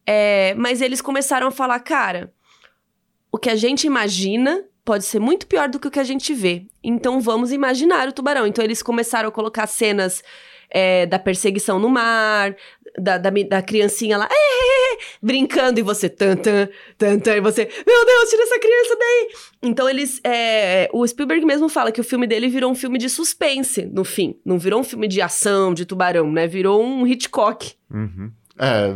[0.07, 2.31] É, mas eles começaram a falar, cara,
[3.37, 6.33] o que a gente imagina pode ser muito pior do que o que a gente
[6.33, 6.65] vê.
[6.83, 8.47] Então vamos imaginar o tubarão.
[8.47, 10.23] Então eles começaram a colocar cenas
[10.71, 12.57] é, da perseguição no mar,
[12.99, 17.37] da, da, da criancinha lá, é, é, é, brincando, e você, tan, tan, tan, tan,
[17.37, 19.29] e você, meu Deus, tira essa criança daí!
[19.65, 23.11] Então eles, é, o Spielberg mesmo fala que o filme dele virou um filme de
[23.11, 24.41] suspense, no fim.
[24.47, 26.47] Não virou um filme de ação, de tubarão, né?
[26.47, 27.75] Virou um Hitchcock.
[27.91, 28.33] Uhum.
[28.59, 28.89] É,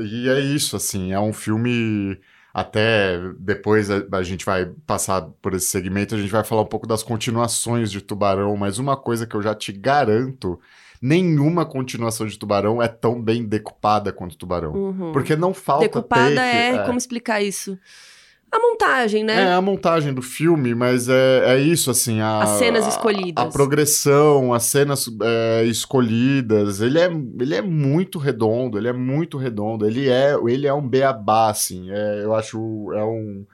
[0.00, 2.18] e é isso, assim, é um filme
[2.52, 6.66] até depois a, a, gente vai passar por esse segmento, a gente vai falar um
[6.66, 10.60] pouco das continuações de Tubarão, mas uma coisa que eu já te garanto
[11.02, 14.72] nenhuma continuação de Tubarão é tão bem decupada quanto Tubarão.
[14.72, 15.12] Uhum.
[15.12, 17.76] Porque não falta Decupada take, é, é, como explicar isso?
[18.52, 19.44] A montagem, né?
[19.44, 22.20] É, a montagem do filme, mas é, é isso, assim.
[22.20, 23.42] A, as cenas escolhidas.
[23.42, 26.82] A, a progressão, as cenas é, escolhidas.
[26.82, 27.10] Ele é,
[27.40, 29.86] ele é muito redondo, ele é muito redondo.
[29.86, 31.90] Ele é, ele é um beabá, assim.
[31.90, 32.92] É, eu acho.
[32.92, 33.46] É um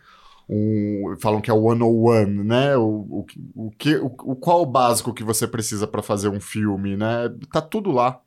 [0.49, 2.77] um, falam que é o 101, né?
[2.77, 6.41] O, o, o, que, o, o qual o básico que você precisa para fazer um
[6.41, 7.31] filme, né?
[7.53, 8.20] Tá tudo lá.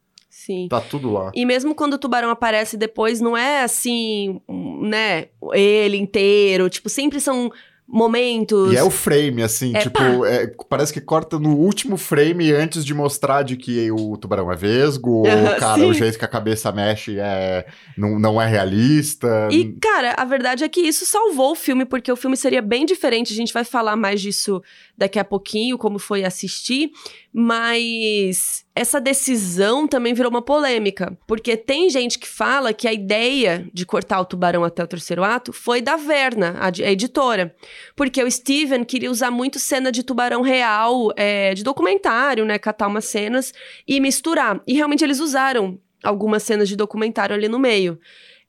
[0.45, 0.67] Sim.
[0.67, 1.31] Tá tudo lá.
[1.35, 4.41] E mesmo quando o tubarão aparece depois, não é assim,
[4.81, 5.27] né?
[5.53, 6.67] Ele inteiro.
[6.67, 7.51] Tipo, sempre são
[7.91, 8.71] momentos.
[8.71, 12.85] E é o frame, assim, é, tipo, é, parece que corta no último frame antes
[12.85, 15.85] de mostrar de que o tubarão é vesgo, ou, cara, sim.
[15.85, 19.49] o jeito que a cabeça mexe é, não, não é realista.
[19.51, 22.85] E, cara, a verdade é que isso salvou o filme, porque o filme seria bem
[22.85, 23.33] diferente.
[23.33, 24.63] A gente vai falar mais disso
[24.97, 26.91] daqui a pouquinho, como foi assistir.
[27.33, 33.69] Mas essa decisão também virou uma polêmica, porque tem gente que fala que a ideia
[33.73, 37.55] de cortar o tubarão até o terceiro ato foi da Verna, a, editora,
[37.95, 42.87] porque o Steven queria usar muito cena de tubarão real, é, de documentário, né, catar
[42.87, 43.53] umas cenas
[43.87, 44.61] e misturar.
[44.67, 47.97] E realmente eles usaram algumas cenas de documentário ali no meio.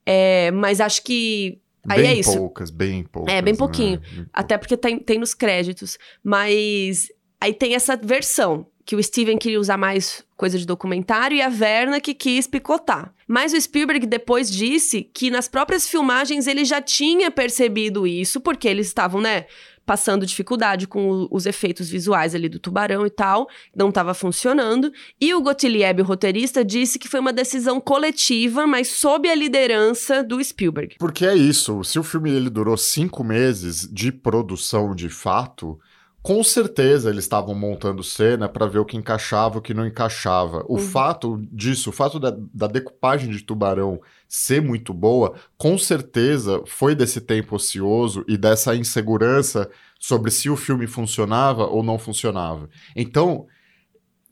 [0.05, 2.37] É, mas acho que Aí bem é isso.
[2.37, 3.35] poucas, bem poucas.
[3.35, 4.01] É, bem pouquinho.
[4.17, 4.27] Né?
[4.33, 5.99] Até porque tem, tem nos créditos.
[6.23, 7.09] Mas
[7.41, 11.49] aí tem essa versão que o Steven queria usar mais coisa de documentário e a
[11.49, 13.15] Verna que quis picotar.
[13.29, 18.67] Mas o Spielberg depois disse que nas próprias filmagens ele já tinha percebido isso, porque
[18.67, 19.47] eles estavam, né,
[19.87, 24.93] passando dificuldade com os efeitos visuais ali do tubarão e tal, não estava funcionando.
[25.21, 30.23] E o Gottlieb, o roteirista, disse que foi uma decisão coletiva, mas sob a liderança
[30.23, 30.97] do Spielberg.
[30.99, 35.79] Porque é isso, se o filme ele durou cinco meses de produção de fato
[36.23, 39.87] com certeza eles estavam montando cena para ver o que encaixava e o que não
[39.87, 40.65] encaixava.
[40.69, 40.79] O uhum.
[40.79, 46.95] fato disso, o fato da, da, decupagem de tubarão ser muito boa, com certeza foi
[46.95, 49.69] desse tempo ocioso e dessa insegurança
[49.99, 52.69] sobre se o filme funcionava ou não funcionava.
[52.95, 53.47] Então,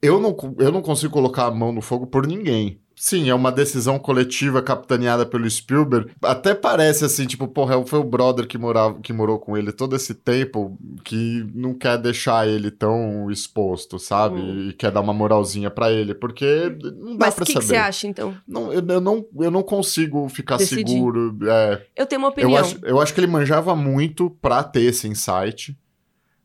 [0.00, 3.50] eu não, eu não consigo colocar a mão no fogo por ninguém sim, é uma
[3.50, 6.10] decisão coletiva capitaneada pelo Spielberg.
[6.22, 9.96] Até parece assim, tipo, porra, foi o brother que, morava, que morou com ele todo
[9.96, 14.38] esse tempo que não quer deixar ele tão exposto, sabe?
[14.38, 14.68] Hum.
[14.68, 17.54] E quer dar uma moralzinha para ele, porque não dá Mas pra que saber.
[17.54, 18.36] Mas o que você acha, então?
[18.46, 20.92] Não, eu, eu, não, eu não consigo ficar Decidir.
[20.92, 21.38] seguro.
[21.44, 21.82] É.
[21.96, 22.50] Eu tenho uma opinião.
[22.50, 25.74] Eu acho, eu acho que ele manjava muito pra ter esse insight.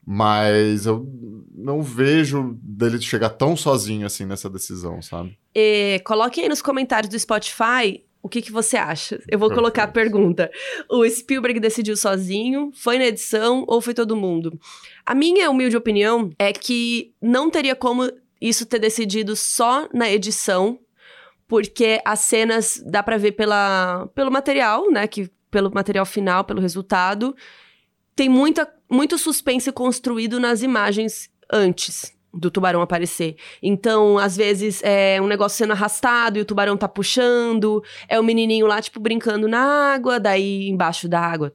[0.06, 1.08] Mas eu
[1.54, 5.38] não vejo dele chegar tão sozinho assim nessa decisão, sabe?
[5.56, 9.22] E, coloque aí nos comentários do Spotify o que, que você acha?
[9.28, 9.56] Eu vou Perfeito.
[9.56, 10.50] colocar a pergunta.
[10.90, 12.72] O Spielberg decidiu sozinho?
[12.74, 14.60] Foi na edição ou foi todo mundo?
[15.06, 18.12] A minha humilde opinião é que não teria como
[18.42, 20.80] isso ter decidido só na edição,
[21.48, 25.06] porque as cenas dá para ver pela, pelo material, né?
[25.06, 27.36] Que, pelo material final, pelo resultado.
[28.16, 33.38] Tem muita muito suspense construído nas imagens antes do tubarão aparecer.
[33.64, 38.24] Então, às vezes, é um negócio sendo arrastado e o tubarão tá puxando, é o
[38.24, 41.54] menininho lá, tipo, brincando na água, daí embaixo da água.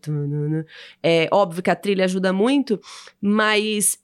[1.03, 2.81] É óbvio que a trilha ajuda muito,
[3.21, 3.99] mas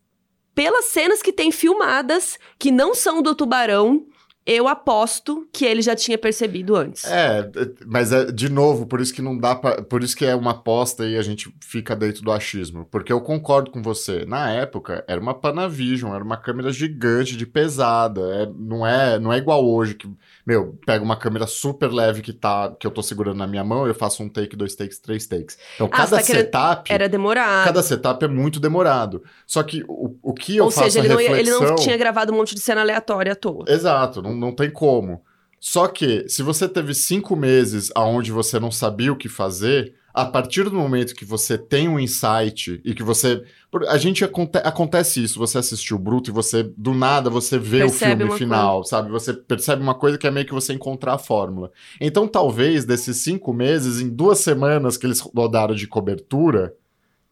[0.55, 4.07] pelas cenas que tem filmadas, que não são do tubarão,
[4.47, 7.05] eu aposto que ele já tinha percebido antes.
[7.05, 7.51] É,
[7.85, 10.52] mas é, de novo, por isso que não dá pra, por isso que é uma
[10.52, 14.24] aposta e a gente fica dentro do achismo, porque eu concordo com você.
[14.24, 19.32] Na época era uma Panavision, era uma câmera gigante de pesada, é, não é, não
[19.32, 20.09] é igual hoje que
[20.47, 23.85] meu, pega uma câmera super leve que tá que eu tô segurando na minha mão,
[23.85, 25.59] eu faço um take, dois takes, três takes.
[25.74, 27.64] Então ah, cada tá setup era demorado.
[27.64, 29.24] Cada setup é muito demorado.
[29.44, 31.55] Só que o, o que eu Ou faço seja, ele, reflexão...
[31.55, 33.64] não, ele não tinha gravado um monte de cena aleatória à toa.
[33.66, 35.23] Exato, não, não tem como.
[35.59, 40.25] Só que se você teve cinco meses aonde você não sabia o que fazer, a
[40.25, 43.45] partir do momento que você tem um insight e que você.
[43.87, 47.81] A gente aconte, acontece isso, você assistiu o Bruto e você, do nada, você vê
[47.81, 48.89] percebe o filme final, coisa.
[48.89, 49.11] sabe?
[49.11, 51.71] Você percebe uma coisa que é meio que você encontrar a fórmula.
[52.01, 56.75] Então, talvez, desses cinco meses, em duas semanas que eles rodaram de cobertura,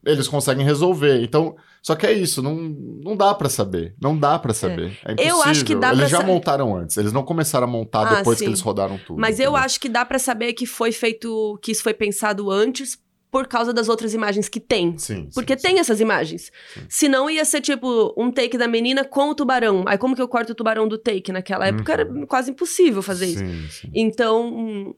[0.07, 1.23] eles conseguem resolver.
[1.23, 3.95] Então, só que é isso, não, não dá para saber.
[4.01, 4.97] Não dá para saber.
[5.05, 5.11] É.
[5.11, 5.37] é impossível.
[5.37, 8.39] Eu acho que dá Eles já montaram antes, eles não começaram a montar ah, depois
[8.39, 8.45] sim.
[8.45, 9.21] que eles rodaram tudo.
[9.21, 9.53] Mas entendeu?
[9.53, 12.99] eu acho que dá para saber que foi feito, que isso foi pensado antes
[13.35, 14.97] por causa das outras imagens que tem.
[14.97, 15.29] Sim.
[15.35, 15.81] Porque sim, tem sim.
[15.81, 16.53] essas imagens.
[16.73, 16.81] Sim.
[16.89, 19.83] Senão ia ser tipo um take da menina com o tubarão.
[19.89, 21.33] Aí como que eu corto o tubarão do take?
[21.33, 22.19] Naquela época uhum.
[22.19, 23.45] era quase impossível fazer isso.
[23.93, 24.95] Então,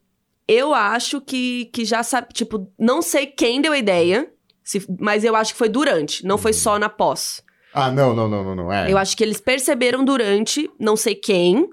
[0.46, 4.30] eu acho que, que já sabe, tipo, não sei quem deu a ideia.
[4.66, 7.40] Se, mas eu acho que foi durante, não foi só na pós.
[7.72, 8.72] Ah, não, não, não, não, não.
[8.72, 8.90] É.
[8.90, 11.70] Eu acho que eles perceberam durante, não sei quem,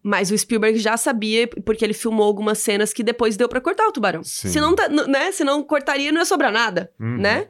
[0.00, 3.88] mas o Spielberg já sabia, porque ele filmou algumas cenas que depois deu para cortar
[3.88, 4.22] o tubarão.
[4.22, 4.48] Sim.
[4.48, 5.32] Se não, tá, né?
[5.32, 7.16] Se não cortaria, não ia sobrar nada, uhum.
[7.16, 7.48] né?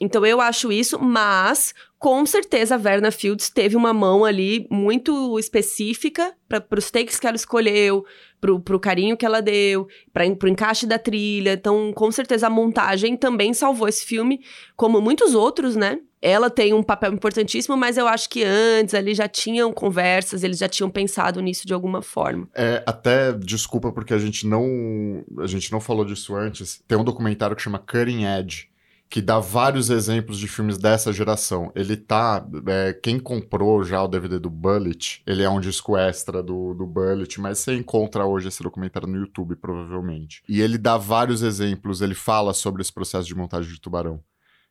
[0.00, 5.38] Então eu acho isso, mas com certeza a Verna Fields teve uma mão ali muito
[5.38, 8.06] específica para os takes que ela escolheu,
[8.40, 11.52] pro, pro carinho que ela deu, para pro encaixe da trilha.
[11.52, 14.40] Então, com certeza a montagem também salvou esse filme,
[14.74, 16.00] como muitos outros, né?
[16.22, 20.56] Ela tem um papel importantíssimo, mas eu acho que antes ali já tinham conversas, eles
[20.56, 22.48] já tinham pensado nisso de alguma forma.
[22.54, 26.82] É, até desculpa porque a gente não a gente não falou disso antes.
[26.88, 28.69] Tem um documentário que chama Cutting Edge,
[29.10, 31.72] que dá vários exemplos de filmes dessa geração.
[31.74, 32.46] Ele tá.
[32.68, 36.86] É, quem comprou já o DVD do Bullet, ele é um disco extra do, do
[36.86, 40.44] Bullet, mas você encontra hoje esse documentário no YouTube, provavelmente.
[40.48, 44.22] E ele dá vários exemplos, ele fala sobre esse processo de montagem de tubarão.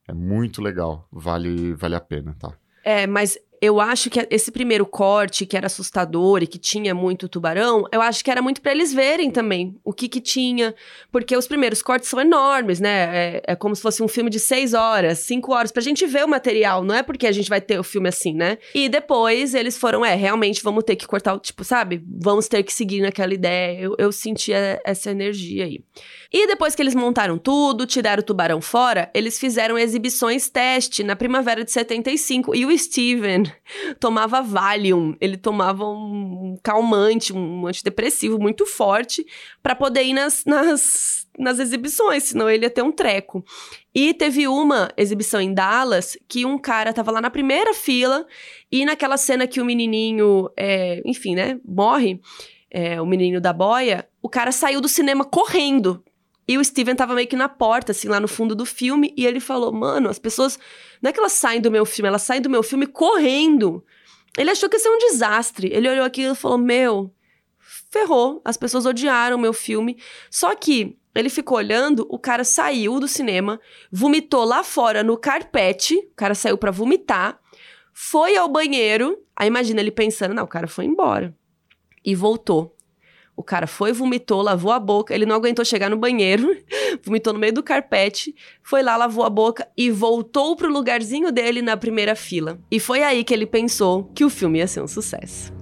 [0.07, 2.53] É muito legal, vale, vale a pena, tá?
[2.84, 7.27] É, mas eu acho que esse primeiro corte, que era assustador e que tinha muito
[7.27, 10.73] tubarão, eu acho que era muito para eles verem também o que que tinha.
[11.11, 12.90] Porque os primeiros cortes são enormes, né?
[13.15, 16.26] É, é, como se fosse um filme de seis horas, cinco horas, pra gente ver
[16.26, 16.84] o material.
[16.84, 18.57] Não é porque a gente vai ter o filme assim, né?
[18.73, 22.03] E depois eles foram, é, realmente vamos ter que cortar o, tipo, sabe?
[22.07, 23.80] Vamos ter que seguir naquela ideia.
[23.81, 25.81] Eu, eu sentia essa energia aí.
[26.32, 31.16] E depois que eles montaram tudo, tiraram o tubarão fora, eles fizeram exibições teste na
[31.16, 32.56] primavera de 75.
[32.56, 33.44] E o Steven
[34.00, 39.26] tomava Valium, ele tomava um calmante, um antidepressivo muito forte
[39.64, 43.44] para poder ir nas, nas, nas exibições, senão ele ia ter um treco.
[43.94, 48.28] E teve uma exibição em Dallas que um cara tava lá na primeira fila
[48.72, 52.22] e naquela cena que o menininho, é, enfim, né, morre,
[52.70, 56.04] é, o menino da boia, o cara saiu do cinema correndo
[56.50, 59.24] e o Steven tava meio que na porta, assim, lá no fundo do filme, e
[59.24, 60.58] ele falou: Mano, as pessoas.
[61.00, 63.86] Não é que elas saem do meu filme, elas saem do meu filme correndo.
[64.36, 65.70] Ele achou que ia ser um desastre.
[65.72, 67.14] Ele olhou aquilo e falou: Meu,
[67.92, 68.42] ferrou.
[68.44, 70.00] As pessoas odiaram o meu filme.
[70.32, 73.62] Só que ele ficou olhando, o cara saiu do cinema,
[73.92, 75.98] vomitou lá fora no carpete.
[75.98, 77.40] O cara saiu para vomitar,
[77.94, 79.24] foi ao banheiro.
[79.36, 81.32] Aí imagina ele pensando: Não, o cara foi embora.
[82.04, 82.76] E voltou.
[83.40, 85.16] O cara foi, vomitou, lavou a boca.
[85.16, 86.57] Ele não aguentou chegar no banheiro,
[87.02, 91.61] vomitou no meio do carpete, foi lá, lavou a boca e voltou pro lugarzinho dele
[91.61, 92.60] na primeira fila.
[92.70, 95.53] E foi aí que ele pensou que o filme ia ser um sucesso.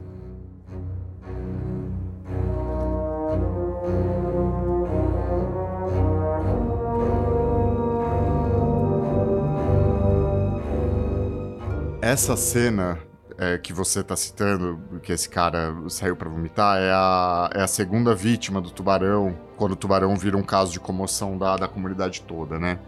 [12.01, 13.06] Essa cena
[13.37, 17.67] é, que você tá citando, que esse cara saiu para vomitar, é a, é a
[17.67, 22.21] segunda vítima do tubarão, quando o tubarão vira um caso de comoção da, da comunidade
[22.21, 22.79] toda, né?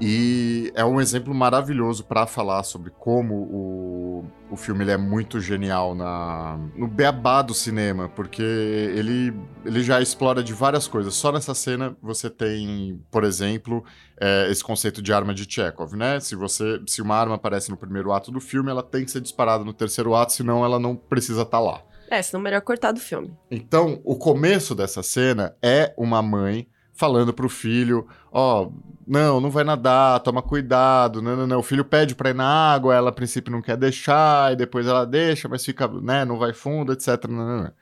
[0.00, 5.40] E é um exemplo maravilhoso para falar sobre como o, o filme ele é muito
[5.40, 9.32] genial na, no beabá do cinema, porque ele,
[9.64, 11.14] ele já explora de várias coisas.
[11.14, 13.84] Só nessa cena você tem, por exemplo,
[14.20, 16.18] é, esse conceito de arma de Chekhov, né?
[16.20, 19.20] Se você se uma arma aparece no primeiro ato do filme, ela tem que ser
[19.20, 21.82] disparada no terceiro ato, senão ela não precisa estar tá lá.
[22.10, 23.32] É, senão melhor cortar do filme.
[23.50, 26.68] Então, o começo dessa cena é uma mãe
[27.02, 28.72] falando pro filho, ó, oh,
[29.04, 31.58] não, não vai nadar, toma cuidado, não, não, não.
[31.58, 34.86] O filho pede pra ir na água, ela a princípio não quer deixar, e depois
[34.86, 37.24] ela deixa, mas fica, né, não vai fundo, etc.
[37.28, 37.72] Não, não, não.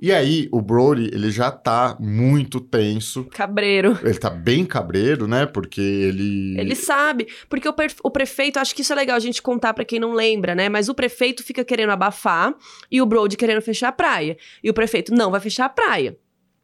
[0.00, 3.26] E aí, o Brody, ele já tá muito tenso.
[3.26, 3.96] Cabreiro.
[4.02, 5.46] Ele tá bem cabreiro, né?
[5.46, 6.58] Porque ele.
[6.58, 7.26] Ele sabe.
[7.48, 7.74] Porque o,
[8.04, 10.68] o prefeito, acho que isso é legal a gente contar para quem não lembra, né?
[10.68, 12.54] Mas o prefeito fica querendo abafar
[12.90, 14.36] e o Brody querendo fechar a praia.
[14.62, 16.16] E o prefeito não vai fechar a praia.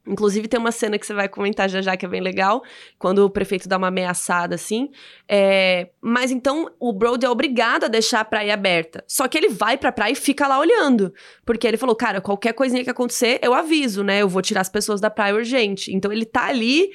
[0.07, 2.63] Inclusive, tem uma cena que você vai comentar já já que é bem legal,
[2.99, 4.91] quando o prefeito dá uma ameaçada assim.
[5.27, 5.89] É...
[6.01, 9.03] Mas então o Brody é obrigado a deixar a praia aberta.
[9.09, 11.13] Só que ele vai pra praia e fica lá olhando.
[11.45, 14.21] Porque ele falou, cara, qualquer coisinha que acontecer, eu aviso, né?
[14.21, 15.95] Eu vou tirar as pessoas da praia urgente.
[15.95, 16.91] Então ele tá ali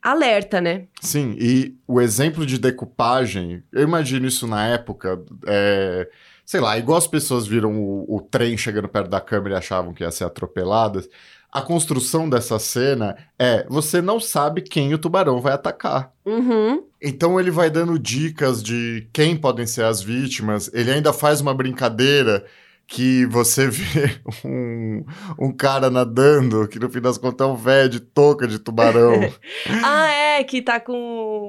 [0.00, 0.86] alerta, né?
[1.00, 5.20] Sim, e o exemplo de decupagem, eu imagino isso na época.
[5.46, 6.08] É
[6.44, 9.94] sei lá, igual as pessoas viram o, o, trem chegando perto da câmera e achavam
[9.94, 11.08] que ia ser atropeladas
[11.52, 16.10] a construção dessa cena é: você não sabe quem o tubarão vai atacar.
[16.24, 16.82] Uhum.
[17.00, 20.70] Então ele vai dando dicas de quem podem ser as vítimas.
[20.72, 22.46] Ele ainda faz uma brincadeira
[22.92, 25.02] que você vê um,
[25.38, 29.14] um cara nadando, que no fim das contas é um velho de touca de tubarão.
[29.82, 30.92] ah, é, que tá com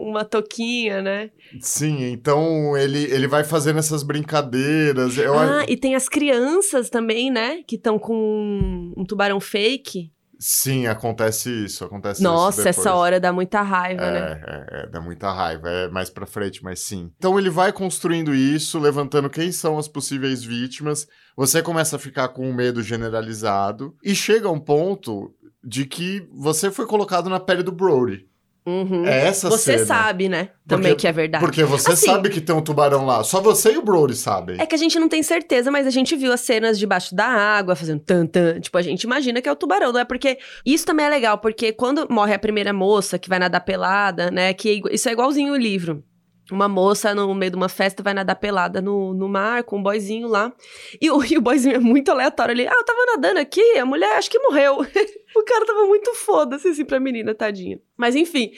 [0.10, 1.32] uma toquinha, né?
[1.60, 5.18] Sim, então ele, ele vai fazendo essas brincadeiras.
[5.18, 5.38] Eu...
[5.38, 7.62] Ah, e tem as crianças também, né?
[7.68, 10.13] Que estão com um tubarão fake.
[10.46, 14.44] Sim, acontece isso, acontece Nossa, isso essa hora dá muita raiva, é, né?
[14.46, 17.10] É, é, dá muita raiva, é mais pra frente, mas sim.
[17.16, 22.28] Então ele vai construindo isso, levantando quem são as possíveis vítimas, você começa a ficar
[22.28, 25.34] com um medo generalizado, e chega um ponto
[25.64, 28.28] de que você foi colocado na pele do Brody.
[28.66, 29.06] Uhum.
[29.06, 29.86] É essa Você cena.
[29.86, 30.50] sabe, né?
[30.66, 31.44] Também porque, que é verdade.
[31.44, 33.24] Porque você assim, sabe que tem um tubarão lá.
[33.24, 34.60] Só você e o Brody sabem.
[34.60, 37.26] É que a gente não tem certeza, mas a gente viu as cenas debaixo da
[37.26, 38.60] água, fazendo tan tan.
[38.62, 40.06] Tipo, a gente imagina que é o tubarão, não é?
[40.06, 44.32] Porque isso também é legal, porque quando morre a primeira moça que vai nadar pelada,
[44.32, 44.54] né?
[44.54, 46.04] Que isso é igualzinho o livro
[46.52, 49.84] uma moça no meio de uma festa vai nadar pelada no, no mar com um
[49.84, 50.54] boizinho lá.
[51.00, 52.54] E o, e o boizinho é muito aleatório.
[52.54, 54.80] Ele, ah, eu tava nadando aqui, a mulher acho que morreu.
[55.36, 57.80] o cara tava muito foda-se assim pra menina, tadinha.
[57.96, 58.52] Mas enfim,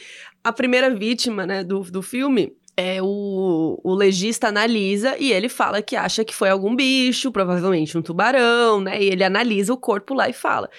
[0.44, 5.82] a primeira vítima, né, do, do filme é o, o legista analisa e ele fala
[5.82, 9.02] que acha que foi algum bicho, provavelmente um tubarão, né?
[9.02, 10.70] E ele analisa o corpo lá e fala.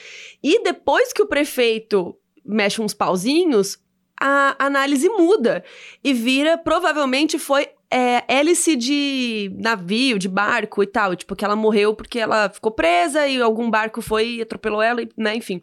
[0.42, 2.14] E depois que o prefeito
[2.44, 3.78] mexe uns pauzinhos,
[4.20, 5.64] a análise muda
[6.02, 11.14] e vira, provavelmente foi é, hélice de navio, de barco e tal.
[11.14, 15.02] Tipo, que ela morreu porque ela ficou presa e algum barco foi e atropelou ela,
[15.16, 15.36] né?
[15.36, 15.60] Enfim.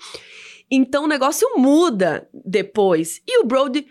[0.70, 3.22] Então o negócio muda depois.
[3.28, 3.86] E o Brody.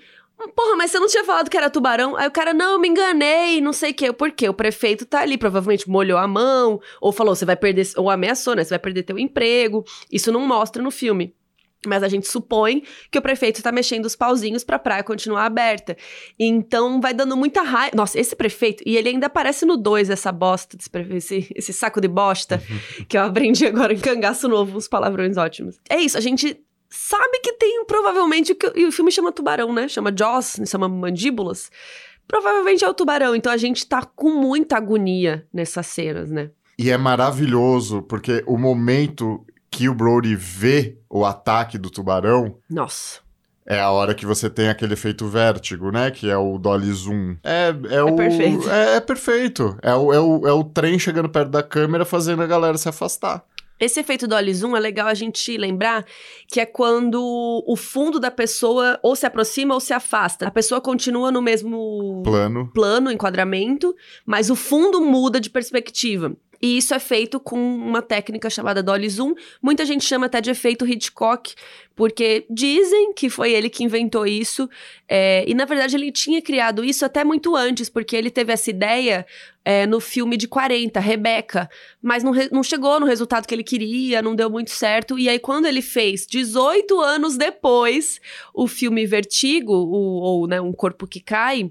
[0.56, 2.16] Porra, mas você não tinha falado que era tubarão?
[2.16, 4.12] Aí o cara, não, me enganei, não sei o quê.
[4.12, 4.48] Por quê?
[4.48, 8.56] O prefeito tá ali, provavelmente molhou a mão, ou falou, você vai perder, ou ameaçou,
[8.56, 8.64] né?
[8.64, 9.84] Você vai perder teu emprego.
[10.10, 11.32] Isso não mostra no filme.
[11.86, 15.46] Mas a gente supõe que o prefeito está mexendo os pauzinhos para a praia continuar
[15.46, 15.96] aberta.
[16.38, 17.96] Então vai dando muita raiva.
[17.96, 20.76] Nossa, esse prefeito, e ele ainda aparece no 2, essa bosta,
[21.10, 23.04] esse, esse saco de bosta, uhum.
[23.06, 25.80] que eu aprendi agora em cangaço novo, uns palavrões ótimos.
[25.88, 28.56] É isso, a gente sabe que tem provavelmente.
[28.76, 29.88] E o filme chama Tubarão, né?
[29.88, 31.70] Chama Jaws, chama Mandíbulas.
[32.28, 33.34] Provavelmente é o tubarão.
[33.34, 36.50] Então a gente tá com muita agonia nessas cenas, né?
[36.78, 42.56] E é maravilhoso, porque o momento que o Brody vê o ataque do tubarão.
[42.70, 43.20] Nossa.
[43.64, 46.10] É a hora que você tem aquele efeito vértigo, né?
[46.10, 47.36] Que é o dolly zoom.
[47.44, 48.16] É, é, é o.
[48.16, 48.68] Perfeito.
[48.68, 49.78] É, é perfeito.
[49.82, 52.88] É o, é, o, é o trem chegando perto da câmera fazendo a galera se
[52.88, 53.44] afastar.
[53.78, 56.04] Esse efeito dolly zoom é legal a gente lembrar
[56.48, 57.20] que é quando
[57.66, 60.46] o fundo da pessoa ou se aproxima ou se afasta.
[60.46, 63.94] A pessoa continua no mesmo plano, plano enquadramento,
[64.24, 66.32] mas o fundo muda de perspectiva.
[66.62, 69.34] E isso é feito com uma técnica chamada dolly zoom.
[69.60, 71.54] Muita gente chama até de efeito Hitchcock,
[71.96, 74.70] porque dizem que foi ele que inventou isso.
[75.08, 78.70] É, e na verdade ele tinha criado isso até muito antes, porque ele teve essa
[78.70, 79.26] ideia
[79.64, 81.70] é, no filme de 40, Rebeca,
[82.00, 85.18] mas não, não chegou no resultado que ele queria, não deu muito certo.
[85.18, 88.20] E aí, quando ele fez, 18 anos depois,
[88.52, 91.70] o filme Vertigo, o, ou né, Um Corpo que Cai,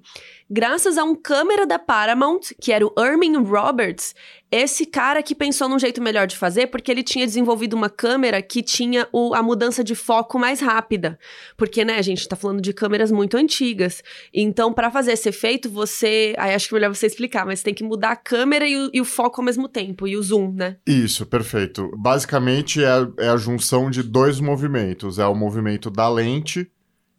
[0.49, 4.15] graças a um câmera da Paramount, que era o Ermin Roberts,
[4.51, 8.41] esse cara que pensou num jeito melhor de fazer, porque ele tinha desenvolvido uma câmera
[8.41, 11.17] que tinha o, a mudança de foco mais rápida.
[11.55, 14.03] Porque, né, a gente tá falando de câmeras muito antigas.
[14.33, 16.35] Então, para fazer esse efeito, você.
[16.37, 18.89] Aí acho que é melhor você explicar, mas tem que mudar a câmera e o,
[18.93, 20.75] e o foco ao mesmo tempo, e o zoom, né?
[20.85, 21.89] Isso, perfeito.
[21.97, 26.69] Basicamente é, é a junção de dois movimentos: é o movimento da lente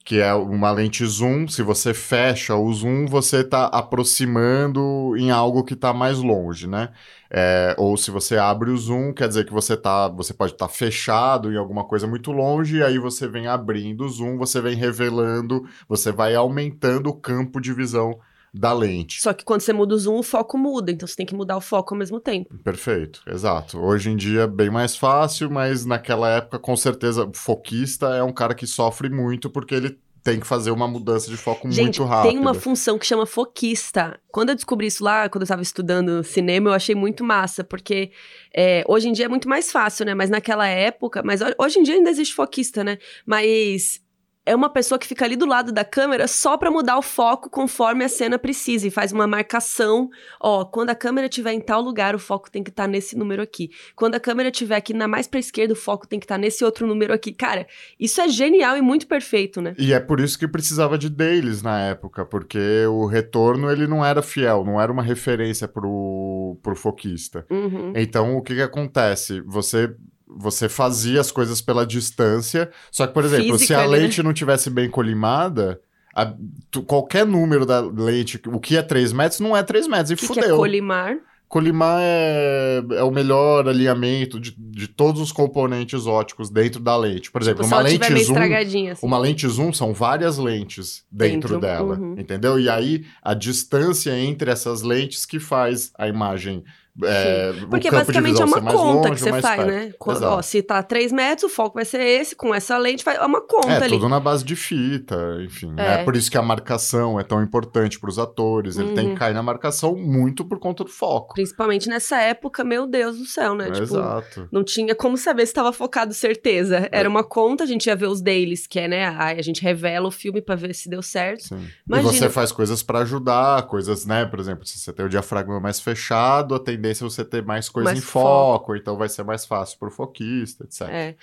[0.05, 1.47] que é uma lente zoom.
[1.49, 6.91] Se você fecha o zoom, você está aproximando em algo que está mais longe, né?
[7.35, 10.69] É, ou se você abre o zoom, quer dizer que você tá, você pode estar
[10.69, 14.61] tá fechado em alguma coisa muito longe, e aí você vem abrindo o zoom, você
[14.61, 18.19] vem revelando, você vai aumentando o campo de visão
[18.53, 19.23] da lente.
[19.23, 21.57] Só que quando você muda o zoom, o foco muda, então você tem que mudar
[21.57, 22.55] o foco ao mesmo tempo.
[22.59, 23.79] Perfeito, exato.
[23.79, 28.23] Hoje em dia é bem mais fácil, mas naquela época, com certeza, o foquista é
[28.23, 31.99] um cara que sofre muito porque ele tem que fazer uma mudança de foco Gente,
[31.99, 32.29] muito rápida.
[32.31, 34.21] Tem uma função que chama foquista.
[34.31, 38.13] Quando eu descobri isso lá, quando eu estava estudando cinema, eu achei muito massa, porque
[38.55, 40.15] é, hoje em dia é muito mais fácil, né?
[40.15, 42.99] Mas naquela época, mas hoje em dia ainda existe foquista, né?
[43.27, 44.02] Mas
[44.45, 47.49] é uma pessoa que fica ali do lado da câmera só para mudar o foco
[47.49, 50.11] conforme a cena precisa e faz uma marcação.
[50.41, 53.17] Ó, quando a câmera estiver em tal lugar, o foco tem que estar tá nesse
[53.17, 53.71] número aqui.
[53.95, 56.41] Quando a câmera estiver aqui na mais para esquerda, o foco tem que estar tá
[56.41, 57.33] nesse outro número aqui.
[57.33, 57.67] Cara,
[57.99, 59.75] isso é genial e muito perfeito, né?
[59.79, 64.05] E é por isso que precisava de deles na época, porque o retorno ele não
[64.05, 67.47] era fiel, não era uma referência pro, pro foquista.
[67.49, 67.93] Uhum.
[67.95, 69.41] Então, o que que acontece?
[69.43, 69.95] Você
[70.37, 72.71] você fazia as coisas pela distância.
[72.91, 73.87] Só que, por exemplo, Física, se a né?
[73.87, 75.81] lente não tivesse bem colimada,
[76.15, 76.33] a,
[76.71, 80.11] tu, qualquer número da lente, o que é 3 metros, não é 3 metros.
[80.11, 80.43] E que fudeu.
[80.43, 81.17] Que é colimar?
[81.49, 87.31] Colimar é, é o melhor alinhamento de, de todos os componentes óticos dentro da lente.
[87.31, 88.91] Por exemplo, tipo, uma lente zoom.
[88.91, 89.07] Assim.
[89.07, 91.99] Uma lente zoom são várias lentes dentro, dentro dela.
[91.99, 92.15] Uhum.
[92.19, 92.59] Entendeu?
[92.59, 96.65] E aí a distância entre essas lentes que faz a imagem
[97.03, 99.67] é, Porque basicamente é uma conta longe, que você faz, perto.
[99.67, 99.95] né?
[100.29, 103.41] Ó, se tá 3 metros, o foco vai ser esse, com essa lente, é uma
[103.41, 103.87] conta é, ali.
[103.87, 105.73] É, tudo na base de fita, enfim.
[105.79, 105.95] É.
[106.01, 108.77] é por isso que a marcação é tão importante para os atores.
[108.77, 108.95] Ele uhum.
[108.95, 109.17] tem que uhum.
[109.17, 111.35] cair na marcação muito por conta do foco.
[111.35, 113.69] Principalmente nessa época, meu Deus do céu, né?
[113.69, 114.49] É, tipo, exato.
[114.53, 116.89] Não tinha como saber se estava focado certeza.
[116.93, 119.17] Era uma conta, a gente ia ver os dailies, que é, né?
[119.19, 121.45] Aí a gente revela o filme para ver se deu certo.
[121.45, 121.69] Sim.
[121.89, 122.13] Imagina...
[122.13, 124.27] E você faz coisas para ajudar, coisas, né?
[124.27, 127.69] Por exemplo, se você tem o diafragma mais fechado, a tendência é você ter mais
[127.69, 128.27] coisa mais em foco,
[128.67, 130.83] foco, então vai ser mais fácil para o foquista, etc.
[130.89, 131.15] É.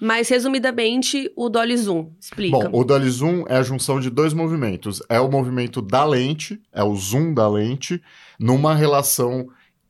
[0.00, 2.68] Mas, resumidamente, o dolly zoom, explica.
[2.68, 5.02] Bom, o dolly zoom é a junção de dois movimentos.
[5.08, 8.02] É o movimento da lente, é o zoom da lente,
[8.38, 9.48] numa relação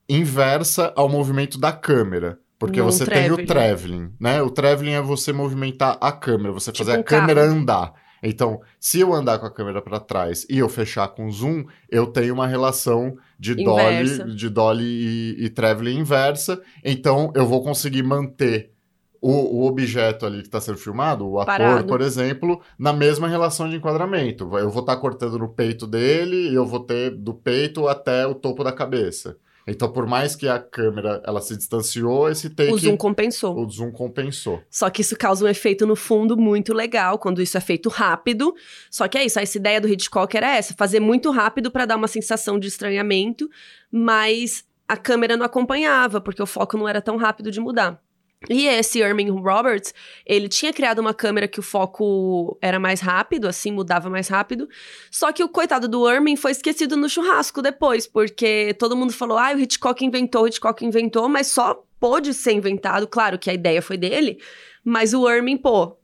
[0.08, 2.38] inversa ao movimento da câmera.
[2.58, 3.36] Porque você traveling.
[3.36, 4.42] tem o traveling, né?
[4.42, 7.56] O traveling é você movimentar a câmera, você tipo fazer um a câmera carro.
[7.56, 7.94] andar.
[8.20, 12.06] Então, se eu andar com a câmera para trás e eu fechar com zoom, eu
[12.06, 16.60] tenho uma relação de dolly, de dolly e, e traveling inversa.
[16.84, 18.72] Então, eu vou conseguir manter
[19.20, 21.86] o, o objeto ali que está sendo filmado, o ator, Parado.
[21.86, 24.44] por exemplo, na mesma relação de enquadramento.
[24.56, 28.26] Eu vou estar tá cortando no peito dele e eu vou ter do peito até
[28.26, 29.36] o topo da cabeça.
[29.70, 32.72] Então, por mais que a câmera ela se distanciou, esse take...
[32.72, 33.58] O zoom compensou.
[33.58, 34.62] O zoom compensou.
[34.70, 38.54] Só que isso causa um efeito no fundo muito legal, quando isso é feito rápido.
[38.90, 41.96] Só que é isso, essa ideia do Hitchcock era essa, fazer muito rápido para dar
[41.96, 43.48] uma sensação de estranhamento,
[43.92, 48.02] mas a câmera não acompanhava, porque o foco não era tão rápido de mudar.
[48.48, 49.92] E esse Ermin Roberts,
[50.24, 54.68] ele tinha criado uma câmera que o foco era mais rápido, assim, mudava mais rápido.
[55.10, 59.36] Só que o coitado do Ermin foi esquecido no churrasco depois, porque todo mundo falou,
[59.36, 63.08] ah, o Hitchcock inventou, o Hitchcock inventou, mas só pôde ser inventado.
[63.08, 64.38] Claro que a ideia foi dele,
[64.84, 65.98] mas o Ermin, pô,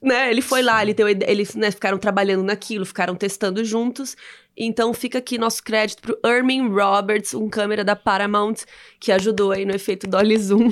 [0.00, 4.16] né, ele foi lá, ele deu, eles né, ficaram trabalhando naquilo, ficaram testando juntos.
[4.56, 8.56] Então fica aqui nosso crédito pro Ermin Roberts, um câmera da Paramount,
[9.00, 10.70] que ajudou aí no efeito Dolly Zoom.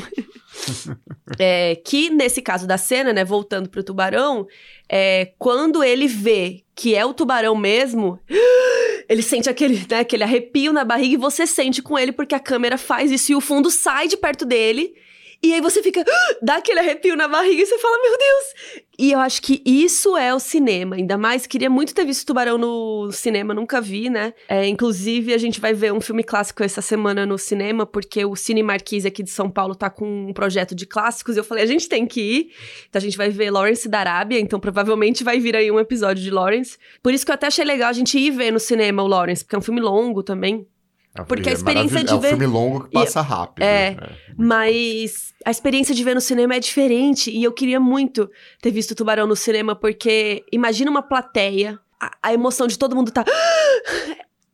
[1.38, 4.46] é, que nesse caso da cena, né, voltando pro tubarão,
[4.88, 8.18] é, quando ele vê que é o tubarão mesmo,
[9.08, 12.40] ele sente aquele, né, aquele arrepio na barriga e você sente com ele porque a
[12.40, 14.94] câmera faz isso e o fundo sai de perto dele
[15.42, 18.84] E aí você fica, "Ah!" dá aquele arrepio na barriga e você fala, meu Deus!
[18.98, 20.96] E eu acho que isso é o cinema.
[20.96, 24.34] Ainda mais, queria muito ter visto Tubarão no cinema, nunca vi, né?
[24.46, 28.36] É, inclusive, a gente vai ver um filme clássico essa semana no cinema, porque o
[28.36, 31.36] Cine Marquise aqui de São Paulo tá com um projeto de clássicos.
[31.36, 32.52] E eu falei, a gente tem que ir.
[32.90, 36.22] Então a gente vai ver Lawrence da Arábia, então provavelmente vai vir aí um episódio
[36.22, 36.76] de Lawrence.
[37.02, 39.42] Por isso que eu até achei legal a gente ir ver no cinema o Lawrence,
[39.42, 40.66] porque é um filme longo também.
[41.14, 42.06] É Porque a é experiência maravilhoso.
[42.06, 43.64] de É um ver- filme longo que passa rápido.
[43.64, 43.96] é,
[44.36, 47.30] Mas a experiência de ver no cinema é diferente.
[47.30, 48.30] E eu queria muito
[48.62, 53.10] ter visto Tubarão no cinema, porque imagina uma plateia, a, a emoção de todo mundo
[53.10, 53.24] tá.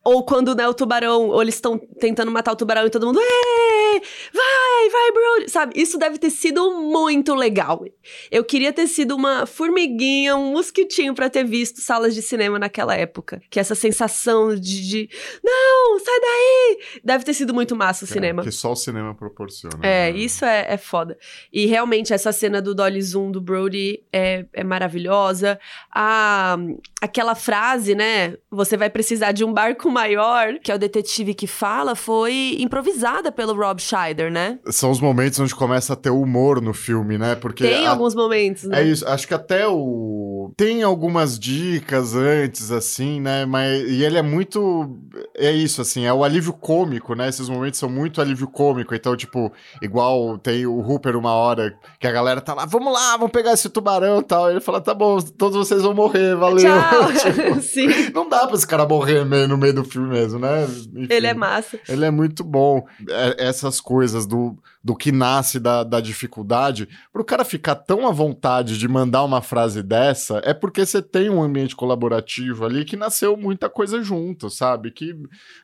[0.04, 3.18] Ou quando, né, o tubarão, ou eles estão tentando matar o tubarão e todo mundo.
[3.96, 5.48] "Ê, Vai, vai, bro!
[5.48, 5.80] Sabe?
[5.80, 7.84] Isso deve ter sido muito legal.
[8.30, 12.94] Eu queria ter sido uma formiguinha, um mosquitinho pra ter visto salas de cinema naquela
[12.94, 13.40] época.
[13.50, 15.10] Que essa sensação de, de.
[15.42, 16.78] Não, sai daí!
[17.04, 18.42] Deve ter sido muito massa o cinema.
[18.42, 19.78] Que só o cinema proporciona.
[19.82, 20.18] É, né?
[20.18, 21.18] isso é, é foda.
[21.52, 25.58] E realmente, essa cena do Dolly Zoom do Brody é, é maravilhosa.
[25.94, 26.56] A,
[27.00, 28.36] aquela frase, né?
[28.50, 33.30] Você vai precisar de um barco maior, que é o detetive que fala, foi improvisada
[33.32, 34.58] pelo Rob Scheider, né?
[34.70, 37.34] São os momentos onde começa a ter humor no filme, né?
[37.34, 38.80] Porque Tem a- alguns momentos, né?
[38.80, 40.52] É isso, acho que até o.
[40.56, 43.44] Tem algumas dicas antes, assim, né?
[43.46, 43.82] Mas.
[43.90, 44.96] E ele é muito.
[45.36, 47.28] É isso, assim, é o alívio cômico, né?
[47.28, 48.94] Esses momentos são muito alívio cômico.
[48.94, 49.52] Então, tipo,
[49.82, 53.52] igual tem o Hooper uma hora que a galera tá lá, vamos lá, vamos pegar
[53.52, 54.50] esse tubarão e tal.
[54.50, 56.56] Ele fala, tá bom, todos vocês vão morrer, valeu.
[57.22, 60.64] Tipo, Sim, não dá pra esse cara morrer no meio do filme mesmo, né?
[60.64, 61.06] Enfim.
[61.10, 61.78] ele é massa.
[61.88, 62.84] Ele é muito bom.
[63.08, 63.46] É-
[63.76, 68.78] essas coisas do, do que nasce da, da dificuldade, pro cara ficar tão à vontade
[68.78, 73.36] de mandar uma frase dessa, é porque você tem um ambiente colaborativo ali que nasceu
[73.36, 74.90] muita coisa junto, sabe?
[74.90, 75.14] Que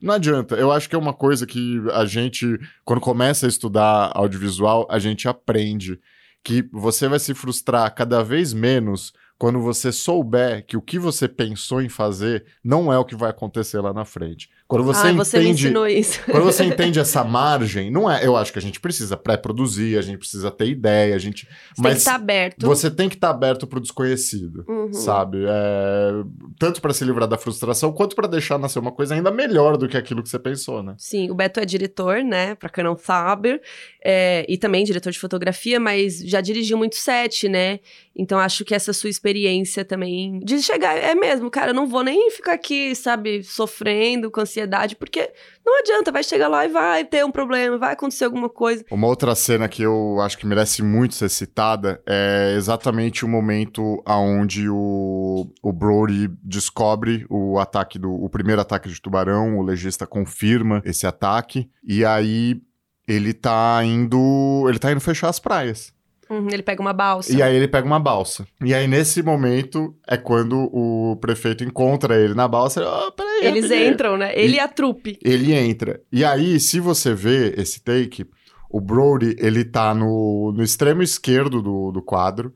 [0.00, 0.54] não adianta.
[0.56, 4.98] Eu acho que é uma coisa que a gente, quando começa a estudar audiovisual, a
[4.98, 5.98] gente aprende
[6.44, 11.26] que você vai se frustrar cada vez menos quando você souber que o que você
[11.26, 14.48] pensou em fazer não é o que vai acontecer lá na frente.
[14.72, 15.70] Quando você ah, você entende
[16.30, 18.24] quando você entende essa margem, não é.
[18.26, 21.46] Eu acho que a gente precisa pré-produzir, a gente precisa ter ideia, a gente.
[21.46, 22.66] Você tem que mas estar aberto.
[22.66, 24.92] você tem que estar aberto pro desconhecido, Uhum.
[24.92, 25.44] sabe?
[25.46, 26.10] É,
[26.58, 29.86] tanto para se livrar da frustração, quanto para deixar nascer uma coisa ainda melhor do
[29.88, 30.94] que aquilo que você pensou, né?
[30.96, 32.54] Sim, o Beto é diretor, né?
[32.54, 33.60] Pra quem não sabe.
[34.04, 37.78] é, e também diretor de fotografia, mas já dirigiu muito set, né?
[38.16, 40.96] Então acho que essa sua experiência também de chegar.
[40.96, 45.30] É mesmo, cara, eu não vou nem ficar aqui, sabe, sofrendo com ansiedade, porque
[45.64, 48.84] não adianta, vai chegar lá e vai ter um problema, vai acontecer alguma coisa.
[48.90, 54.02] Uma outra cena que eu acho que merece muito ser citada é exatamente o momento
[54.04, 60.06] aonde o, o Brody descobre o ataque do o primeiro ataque de tubarão, o legista
[60.06, 62.60] confirma esse ataque e aí
[63.06, 65.92] ele tá indo, ele tá indo fechar as praias.
[66.32, 67.32] Uhum, ele pega uma balsa.
[67.32, 68.46] E aí ele pega uma balsa.
[68.64, 73.64] E aí nesse momento é quando o prefeito encontra ele na balsa, "Ó, peraí, Eles
[73.64, 74.32] rapidinho." entram, né?
[74.34, 75.18] Ele e a trupe.
[75.22, 76.00] Ele entra.
[76.10, 78.26] E aí, se você vê esse take,
[78.70, 82.54] o Brody, ele tá no, no extremo esquerdo do, do quadro.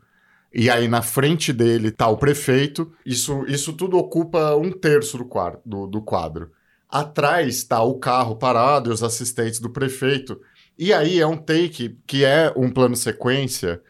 [0.54, 2.90] E aí, na frente dele tá o prefeito.
[3.04, 6.50] Isso, isso tudo ocupa um terço do, quar- do, do quadro.
[6.88, 10.40] Atrás tá o carro parado e os assistentes do prefeito.
[10.78, 13.80] E aí é um take que é um plano sequência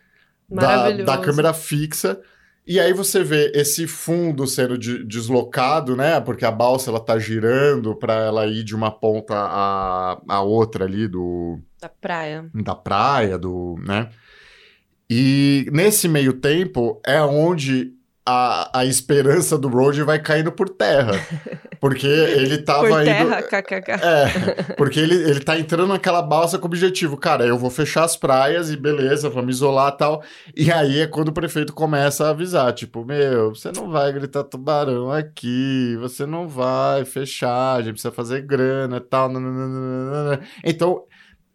[0.48, 2.20] da, da câmera fixa.
[2.66, 6.20] E aí você vê esse fundo sendo de- deslocado, né?
[6.20, 10.84] Porque a balsa ela tá girando para ela ir de uma ponta à, à outra
[10.84, 12.50] ali do, Da praia.
[12.52, 14.08] da praia, do, né?
[15.08, 17.92] E nesse meio tempo é onde
[18.26, 21.12] a, a esperança do Roger vai caindo por terra.
[21.80, 23.04] Porque ele tava Por indo.
[23.04, 23.92] terra, kkk.
[23.92, 28.04] É, porque ele, ele tá entrando naquela balsa com o objetivo, cara, eu vou fechar
[28.04, 30.22] as praias e beleza, vamos isolar e tal.
[30.56, 34.42] E aí é quando o prefeito começa a avisar, tipo, meu, você não vai gritar
[34.44, 39.28] tubarão aqui, você não vai fechar, a gente precisa fazer grana e tal.
[39.28, 40.40] nananana.
[40.64, 41.04] Então,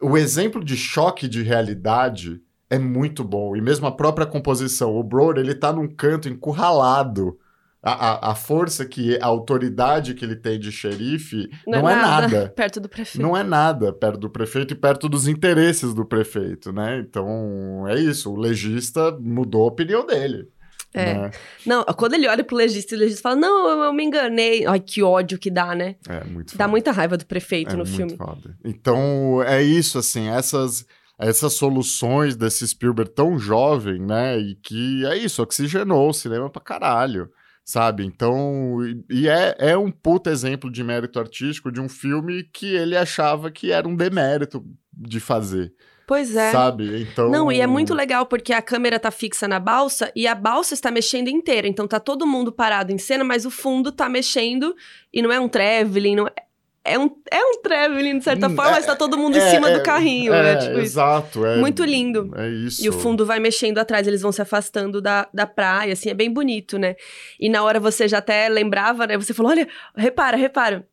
[0.02, 2.40] o exemplo de choque de realidade
[2.72, 3.56] é muito bom.
[3.56, 7.38] E mesmo a própria composição, o Brody, ele tá num canto encurralado.
[7.84, 12.50] A, a, a força que, a autoridade que ele tem de xerife não, é nada.
[12.56, 13.22] Perto do prefeito.
[13.22, 17.00] Não é nada perto do prefeito e perto dos interesses do prefeito, né?
[17.00, 18.32] Então, é isso.
[18.32, 20.48] O legista mudou a opinião dele.
[20.94, 21.14] É.
[21.14, 21.32] né?
[21.66, 24.66] Não, quando ele olha pro legista e o legista fala, não, eu, eu me enganei.
[24.68, 25.96] Ai, que ódio que dá, né?
[26.08, 26.68] É muito Dá foda.
[26.68, 28.16] muita raiva do prefeito É no muito filme.
[28.16, 28.56] foda.
[28.64, 30.86] Então, é isso, assim, essas,
[31.22, 34.40] essas soluções desse Spielberg tão jovem, né?
[34.40, 37.30] E que é isso, oxigenou o cinema pra caralho,
[37.64, 38.04] sabe?
[38.04, 38.78] Então,
[39.10, 43.52] e, é, é um puta exemplo de mérito artístico de um filme que ele achava
[43.52, 45.72] que era um demérito de fazer.
[46.08, 46.52] Pois é.
[46.52, 47.04] Sabe?
[47.04, 47.30] Então.
[47.30, 50.74] Não, e é muito legal porque a câmera tá fixa na balsa e a balsa
[50.74, 51.68] está mexendo inteira.
[51.68, 54.76] Então tá todo mundo parado em cena, mas o fundo tá mexendo
[55.14, 56.34] e não é um traveling, não é.
[56.84, 59.38] É um, é um traveling, de certa Hum, forma, é- mas tá todo mundo é-
[59.38, 60.34] em cima é- do carrinho.
[60.34, 61.46] É, É, tipo exato.
[61.46, 62.32] É, Muito lindo.
[62.36, 62.84] É isso.
[62.84, 66.14] E o fundo vai mexendo atrás, eles vão se afastando da, da praia, assim, é
[66.14, 66.96] bem bonito, né?
[67.40, 69.16] E na hora você já até lembrava, né?
[69.16, 70.88] Você falou: olha, repara, repara.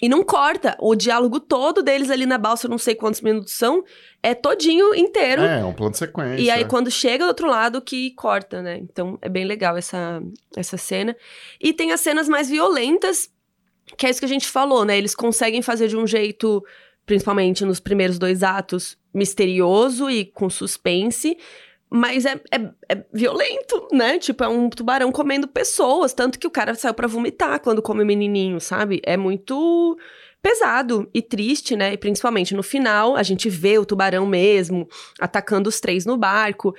[0.00, 0.76] E não corta.
[0.80, 3.84] O diálogo todo deles ali na balsa, não sei quantos minutos são,
[4.20, 5.42] é todinho inteiro.
[5.42, 6.40] É, é um plano de sequência.
[6.42, 8.78] E aí, quando chega do outro lado, que corta, né?
[8.78, 10.20] Então, é bem legal essa,
[10.56, 11.16] essa cena.
[11.60, 13.28] E tem as cenas mais violentas,
[13.96, 14.96] que é isso que a gente falou, né?
[14.96, 16.64] Eles conseguem fazer de um jeito,
[17.06, 21.36] principalmente nos primeiros dois atos, misterioso e com suspense.
[21.94, 24.18] Mas é, é, é violento, né?
[24.18, 26.14] Tipo, é um tubarão comendo pessoas.
[26.14, 29.02] Tanto que o cara saiu pra vomitar quando come o menininho, sabe?
[29.04, 29.98] É muito
[30.40, 31.92] pesado e triste, né?
[31.92, 34.88] E principalmente no final, a gente vê o tubarão mesmo
[35.20, 36.74] atacando os três no barco.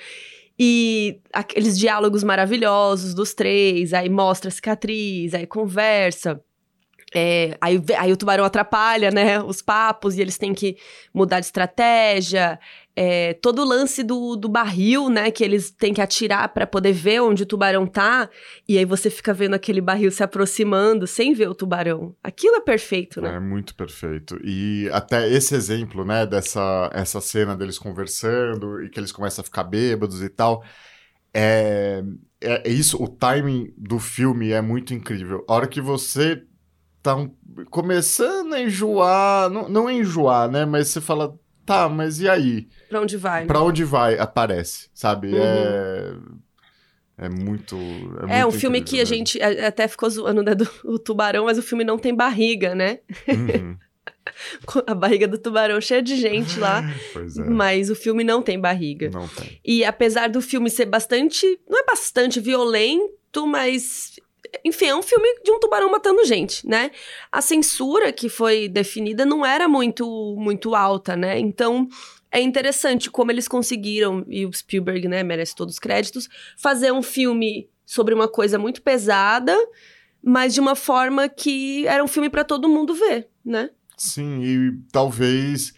[0.57, 6.44] E aqueles diálogos maravilhosos dos três, aí mostra a cicatriz, aí conversa.
[7.15, 10.77] É, aí, aí o tubarão atrapalha, né, os papos, e eles têm que
[11.14, 12.60] mudar de estratégia.
[12.95, 16.91] É, todo o lance do, do barril, né, que eles têm que atirar pra poder
[16.91, 18.30] ver onde o tubarão tá.
[18.68, 22.15] E aí você fica vendo aquele barril se aproximando sem ver o tubarão.
[22.23, 23.35] Aquilo é perfeito, né?
[23.35, 24.40] É muito perfeito.
[24.44, 29.45] E até esse exemplo, né, dessa essa cena deles conversando e que eles começam a
[29.45, 30.64] ficar bêbados e tal.
[31.34, 32.03] É,
[32.40, 35.44] é, é isso, o timing do filme é muito incrível.
[35.48, 36.44] A hora que você
[37.04, 37.30] tá um-
[37.70, 42.68] começando a enjoar, não, não enjoar, né, mas você fala, tá, mas e aí?
[42.90, 43.46] Pra onde vai?
[43.46, 44.18] Pra onde vai?
[44.18, 45.34] Aparece, sabe?
[45.34, 45.38] Uhum.
[45.42, 47.76] É, é muito.
[48.30, 50.68] É, É, um muito filme incrível que a gente a- até ficou zoando né, do
[50.84, 53.00] o tubarão, mas o filme não tem barriga, né?
[53.28, 53.78] Uhum.
[54.88, 56.82] A barriga do tubarão cheia de gente lá,
[57.12, 57.44] Pois é.
[57.44, 59.10] mas o filme não tem barriga.
[59.12, 59.60] Não tem.
[59.64, 64.12] E apesar do filme ser bastante, não é bastante violento, mas
[64.64, 66.92] enfim, é um filme de um tubarão matando gente, né?
[67.32, 71.40] A censura que foi definida não era muito muito alta, né?
[71.40, 71.88] Então,
[72.32, 76.28] é interessante como eles conseguiram e o Spielberg, né, merece todos os créditos,
[76.58, 79.56] fazer um filme sobre uma coisa muito pesada,
[80.24, 83.70] mas de uma forma que era um filme pra todo mundo ver, né?
[83.96, 85.74] Sim, e talvez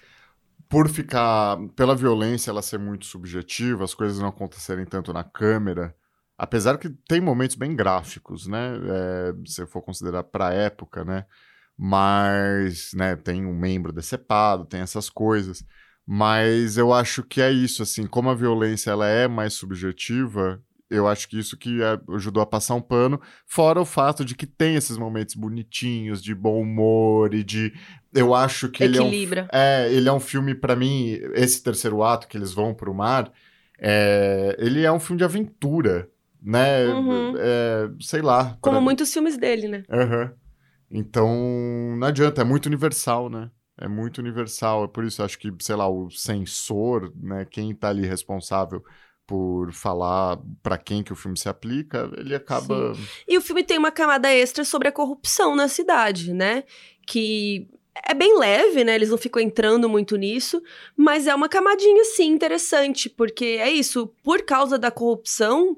[0.70, 1.58] por ficar.
[1.76, 5.96] pela violência ela ser muito subjetiva, as coisas não acontecerem tanto na câmera.
[6.38, 8.74] Apesar que tem momentos bem gráficos, né?
[8.78, 11.26] É, se eu for considerar pra época, né?
[11.78, 15.64] Mas, né, tem um membro decepado, tem essas coisas.
[16.06, 21.08] Mas eu acho que é isso, assim, como a violência ela é mais subjetiva, eu
[21.08, 24.46] acho que isso que é, ajudou a passar um pano, fora o fato de que
[24.46, 27.74] tem esses momentos bonitinhos, de bom humor e de.
[28.14, 29.48] Eu acho que ele é um Equilibra.
[29.52, 33.32] é, ele é um filme, pra mim, esse terceiro ato que eles vão pro mar,
[33.80, 36.10] é, ele é um filme de aventura,
[36.46, 36.86] né?
[36.86, 37.34] Uhum.
[37.38, 38.58] É, sei lá.
[38.62, 39.84] Como pra- muitos filmes dele, né?
[39.90, 40.34] Aham.
[40.92, 41.28] Então,
[41.98, 43.50] não adianta, é muito universal, né?
[43.78, 47.90] É muito universal, é por isso acho que, sei lá, o censor, né, quem tá
[47.90, 48.82] ali responsável
[49.28, 52.94] por falar pra quem que o filme se aplica, ele acaba...
[53.28, 56.64] E o filme tem uma camada extra sobre a corrupção na cidade, né?
[57.06, 57.68] Que
[58.08, 58.96] é bem leve, né?
[58.96, 60.62] Eles não ficam entrando muito nisso,
[60.96, 65.76] mas é uma camadinha, sim, interessante, porque é isso, por causa da corrupção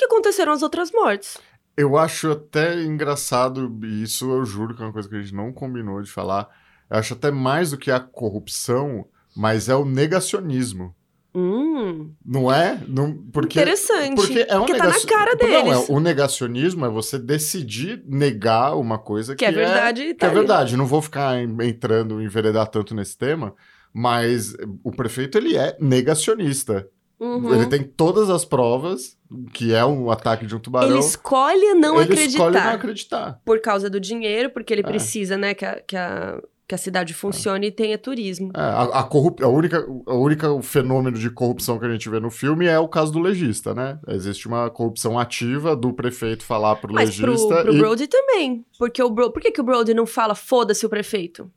[0.00, 1.38] que aconteceram as outras mortes.
[1.76, 5.34] Eu acho até engraçado, e isso eu juro que é uma coisa que a gente
[5.34, 6.48] não combinou de falar.
[6.90, 9.06] Eu acho até mais do que a corrupção,
[9.36, 10.94] mas é o negacionismo.
[11.32, 12.82] Hum, Não é?
[12.88, 14.16] Não, porque, interessante.
[14.16, 15.62] porque é um Porque tá na cara deles.
[15.64, 20.06] Não, é, o negacionismo é você decidir negar uma coisa que, Que é verdade e
[20.08, 20.38] que tá é ali.
[20.40, 20.76] verdade.
[20.76, 23.54] Não vou ficar em- entrando, enveredar tanto nesse tema,
[23.94, 26.88] mas o prefeito ele é negacionista.
[27.20, 27.54] Uhum.
[27.54, 29.18] Ele tem todas as provas
[29.52, 30.88] que é um ataque de um tubarão.
[30.88, 33.40] Ele escolhe não ele acreditar escolhe não acreditar.
[33.44, 34.84] por causa do dinheiro, porque ele É.
[34.84, 38.52] precisa, né, que a, que a, que a cidade funcione e tenha turismo.
[38.56, 39.42] É, a, a, corrup...
[39.42, 42.88] a única, a única fenômeno de corrupção que a gente vê no filme é o
[42.88, 43.98] caso do legista, né?
[44.08, 47.78] Existe uma corrupção ativa do prefeito falar pro Mas pro, legista pro e...
[47.78, 48.64] Brody também.
[48.78, 49.30] Porque o Bro...
[49.30, 51.50] Por que, que o Brody não fala foda-se o prefeito?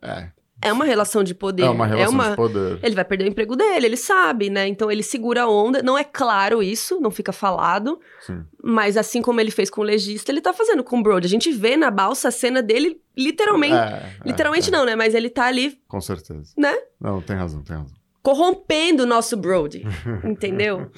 [0.00, 0.30] É,
[0.62, 1.64] É uma relação de poder.
[1.64, 2.78] é uma relação uma- de poder.
[2.82, 4.66] Ele vai perder o emprego dele, ele sabe, né?
[4.68, 5.82] Então ele segura a onda.
[5.82, 7.98] Não é claro isso, não fica falado.
[8.20, 8.42] Sim.
[8.62, 11.26] Mas assim como ele fez com o legista, ele tá fazendo com o Brody.
[11.26, 13.74] A gente vê na balsa a cena dele literalmente.
[13.74, 14.94] É, é, literalmente é, não, né?
[14.96, 16.52] Mas ele tá ali Com certeza.
[16.56, 16.74] Né?
[17.00, 17.94] Não, tem razão, tem razão.
[18.22, 19.82] corrompendo o nosso Brody.
[20.24, 20.90] entendeu?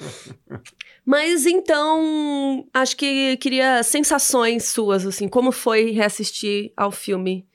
[1.05, 7.45] Mas então, acho que queria sensações suas, assim, como foi reassistir ao filme?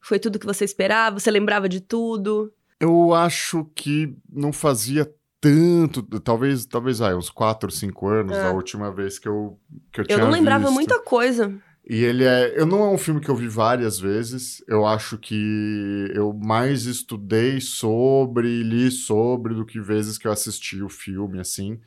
[0.00, 1.18] Foi tudo que você esperava?
[1.18, 2.52] Você lembrava de tudo?
[2.80, 5.10] Eu acho que não fazia
[5.40, 8.46] tanto, talvez, talvez, ah, uns 4, 5 anos, É.
[8.46, 9.58] a última vez que eu,
[9.92, 10.74] que eu, Eu tinha não lembrava visto.
[10.74, 11.52] muita coisa.
[11.88, 12.52] E ele é.
[12.60, 14.62] Eu não é um filme que eu vi várias vezes.
[14.68, 20.82] Eu acho que eu mais estudei sobre, li sobre do que vezes que eu assisti
[20.82, 21.80] o filme, assim.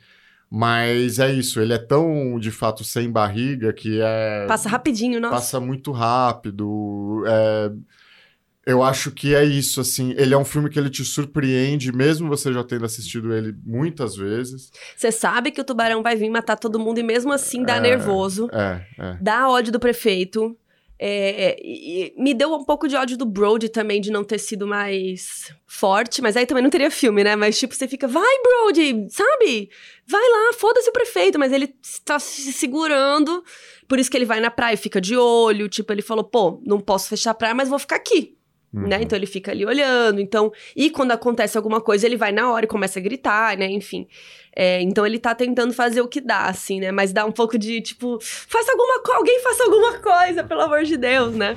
[0.50, 4.44] Mas é isso, ele é tão, de fato, sem barriga que é.
[4.46, 5.34] Passa rapidinho, nossa.
[5.36, 7.22] passa muito rápido.
[7.26, 7.72] é,
[8.64, 10.14] Eu acho que é isso, assim.
[10.16, 14.14] Ele é um filme que ele te surpreende, mesmo você já tendo assistido ele muitas
[14.14, 14.70] vezes.
[14.96, 17.80] Você sabe que o tubarão vai vir matar todo mundo e mesmo assim dá É.
[17.80, 18.48] nervoso.
[18.52, 19.16] É, é.
[19.20, 20.56] Dá ódio do prefeito.
[21.04, 24.22] É, é, e- e me deu um pouco de ódio do Brody também, de não
[24.22, 26.22] ter sido mais forte.
[26.22, 27.34] Mas aí também não teria filme, né?
[27.34, 29.68] Mas tipo, você fica, vai, Brody, sabe?
[30.06, 31.36] Vai lá, foda-se o prefeito.
[31.40, 33.42] Mas ele está se segurando.
[33.88, 35.68] Por isso que ele vai na praia e fica de olho.
[35.68, 38.36] Tipo, ele falou, pô, não posso fechar a praia, mas vou ficar aqui.
[38.72, 38.96] Né?
[38.96, 39.02] Uhum.
[39.02, 40.20] Então ele fica ali olhando.
[40.20, 43.66] Então, e quando acontece alguma coisa, ele vai na hora e começa a gritar, né?
[43.66, 44.06] Enfim.
[44.54, 46.90] É, então ele tá tentando fazer o que dá, assim, né?
[46.90, 50.96] Mas dá um pouco de tipo, faça alguma alguém faça alguma coisa, pelo amor de
[50.96, 51.56] Deus, né?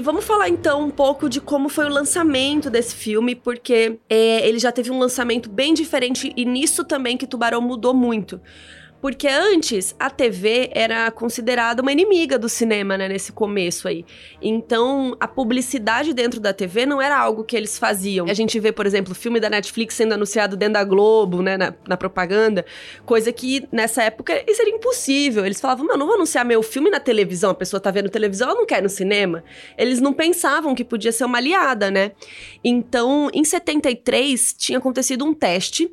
[0.00, 4.48] E vamos falar então um pouco de como foi o lançamento desse filme, porque é,
[4.48, 8.40] ele já teve um lançamento bem diferente e nisso também que Tubarão mudou muito.
[9.00, 14.04] Porque antes a TV era considerada uma inimiga do cinema, né, nesse começo aí.
[14.42, 18.26] Então, a publicidade dentro da TV não era algo que eles faziam.
[18.28, 21.74] A gente vê, por exemplo, filme da Netflix sendo anunciado dentro da Globo, né, na,
[21.88, 22.64] na propaganda,
[23.06, 25.46] coisa que nessa época isso era impossível.
[25.46, 28.48] Eles falavam, mano, não vou anunciar meu filme na televisão, a pessoa tá vendo televisão,
[28.50, 29.42] ela não quer no cinema.
[29.78, 32.12] Eles não pensavam que podia ser uma aliada, né?
[32.62, 35.90] Então, em 73, tinha acontecido um teste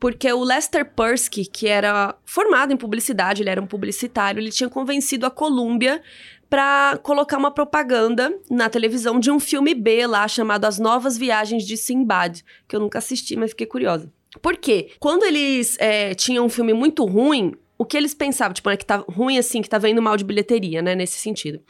[0.00, 4.68] porque o Lester Persky, que era formado em publicidade, ele era um publicitário, ele tinha
[4.68, 6.00] convencido a Columbia
[6.48, 11.66] para colocar uma propaganda na televisão de um filme B lá chamado As Novas Viagens
[11.66, 14.10] de Sinbad, que eu nunca assisti, mas fiquei curiosa.
[14.40, 14.90] Por quê?
[14.98, 18.86] Quando eles é, tinham um filme muito ruim, o que eles pensavam, tipo, né, que
[18.86, 21.60] tá ruim assim, que tá indo mal de bilheteria, né, nesse sentido.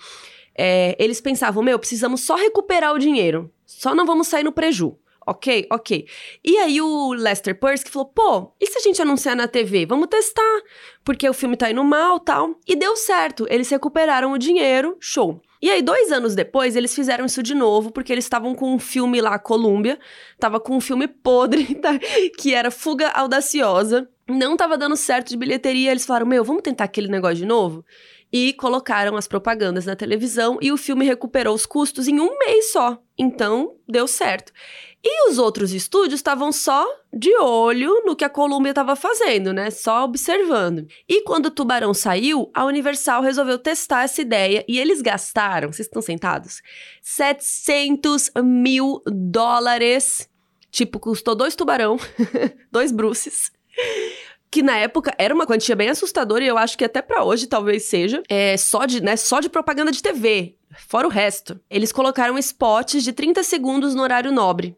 [0.57, 4.97] É, eles pensavam, meu, precisamos só recuperar o dinheiro, só não vamos sair no preju.
[5.29, 6.07] Ok, ok.
[6.43, 9.85] E aí o Lester Persky falou, pô, e se a gente anunciar na TV?
[9.85, 10.63] Vamos testar,
[11.05, 12.59] porque o filme tá indo mal tal.
[12.67, 15.39] E deu certo, eles recuperaram o dinheiro, show.
[15.61, 18.79] E aí, dois anos depois, eles fizeram isso de novo, porque eles estavam com um
[18.79, 19.99] filme lá, Columbia,
[20.41, 21.99] tava com um filme podre, tá?
[22.39, 24.09] que era Fuga Audaciosa.
[24.27, 27.85] Não tava dando certo de bilheteria, eles falaram, meu, vamos tentar aquele negócio de novo?
[28.33, 32.73] E colocaram as propagandas na televisão e o filme recuperou os custos em um mês
[32.73, 33.03] só.
[33.19, 34.53] Então, deu certo.
[35.03, 39.71] E os outros estúdios estavam só de olho no que a Columbia estava fazendo, né?
[39.71, 40.87] Só observando.
[41.09, 45.87] E quando o Tubarão saiu, a Universal resolveu testar essa ideia e eles gastaram, vocês
[45.87, 46.61] estão sentados?
[47.01, 50.29] 700 mil dólares.
[50.71, 51.97] Tipo, custou dois tubarão,
[52.71, 53.53] dois bruces.
[54.51, 57.47] Que na época era uma quantia bem assustadora e eu acho que até pra hoje
[57.47, 58.23] talvez seja.
[58.29, 60.57] É só de, né, só de propaganda de TV,
[60.89, 61.61] fora o resto.
[61.71, 64.77] Eles colocaram spots de 30 segundos no horário nobre.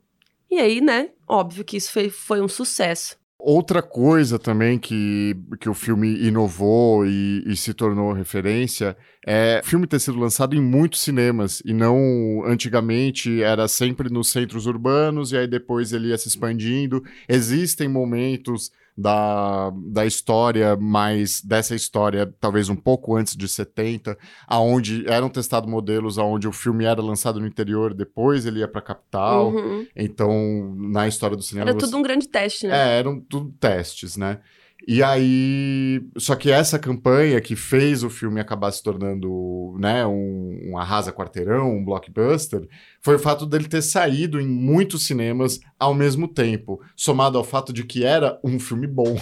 [0.51, 3.21] E aí, né, óbvio que isso foi, foi um sucesso.
[3.43, 8.95] Outra coisa também que, que o filme inovou e, e se tornou referência
[9.27, 14.31] é o filme ter sido lançado em muitos cinemas e não antigamente era sempre nos
[14.31, 17.03] centros urbanos e aí depois ele ia se expandindo.
[17.27, 18.71] Existem momentos
[19.01, 24.17] da, da história, mas dessa história, talvez um pouco antes de 70,
[24.47, 28.83] aonde eram testados modelos aonde o filme era lançado no interior, depois ele ia para
[28.83, 29.51] capital.
[29.53, 29.87] Uhum.
[29.97, 32.77] Então, na história do cinema Era você- tudo um grande teste, né?
[32.97, 34.41] é, eram tudo testes, né?
[34.87, 36.03] E aí.
[36.17, 41.13] Só que essa campanha que fez o filme acabar se tornando, né, um, um arrasa
[41.13, 42.67] quarteirão, um blockbuster,
[43.01, 47.73] foi o fato dele ter saído em muitos cinemas ao mesmo tempo, somado ao fato
[47.73, 49.17] de que era um filme bom.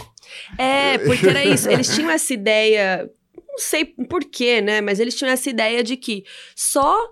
[0.57, 1.69] É, porque era isso.
[1.71, 3.11] Eles tinham essa ideia.
[3.37, 4.81] Não sei porquê, né?
[4.81, 6.25] Mas eles tinham essa ideia de que
[6.55, 7.11] só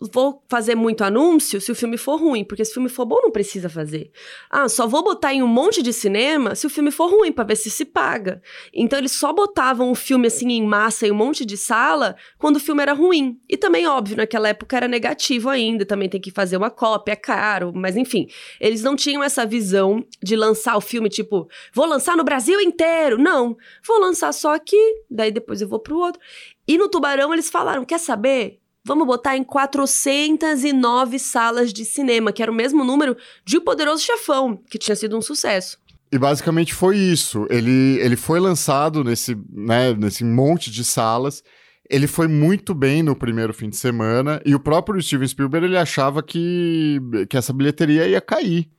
[0.00, 3.20] vou fazer muito anúncio se o filme for ruim, porque se o filme for bom
[3.20, 4.10] não precisa fazer.
[4.48, 7.44] Ah, só vou botar em um monte de cinema se o filme for ruim, pra
[7.44, 8.40] ver se se paga.
[8.72, 12.56] Então eles só botavam o filme assim em massa em um monte de sala quando
[12.56, 13.40] o filme era ruim.
[13.48, 17.16] E também, óbvio, naquela época era negativo ainda, também tem que fazer uma cópia, é
[17.16, 18.28] caro, mas enfim,
[18.60, 23.18] eles não tinham essa visão de lançar o filme tipo, vou lançar no Brasil inteiro.
[23.18, 23.56] Não,
[23.86, 24.76] vou lançar só aqui,
[25.10, 26.20] daí depois eu vou pro outro.
[26.66, 28.57] E no Tubarão eles falaram, quer saber?
[28.88, 34.02] Vamos botar em 409 salas de cinema, que era o mesmo número de O Poderoso
[34.02, 35.76] Chefão, que tinha sido um sucesso.
[36.10, 37.46] E basicamente foi isso.
[37.50, 41.44] Ele, ele foi lançado nesse, né, nesse monte de salas.
[41.88, 44.40] Ele foi muito bem no primeiro fim de semana.
[44.44, 46.98] E o próprio Steven Spielberg ele achava que,
[47.28, 48.70] que essa bilheteria ia cair.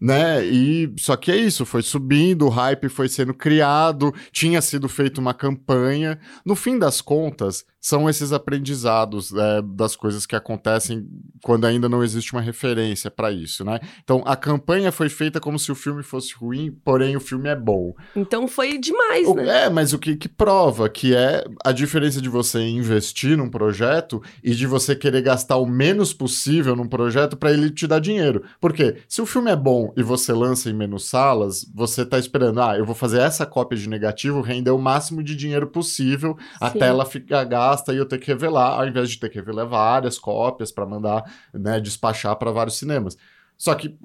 [0.00, 0.44] Né?
[0.44, 5.20] E só que é isso, foi subindo, o hype foi sendo criado, tinha sido feita
[5.20, 6.18] uma campanha.
[6.44, 11.06] No fim das contas, são esses aprendizados é, das coisas que acontecem
[11.40, 13.78] quando ainda não existe uma referência para isso, né?
[14.02, 17.54] Então a campanha foi feita como se o filme fosse ruim, porém o filme é
[17.54, 17.94] bom.
[18.16, 19.66] Então foi demais, o, né?
[19.66, 24.20] É, mas o que, que prova que é a diferença de você investir num projeto
[24.42, 28.42] e de você querer gastar o menos possível num projeto para ele te dar dinheiro.
[28.60, 32.60] Porque se o filme é bom e você lança em menos salas, você tá esperando,
[32.60, 36.56] ah, eu vou fazer essa cópia de negativo render o máximo de dinheiro possível Sim.
[36.60, 39.64] até ela ficar gasta basta eu ter que revelar, ao invés de ter que revelar
[39.64, 43.16] várias cópias para mandar, né, despachar para vários cinemas.
[43.56, 43.96] Só que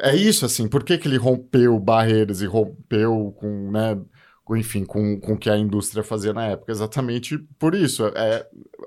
[0.00, 4.00] é isso, assim, por que, que ele rompeu barreiras e rompeu com, né,
[4.44, 6.72] com, enfim, com, com o que a indústria fazia na época?
[6.72, 8.06] Exatamente por isso.
[8.14, 8.46] É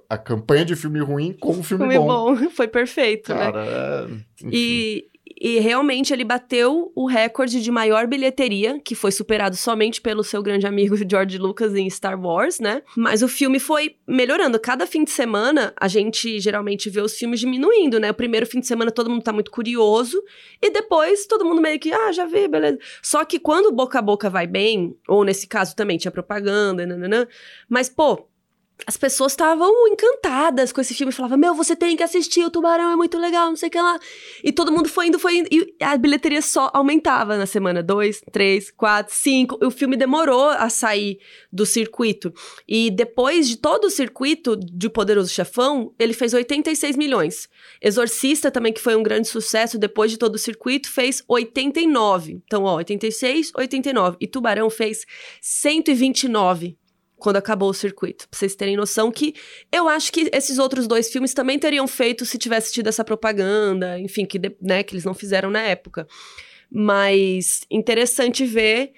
[0.09, 2.35] a campanha de filme ruim com filme, filme bom.
[2.35, 2.49] bom.
[2.51, 3.51] Foi perfeito, né?
[3.51, 4.23] Cara, né?
[4.43, 4.47] É...
[4.51, 5.07] E,
[5.39, 10.41] e realmente ele bateu o recorde de maior bilheteria, que foi superado somente pelo seu
[10.41, 12.81] grande amigo George Lucas em Star Wars, né?
[12.95, 14.59] Mas o filme foi melhorando.
[14.59, 18.11] Cada fim de semana, a gente geralmente vê os filmes diminuindo, né?
[18.11, 20.21] O primeiro fim de semana todo mundo tá muito curioso,
[20.61, 22.79] e depois todo mundo meio que, ah, já vi, beleza.
[23.01, 26.85] Só que quando o boca a boca vai bem, ou nesse caso também tinha propaganda,
[26.85, 27.27] nananã,
[27.69, 28.27] mas, pô,
[28.85, 31.11] as pessoas estavam encantadas com esse filme.
[31.11, 33.79] Falavam, meu, você tem que assistir, o Tubarão é muito legal, não sei o que
[33.79, 33.99] lá.
[34.43, 35.49] E todo mundo foi indo, foi indo.
[35.51, 39.65] E a bilheteria só aumentava na semana 2, 3, 4, 5.
[39.65, 41.19] O filme demorou a sair
[41.51, 42.33] do circuito.
[42.67, 47.49] E depois de todo o circuito de Poderoso Chefão, ele fez 86 milhões.
[47.81, 52.41] Exorcista também, que foi um grande sucesso, depois de todo o circuito, fez 89.
[52.45, 54.17] Então, ó, 86, 89.
[54.19, 55.05] E Tubarão fez
[55.41, 56.77] 129
[57.17, 58.27] quando acabou o circuito.
[58.29, 59.33] Pra vocês terem noção que
[59.71, 63.99] eu acho que esses outros dois filmes também teriam feito se tivesse tido essa propaganda,
[63.99, 66.07] enfim, que, né, que eles não fizeram na época.
[66.71, 68.93] Mas interessante ver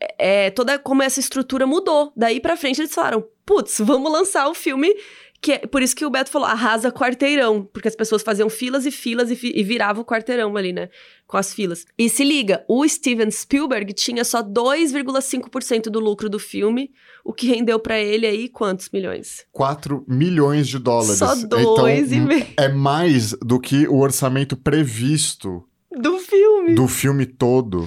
[0.00, 2.12] é, é toda como essa estrutura mudou.
[2.16, 4.94] Daí para frente eles falaram: putz, vamos lançar o filme
[5.40, 8.84] que é, por isso que o Beto falou, arrasa quarteirão, porque as pessoas faziam filas
[8.86, 10.88] e filas e, e virava o quarteirão ali, né?
[11.26, 11.86] Com as filas.
[11.96, 16.90] E se liga, o Steven Spielberg tinha só 2,5% do lucro do filme,
[17.28, 19.44] o que rendeu para ele aí quantos milhões?
[19.52, 21.18] 4 milhões de dólares.
[21.18, 22.46] Só dois então, e meio.
[22.56, 25.62] É mais do que o orçamento previsto
[25.94, 26.74] do filme.
[26.74, 27.86] Do filme todo.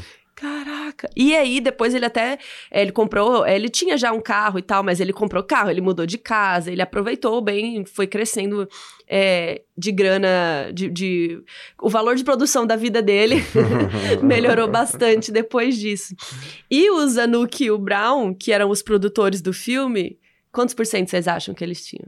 [1.02, 1.10] Caraca.
[1.16, 2.38] E aí, depois ele até.
[2.70, 3.46] Eh, ele comprou.
[3.46, 6.18] Eh, ele tinha já um carro e tal, mas ele comprou carro, ele mudou de
[6.18, 8.68] casa, ele aproveitou bem, foi crescendo
[9.08, 11.44] é, de grana, de, de,
[11.82, 13.38] O valor de produção da vida dele
[14.22, 16.16] melhorou bastante depois disso.
[16.70, 20.20] E o Zanuck e o Brown, que eram os produtores do filme,
[20.52, 22.08] quantos por cento vocês acham que eles tinham?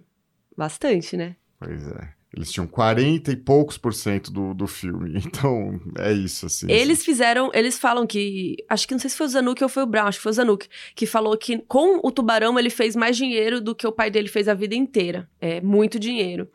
[0.55, 1.35] Bastante, né?
[1.59, 2.22] Pois é.
[2.35, 5.21] Eles tinham 40 e poucos por cento do, do filme.
[5.33, 6.71] Então, é isso, assim.
[6.71, 7.49] Eles fizeram.
[7.53, 8.55] Eles falam que.
[8.69, 10.31] Acho que não sei se foi o Zanuck ou foi o Brown, acho que foi
[10.31, 10.67] o Zanuck.
[10.95, 14.27] Que falou que com o Tubarão ele fez mais dinheiro do que o pai dele
[14.27, 15.29] fez a vida inteira.
[15.41, 16.47] É, muito dinheiro.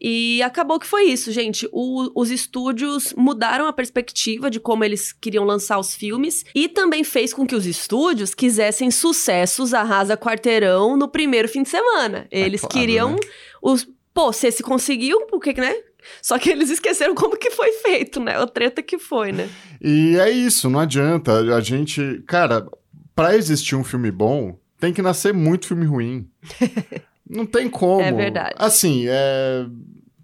[0.00, 1.68] E acabou que foi isso, gente.
[1.70, 7.04] O, os estúdios mudaram a perspectiva de como eles queriam lançar os filmes e também
[7.04, 12.26] fez com que os estúdios quisessem sucessos arrasa quarteirão no primeiro fim de semana.
[12.30, 13.18] É eles é claro, queriam né?
[13.60, 15.74] os pô, se esse conseguiu, por que, né?
[16.22, 18.38] Só que eles esqueceram como que foi feito, né?
[18.40, 19.48] O treta que foi, né?
[19.80, 21.32] E é isso, não adianta.
[21.54, 22.22] A gente.
[22.26, 22.66] Cara,
[23.14, 26.28] pra existir um filme bom, tem que nascer muito filme ruim.
[27.28, 28.00] não tem como.
[28.00, 28.54] É verdade.
[28.58, 29.66] Assim, é.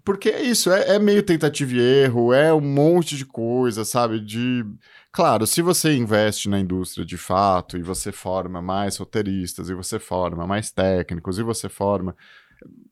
[0.03, 4.19] Porque é isso, é, é meio tentativa e erro, é um monte de coisa, sabe?
[4.21, 4.65] De.
[5.11, 9.99] Claro, se você investe na indústria de fato e você forma mais roteiristas, e você
[9.99, 12.15] forma mais técnicos, e você forma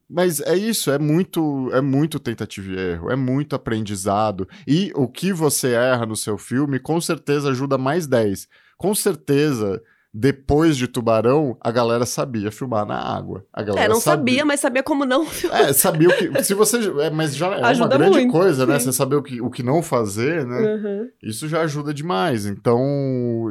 [0.09, 4.47] mas é isso, é muito, é muito tentativa e erro, é muito aprendizado.
[4.67, 8.47] E o que você erra no seu filme, com certeza ajuda mais 10.
[8.77, 9.81] Com certeza
[10.17, 13.45] depois de Tubarão, a galera sabia filmar na água.
[13.51, 15.59] A galera é, não sabia, sabia mas sabia como não filmar.
[15.59, 16.41] É, sabia o que.
[16.41, 16.77] Se você.
[17.01, 18.79] É, mas já é ajuda uma grande muito, coisa, né?
[18.79, 20.75] Você saber o que, o que não fazer, né?
[20.75, 21.09] Uhum.
[21.21, 22.45] Isso já ajuda demais.
[22.45, 22.81] Então.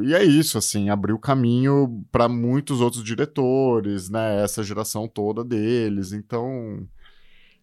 [0.05, 4.43] E é isso, assim, abriu caminho para muitos outros diretores, né?
[4.43, 6.13] Essa geração toda deles.
[6.13, 6.89] Então.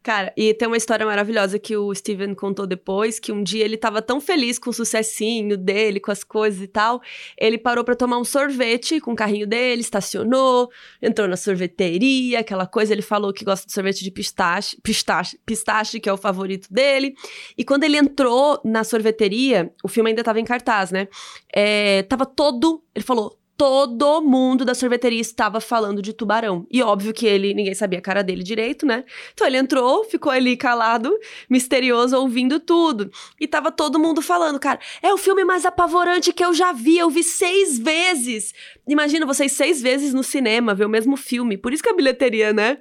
[0.04, 3.78] Cara, e tem uma história maravilhosa que o Steven contou depois, que um dia ele
[3.78, 7.00] tava tão feliz com o sucessinho dele, com as coisas e tal,
[7.38, 12.66] ele parou para tomar um sorvete com o carrinho dele, estacionou, entrou na sorveteria, aquela
[12.66, 16.68] coisa, ele falou que gosta de sorvete de pistache, pistache, pistache, que é o favorito
[16.74, 17.14] dele.
[17.56, 21.08] E quando ele entrou na sorveteria, o filme ainda tava em cartaz, né?
[21.54, 26.66] É, tava todo, ele falou, todo mundo da sorveteria estava falando de tubarão.
[26.72, 29.04] E óbvio que ele, ninguém sabia a cara dele direito, né?
[29.36, 31.16] Então ele entrou, ficou ali calado,
[31.48, 33.12] misterioso, ouvindo tudo.
[33.40, 36.98] E tava todo mundo falando, cara, é o filme mais apavorante que eu já vi,
[36.98, 38.52] eu vi seis vezes.
[38.88, 41.56] Imagina vocês seis vezes no cinema, ver o mesmo filme.
[41.56, 42.80] Por isso que a bilheteria, né?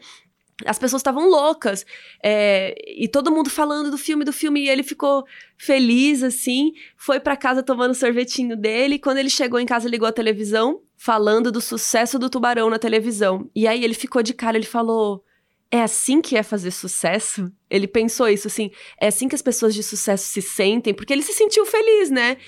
[0.64, 1.84] As pessoas estavam loucas.
[2.22, 4.60] É, e todo mundo falando do filme, do filme.
[4.60, 5.24] E ele ficou
[5.56, 6.72] feliz, assim.
[6.96, 8.98] Foi para casa tomando sorvetinho dele.
[8.98, 13.50] Quando ele chegou em casa, ligou a televisão, falando do sucesso do tubarão na televisão.
[13.54, 15.24] E aí ele ficou de cara, ele falou.
[15.72, 17.50] É assim que é fazer sucesso?
[17.70, 21.22] Ele pensou isso, assim, é assim que as pessoas de sucesso se sentem, porque ele
[21.22, 22.38] se sentiu feliz, né?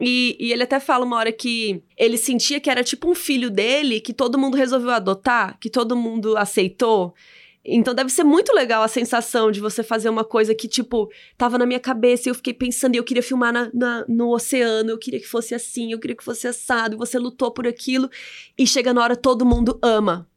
[0.00, 3.50] E, e, ele até fala uma hora que ele sentia que era tipo um filho
[3.50, 7.14] dele, que todo mundo resolveu adotar, que todo mundo aceitou.
[7.68, 11.58] Então deve ser muito legal a sensação de você fazer uma coisa que, tipo, tava
[11.58, 14.90] na minha cabeça e eu fiquei pensando e eu queria filmar na, na, no oceano,
[14.90, 18.08] eu queria que fosse assim, eu queria que fosse assado, e você lutou por aquilo,
[18.56, 20.28] e chega na hora todo mundo ama.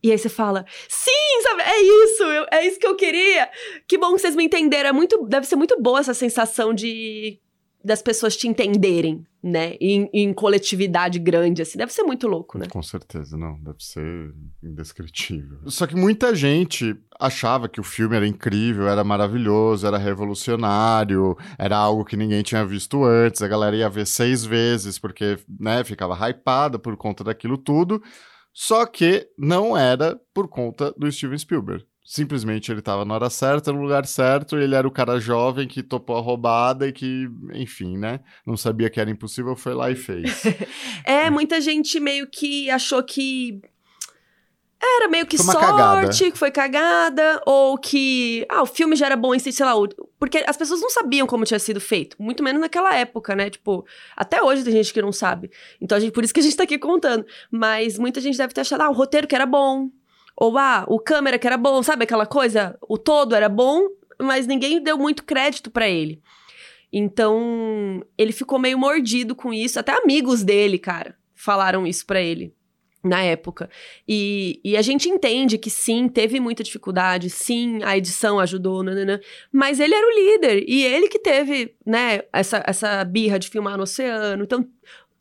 [0.00, 3.50] E aí você fala, sim, sabe, é isso, eu, é isso que eu queria.
[3.86, 4.90] Que bom que vocês me entenderam.
[4.90, 7.40] É muito, deve ser muito boa essa sensação de
[7.84, 9.74] das pessoas te entenderem, né?
[9.80, 11.78] Em, em, coletividade grande, assim.
[11.78, 12.66] Deve ser muito louco, né?
[12.68, 13.58] Com certeza, não.
[13.62, 15.58] Deve ser indescritível.
[15.66, 21.76] Só que muita gente achava que o filme era incrível, era maravilhoso, era revolucionário, era
[21.76, 23.42] algo que ninguém tinha visto antes.
[23.42, 28.02] A galera ia ver seis vezes, porque, né, ficava hypada por conta daquilo tudo.
[28.52, 33.70] Só que não era por conta do Steven Spielberg simplesmente ele estava na hora certa,
[33.70, 37.28] no lugar certo, e ele era o cara jovem que topou a roubada e que,
[37.52, 40.42] enfim, né, não sabia que era impossível, foi lá e fez.
[41.04, 43.60] é, muita gente meio que achou que
[44.80, 46.08] era meio que sorte, cagada.
[46.08, 49.74] que foi cagada, ou que, ah, o filme já era bom em si, sei lá,
[50.18, 53.50] porque as pessoas não sabiam como tinha sido feito, muito menos naquela época, né?
[53.50, 53.84] Tipo,
[54.16, 55.50] até hoje tem gente que não sabe.
[55.78, 57.26] Então, a gente, por isso que a gente tá aqui contando.
[57.50, 59.90] Mas muita gente deve ter achado, ah, o roteiro que era bom,
[60.40, 62.78] ou, ah, o câmera que era bom, sabe aquela coisa?
[62.88, 63.88] O todo era bom,
[64.20, 66.22] mas ninguém deu muito crédito para ele.
[66.92, 69.80] Então, ele ficou meio mordido com isso.
[69.80, 72.54] Até amigos dele, cara, falaram isso para ele
[73.02, 73.68] na época.
[74.06, 79.20] E, e, a gente entende que sim, teve muita dificuldade, sim, a edição ajudou, nanana,
[79.52, 83.76] mas ele era o líder e ele que teve, né, essa, essa birra de filmar
[83.76, 84.44] no oceano.
[84.44, 84.66] Então,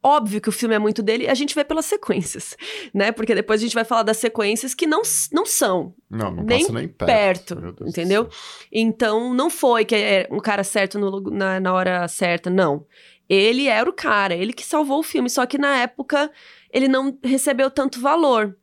[0.04, 2.56] Óbvio que o filme é muito dele, a gente vê pelas sequências,
[2.94, 3.12] né?
[3.12, 5.02] Porque depois a gente vai falar das sequências que não,
[5.32, 5.94] não são.
[6.10, 7.56] Não, não nem, nem perto.
[7.56, 8.30] perto entendeu?
[8.72, 12.86] Então, não foi que é um cara certo no, na, na hora certa, não.
[13.28, 16.32] Ele era o cara, ele que salvou o filme, só que na época
[16.72, 18.56] ele não recebeu tanto valor.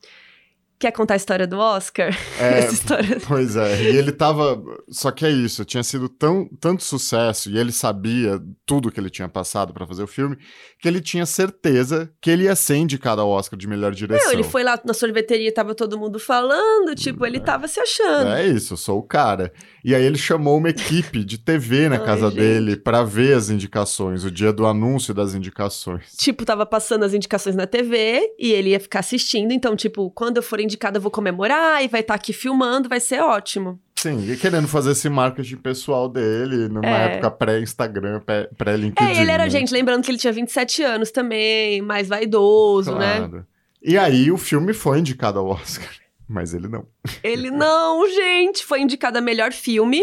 [0.85, 2.15] Quer contar a história do Oscar?
[2.39, 3.16] É, Essa história...
[3.27, 4.62] Pois é, e ele tava.
[4.90, 9.09] Só que é isso, tinha sido tão, tanto sucesso e ele sabia tudo que ele
[9.09, 10.36] tinha passado para fazer o filme,
[10.78, 14.27] que ele tinha certeza que ele ia ser indicado ao Oscar de melhor direção.
[14.27, 17.40] Não, ele foi lá na sorveteria, tava todo mundo falando, tipo, ele é.
[17.40, 18.32] tava se achando.
[18.32, 19.55] É isso, eu sou o cara.
[19.82, 22.39] E aí ele chamou uma equipe de TV na Ai, casa gente.
[22.39, 26.12] dele para ver as indicações, o dia do anúncio das indicações.
[26.16, 30.36] Tipo, tava passando as indicações na TV e ele ia ficar assistindo, então, tipo, quando
[30.36, 33.81] eu for indicada eu vou comemorar e vai estar tá aqui filmando, vai ser ótimo.
[33.95, 37.15] Sim, e querendo fazer esse marketing pessoal dele, numa é.
[37.15, 38.21] época pré-Instagram,
[38.57, 39.13] pré-LinkedIn.
[39.13, 39.51] É, ele era, né?
[39.51, 43.17] gente, lembrando que ele tinha 27 anos também, mais vaidoso, né?
[43.17, 43.37] claro.
[43.37, 43.45] né?
[43.83, 45.89] E aí o filme foi indicado ao Oscar.
[46.29, 46.87] Mas ele não.
[47.23, 48.65] Ele não, gente.
[48.65, 50.03] Foi indicado a melhor filme,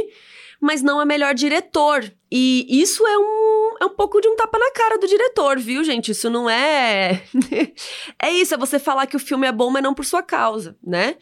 [0.61, 2.03] mas não a melhor diretor.
[2.31, 5.83] E isso é um, é um pouco de um tapa na cara do diretor, viu,
[5.83, 6.11] gente?
[6.11, 7.23] Isso não é.
[8.21, 10.77] é isso, é você falar que o filme é bom, mas não por sua causa,
[10.85, 11.15] né?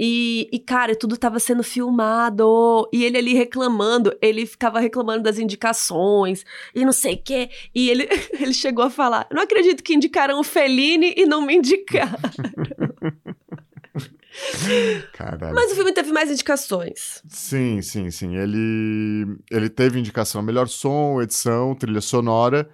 [0.00, 2.88] E, e, cara, tudo tava sendo filmado.
[2.92, 7.50] E ele ali reclamando, ele ficava reclamando das indicações e não sei o quê.
[7.74, 8.08] E ele,
[8.40, 12.16] ele chegou a falar: Não acredito que indicaram o Fellini e não me indicaram.
[15.12, 15.54] Caralho.
[15.54, 17.22] Mas o filme teve mais indicações.
[17.28, 18.36] Sim, sim, sim.
[18.36, 22.68] Ele, ele teve indicação a melhor som, edição, trilha sonora.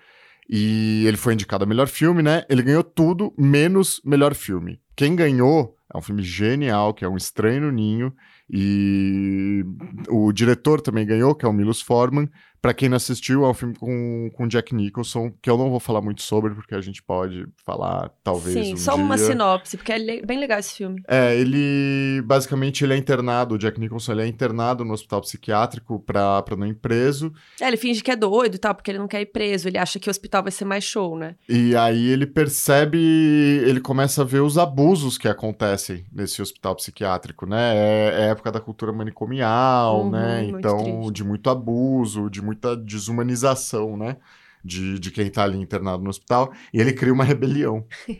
[0.48, 2.44] E ele foi indicado a melhor filme, né?
[2.50, 4.78] Ele ganhou tudo, menos melhor filme.
[4.94, 8.12] Quem ganhou é um filme genial, que é Um Estranho no Ninho.
[8.50, 9.64] E
[10.08, 12.28] o diretor também ganhou, que é o Milos Forman,
[12.64, 15.78] Pra quem não assistiu, é um filme com, com Jack Nicholson, que eu não vou
[15.78, 18.54] falar muito sobre, porque a gente pode falar, talvez.
[18.68, 19.04] Sim, um só dia.
[19.04, 21.02] uma sinopse, porque é bem legal esse filme.
[21.06, 26.00] É, ele basicamente ele é internado, o Jack Nicholson ele é internado no hospital psiquiátrico
[26.00, 27.30] pra, pra não ir preso.
[27.60, 29.68] É, ele finge que é doido e tal, porque ele não quer ir preso.
[29.68, 31.34] Ele acha que o hospital vai ser mais show, né?
[31.46, 37.44] E aí ele percebe, ele começa a ver os abusos que acontecem nesse hospital psiquiátrico,
[37.44, 37.76] né?
[37.76, 40.42] É, é época da cultura manicomial, Uhum, né?
[40.44, 44.16] muito Então, de muito abuso, de muita desumanização, né?
[44.64, 46.52] De, de quem tá ali internado no hospital.
[46.72, 47.84] E ele cria uma rebelião.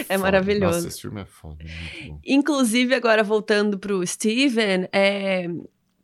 [0.00, 0.18] É foda.
[0.18, 0.76] maravilhoso.
[0.76, 2.10] Nossa, esse filme é foda, é.
[2.24, 5.48] Inclusive, agora voltando pro Steven, é,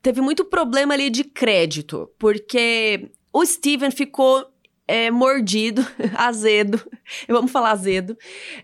[0.03, 4.47] teve muito problema ali de crédito, porque o Steven ficou
[4.87, 6.81] é, mordido, azedo,
[7.29, 8.17] vamos falar azedo,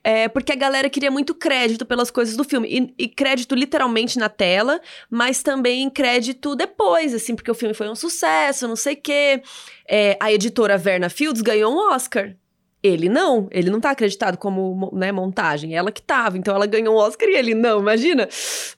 [0.04, 2.68] é, porque a galera queria muito crédito pelas coisas do filme,
[2.98, 4.80] e, e crédito literalmente na tela,
[5.10, 9.42] mas também crédito depois, assim, porque o filme foi um sucesso, não sei o quê.
[9.88, 12.34] É, a editora Verna Fields ganhou um Oscar.
[12.82, 16.64] Ele não, ele não tá acreditado como mo- né, montagem, ela que tava, então ela
[16.66, 18.26] ganhou um Oscar e ele não, imagina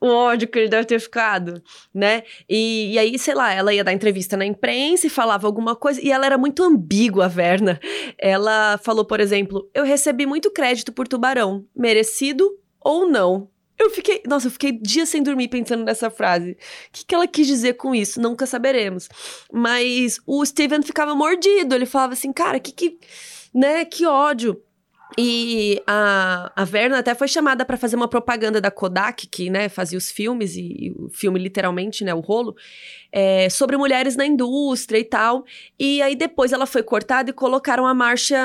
[0.01, 1.63] o ódio que ele deve ter ficado,
[1.95, 2.25] né?
[2.49, 6.01] E, e aí, sei lá, ela ia dar entrevista na imprensa e falava alguma coisa,
[6.03, 7.79] e ela era muito ambígua, a Verna.
[8.19, 12.51] Ela falou, por exemplo, eu recebi muito crédito por Tubarão, merecido
[12.81, 13.49] ou não.
[13.79, 16.53] Eu fiquei, nossa, eu fiquei dias sem dormir pensando nessa frase.
[16.53, 16.57] O
[16.93, 18.21] que, que ela quis dizer com isso?
[18.21, 19.09] Nunca saberemos.
[19.53, 22.99] Mas o Steven ficava mordido, ele falava assim, cara, que que
[23.55, 23.85] né?
[23.85, 24.63] Que ódio.
[25.19, 29.69] E a, a Verna até foi chamada para fazer uma propaganda da Kodak, que né,
[29.69, 32.57] fazia os filmes, e, e o filme literalmente, né, o rolo,
[33.11, 35.45] é, sobre mulheres na indústria e tal.
[35.79, 38.41] E aí depois ela foi cortada e colocaram a Marcia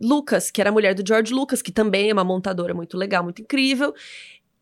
[0.00, 3.24] Lucas, que era a mulher do George Lucas, que também é uma montadora muito legal,
[3.24, 3.92] muito incrível.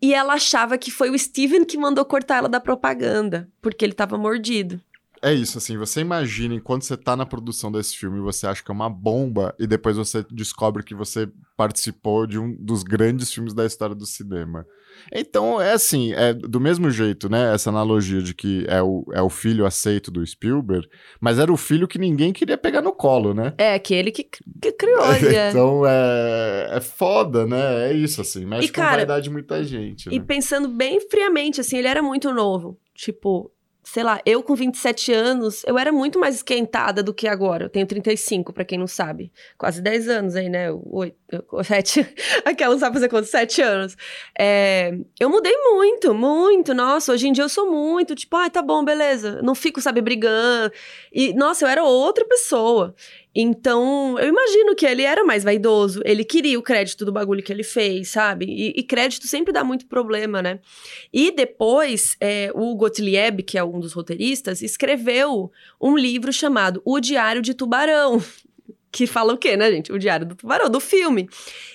[0.01, 3.95] E ela achava que foi o Steven que mandou cortar ela da propaganda, porque ele
[3.95, 4.81] tava mordido.
[5.25, 8.71] É isso, assim, você imagina enquanto você tá na produção desse filme, você acha que
[8.71, 11.27] é uma bomba, e depois você descobre que você
[11.57, 14.67] participou de um dos grandes filmes da história do cinema.
[15.11, 19.23] Então, é assim, é do mesmo jeito, né, essa analogia de que é o, é
[19.23, 20.87] o filho aceito do Spielberg,
[21.19, 23.55] mas era o filho que ninguém queria pegar no colo, né?
[23.57, 25.49] É, aquele que, que criou, né?
[25.49, 27.91] então é, é foda, né?
[27.91, 30.11] É isso, assim, mexe E, com a cara, vaidade de muita gente.
[30.11, 30.25] E né?
[30.27, 32.79] pensando bem friamente, assim, ele era muito novo.
[32.95, 33.51] Tipo,
[33.85, 37.67] sei lá, eu com 27 anos, eu era muito mais esquentada do que agora.
[37.67, 39.31] Eu tenho 35, pra quem não sabe.
[39.59, 40.69] Quase 10 anos aí, né?
[40.73, 41.17] Oito,
[41.63, 42.07] sete.
[42.45, 43.31] Aquela não sabe fazer quantos?
[43.31, 43.97] 7 anos.
[44.39, 46.73] É, eu mudei muito, muito.
[46.73, 49.43] Nossa, hoje em dia eu sou muito, tipo, ai, tá bom, beleza.
[49.43, 50.73] Não fico, sabe, brigando.
[51.13, 52.95] E, nossa, eu era outra pessoa.
[53.35, 56.01] Então, eu imagino que ele era mais vaidoso.
[56.05, 58.47] Ele queria o crédito do bagulho que ele fez, sabe?
[58.47, 60.61] E, e crédito sempre dá muito problema, né?
[61.13, 65.51] E depois, é, o Gottlieb, que é um dos roteiristas, escreveu
[65.81, 68.23] um livro chamado O Diário de Tubarão.
[68.95, 69.93] Que fala o quê, né, gente?
[69.93, 71.29] O Diário do Tubarão, do filme.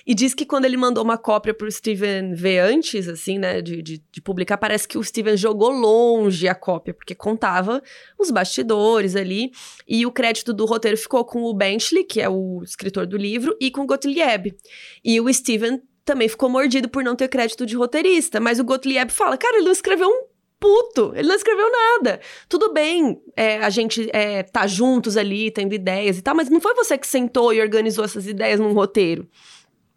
[0.06, 3.82] E diz que quando ele mandou uma cópia pro Steven ver antes, assim, né, de,
[3.82, 7.82] de, de publicar, parece que o Steven jogou longe a cópia, porque contava
[8.18, 9.52] os bastidores ali.
[9.86, 13.54] E o crédito do roteiro ficou com o Benchley, que é o escritor do livro,
[13.60, 14.56] e com o Gottlieb.
[15.04, 18.40] E o Steven também ficou mordido por não ter crédito de roteirista.
[18.40, 20.29] Mas o Gottlieb fala, cara, ele não escreveu um
[20.60, 22.20] puto, ele não escreveu nada.
[22.48, 26.60] Tudo bem, é, a gente é, tá juntos ali, tendo ideias e tal, mas não
[26.60, 29.26] foi você que sentou e organizou essas ideias num roteiro.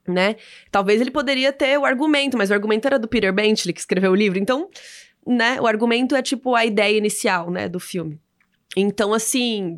[0.07, 0.35] Né?
[0.71, 4.11] Talvez ele poderia ter o argumento, mas o argumento era do Peter Benchley, que escreveu
[4.11, 4.39] o livro.
[4.39, 4.69] Então,
[5.25, 8.19] né, o argumento é tipo a ideia inicial, né, do filme.
[8.75, 9.77] Então, assim,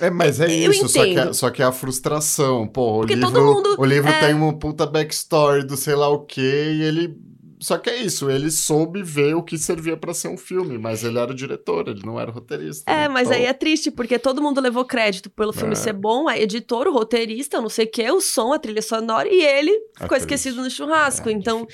[0.00, 2.66] É, mas é Eu isso, só que, é, só que a frustração.
[2.68, 4.20] Pô, o Porque livro, todo mundo- o livro é.
[4.20, 7.16] tem uma puta backstory do sei lá o quê, e ele.
[7.58, 11.02] Só que é isso, ele soube ver o que servia pra ser um filme, mas
[11.02, 12.90] ele era o diretor, ele não era o roteirista.
[12.90, 13.08] É, né?
[13.08, 15.76] mas Então, aí é triste, porque todo mundo levou crédito pelo filme É.
[15.76, 19.28] ser bom, a editor, o roteirista, não sei o quê, o som, a trilha sonora,
[19.28, 20.20] e ele ficou triste.
[20.20, 21.28] esquecido no churrasco.
[21.28, 21.66] É, então,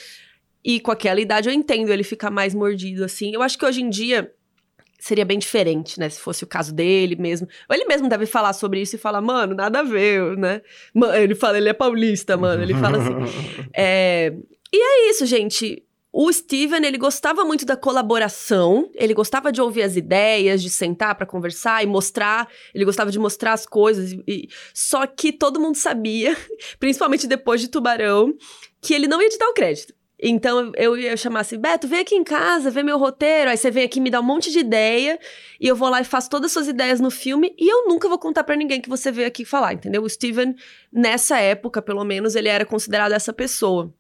[0.65, 3.35] e com aquela idade eu entendo ele ficar mais mordido, assim.
[3.35, 4.33] Eu acho que hoje em dia
[5.01, 6.09] seria bem diferente, né?
[6.09, 7.49] Se fosse o caso dele mesmo.
[7.69, 10.63] Ou ele mesmo deve falar sobre isso e falar, mano, nada a ver, né?
[11.21, 12.63] Ele fala, ele é paulista, mano.
[12.63, 13.13] Ele fala assim.
[13.75, 14.33] É,
[14.73, 15.85] E é isso, gente.
[16.15, 21.15] O Steven, ele gostava muito da colaboração, ele gostava de ouvir as ideias, de sentar
[21.15, 25.77] pra conversar e mostrar, ele gostava de mostrar as coisas, e- só que todo mundo
[25.77, 26.37] sabia,
[26.79, 28.35] principalmente depois de Tubarão,
[28.83, 29.95] que ele não ia te dar o crédito.
[30.25, 33.71] Então eu ia chamar assim, Beto, vem aqui em casa, vê meu roteiro, aí você
[33.71, 35.19] vem aqui me dá um monte de ideia,
[35.59, 38.07] e eu vou lá e faço todas as suas ideias no filme, e eu nunca
[38.07, 40.03] vou contar pra ninguém que você veio aqui falar, entendeu?
[40.03, 40.55] O Steven,
[40.93, 43.93] nessa época, pelo menos, ele era considerado essa pessoa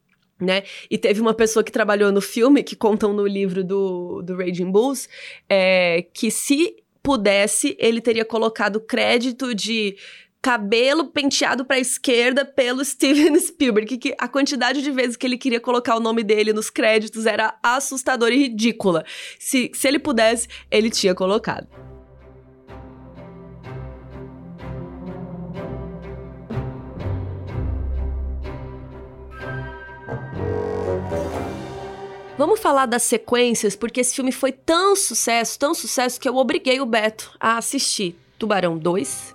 [0.42, 0.64] né?
[0.90, 4.70] E teve uma pessoa que trabalhou no filme, que contam no livro do, do Raging
[4.70, 5.08] Bulls,
[5.48, 9.96] é, que se pudesse, ele teria colocado crédito de
[10.40, 15.38] cabelo penteado para a esquerda pelo Steven Spielberg, que a quantidade de vezes que ele
[15.38, 19.04] queria colocar o nome dele nos créditos era assustadora e ridícula.
[19.38, 21.91] Se, se ele pudesse, ele tinha colocado.
[32.42, 36.80] Vamos falar das sequências, porque esse filme foi tão sucesso, tão sucesso, que eu obriguei
[36.80, 39.32] o Beto a assistir Tubarão 2,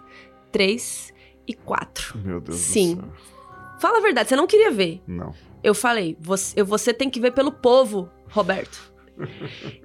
[0.51, 1.13] 3
[1.47, 2.17] e 4.
[2.17, 2.95] Meu Deus Sim.
[2.95, 3.13] do céu.
[3.79, 5.01] Fala a verdade, você não queria ver.
[5.07, 5.33] Não.
[5.63, 8.91] Eu falei, você, você tem que ver pelo povo, Roberto.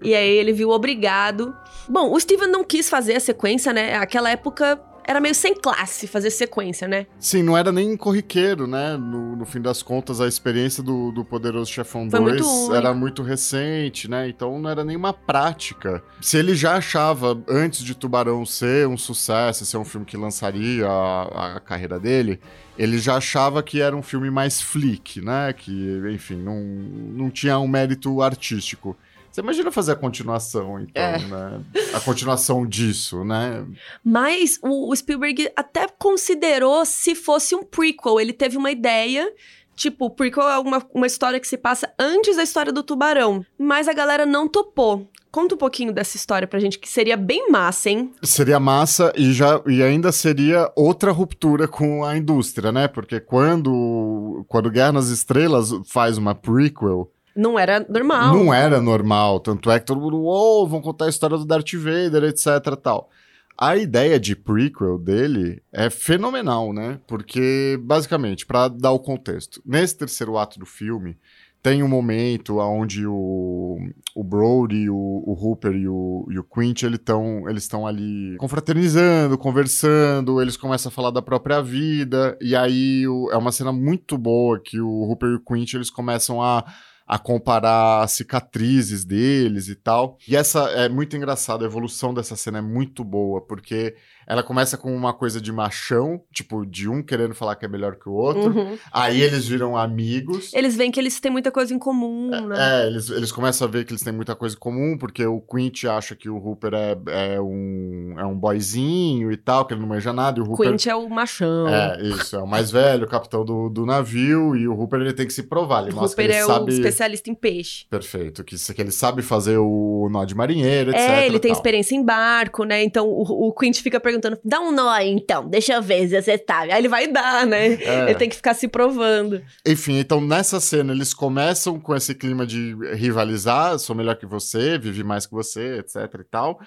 [0.02, 1.56] e aí ele viu obrigado.
[1.88, 3.94] Bom, o Steven não quis fazer a sequência, né?
[3.98, 7.06] Aquela época era meio sem classe fazer sequência, né?
[7.18, 8.96] Sim, não era nem corriqueiro, né?
[8.96, 12.74] No, no fim das contas, a experiência do, do Poderoso Chefão Foi 2 muito único.
[12.74, 14.28] era muito recente, né?
[14.28, 16.02] Então não era nenhuma prática.
[16.20, 20.86] Se ele já achava, antes de Tubarão ser um sucesso, ser um filme que lançaria
[20.88, 22.40] a, a carreira dele,
[22.78, 25.52] ele já achava que era um filme mais flick, né?
[25.52, 28.96] Que, enfim, não, não tinha um mérito artístico.
[29.32, 31.18] Você imagina fazer a continuação, então, É.
[31.18, 31.60] né?
[31.94, 33.66] A continuação disso, né?
[34.04, 38.20] Mas o, Spielberg até considerou se fosse um prequel.
[38.20, 39.32] Ele teve uma ideia.
[39.74, 43.44] Tipo, o prequel é uma, uma história que se passa antes da história do tubarão.
[43.58, 45.08] Mas a galera não topou.
[45.30, 48.12] Conta um pouquinho dessa história pra gente, que seria bem massa, hein?
[48.22, 52.86] Seria massa e, já, e ainda seria outra ruptura com a indústria, né?
[52.86, 58.34] Porque quando, quando Guerra nas Estrelas faz uma prequel, Não era normal.
[58.34, 59.40] não era normal.
[59.40, 63.08] Tanto é que todo mundo, uou, vão contar a história do Darth Vader, etc tal.
[63.56, 66.98] A ideia de prequel dele é fenomenal, né?
[67.06, 71.16] Porque, basicamente, pra dar o contexto, nesse terceiro ato do filme,
[71.62, 73.78] tem um momento onde o,
[74.16, 78.36] o Brody, o, o Hooper e o, e o Quint, eles estão eles tão ali
[78.38, 83.70] confraternizando, conversando, eles começam a falar da própria vida, e aí o- é uma cena
[83.72, 86.64] muito boa que o Hooper e o Quint, eles começam a,
[87.12, 90.16] a comparar cicatrizes deles e tal.
[90.26, 93.94] E essa é muito engraçada, a evolução dessa cena é muito boa, porque
[94.26, 97.96] ela começa com uma coisa de machão, tipo, de um querendo falar que é melhor
[97.96, 98.78] que o outro, Uhum.
[98.92, 100.52] aí eles viram amigos.
[100.54, 102.56] Eles veem que eles têm muita coisa em comum, né?
[102.58, 105.40] É, eles, eles começam a ver que eles têm muita coisa em comum, porque o
[105.40, 106.96] Quint acha que o Hooper é,
[107.34, 110.70] é, um, é um boyzinho e tal, que ele não manja nada, e o Hooper...
[110.70, 111.68] Quint é o machão.
[111.68, 115.12] É, isso, é o mais velho, o capitão do, do navio, e o Hooper ele
[115.12, 116.70] tem que se provar, ele o Hooper que ele é sabe...
[116.70, 117.86] o especialista em peixe.
[117.90, 121.00] Perfeito, que, que ele sabe fazer o nó de marinheiro, etc.
[121.00, 121.58] É, ele tem tal.
[121.58, 122.82] experiência em barco, né?
[122.82, 124.11] Então o, o Quint fica perguntando:
[124.44, 126.72] dá um nó aí então, deixa eu ver se você sabe.
[126.72, 127.74] Aí ele vai dar, né?
[127.74, 128.02] É.
[128.02, 129.42] Ele tem que ficar se provando.
[129.66, 134.78] Enfim, então nessa cena eles começam com esse clima de rivalizar, sou melhor que você,
[134.78, 136.60] vivi mais que você, etc e tal.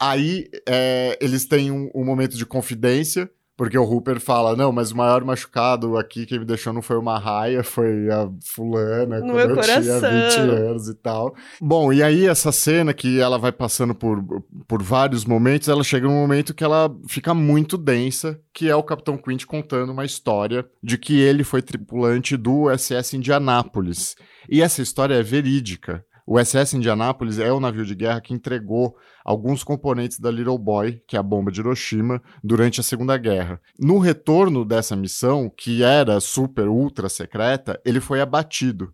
[0.00, 4.92] Aí é, eles têm um, um momento de confidência, porque o Hooper fala, não, mas
[4.92, 9.32] o maior machucado aqui, quem me deixou não foi uma raia, foi a fulana, No
[9.32, 10.10] quando eu tinha coração.
[10.10, 11.34] 20 anos e tal.
[11.60, 14.22] Bom, e aí essa cena que ela vai passando por,
[14.68, 18.82] por vários momentos, ela chega num momento que ela fica muito densa, que é o
[18.82, 24.16] Capitão Quint contando uma história de que ele foi tripulante do SS Indianápolis.
[24.48, 26.04] E essa história é verídica.
[26.26, 31.00] O SS Indianápolis é o navio de guerra que entregou alguns componentes da Little Boy,
[31.06, 33.60] que é a bomba de Hiroshima, durante a Segunda Guerra.
[33.78, 38.92] No retorno dessa missão, que era super, ultra secreta, ele foi abatido.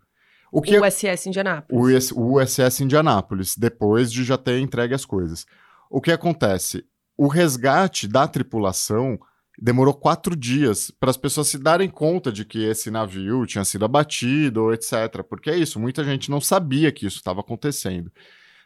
[0.53, 2.13] O que O SS Indianápolis.
[2.13, 5.47] o USS Indianápolis, depois de já ter entregue as coisas.
[5.89, 6.85] O que acontece?
[7.17, 9.19] O resgate da tripulação
[9.63, 13.85] demorou quatro dias para as pessoas se darem conta de que esse navio tinha sido
[13.85, 15.23] abatido, etc.
[15.29, 18.11] Porque é isso, muita gente não sabia que isso estava acontecendo.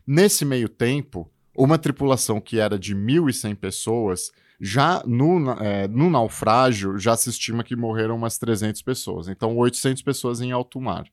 [0.06, 6.98] Nesse meio tempo, uma tripulação que era de 1.100 pessoas, já no, é, no naufrágio,
[6.98, 9.28] já se estima que morreram umas 300 pessoas.
[9.28, 11.04] Então, 800 pessoas em alto mar.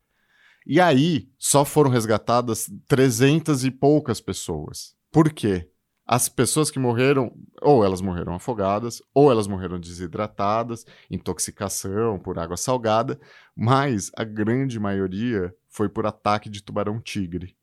[0.66, 4.96] E aí, só foram resgatadas 300 e poucas pessoas.
[5.12, 5.68] Por quê?
[6.06, 12.58] As pessoas que morreram, ou elas morreram afogadas, ou elas morreram desidratadas, intoxicação por água
[12.58, 13.20] salgada,
[13.56, 17.56] mas a grande maioria foi por ataque de tubarão-tigre.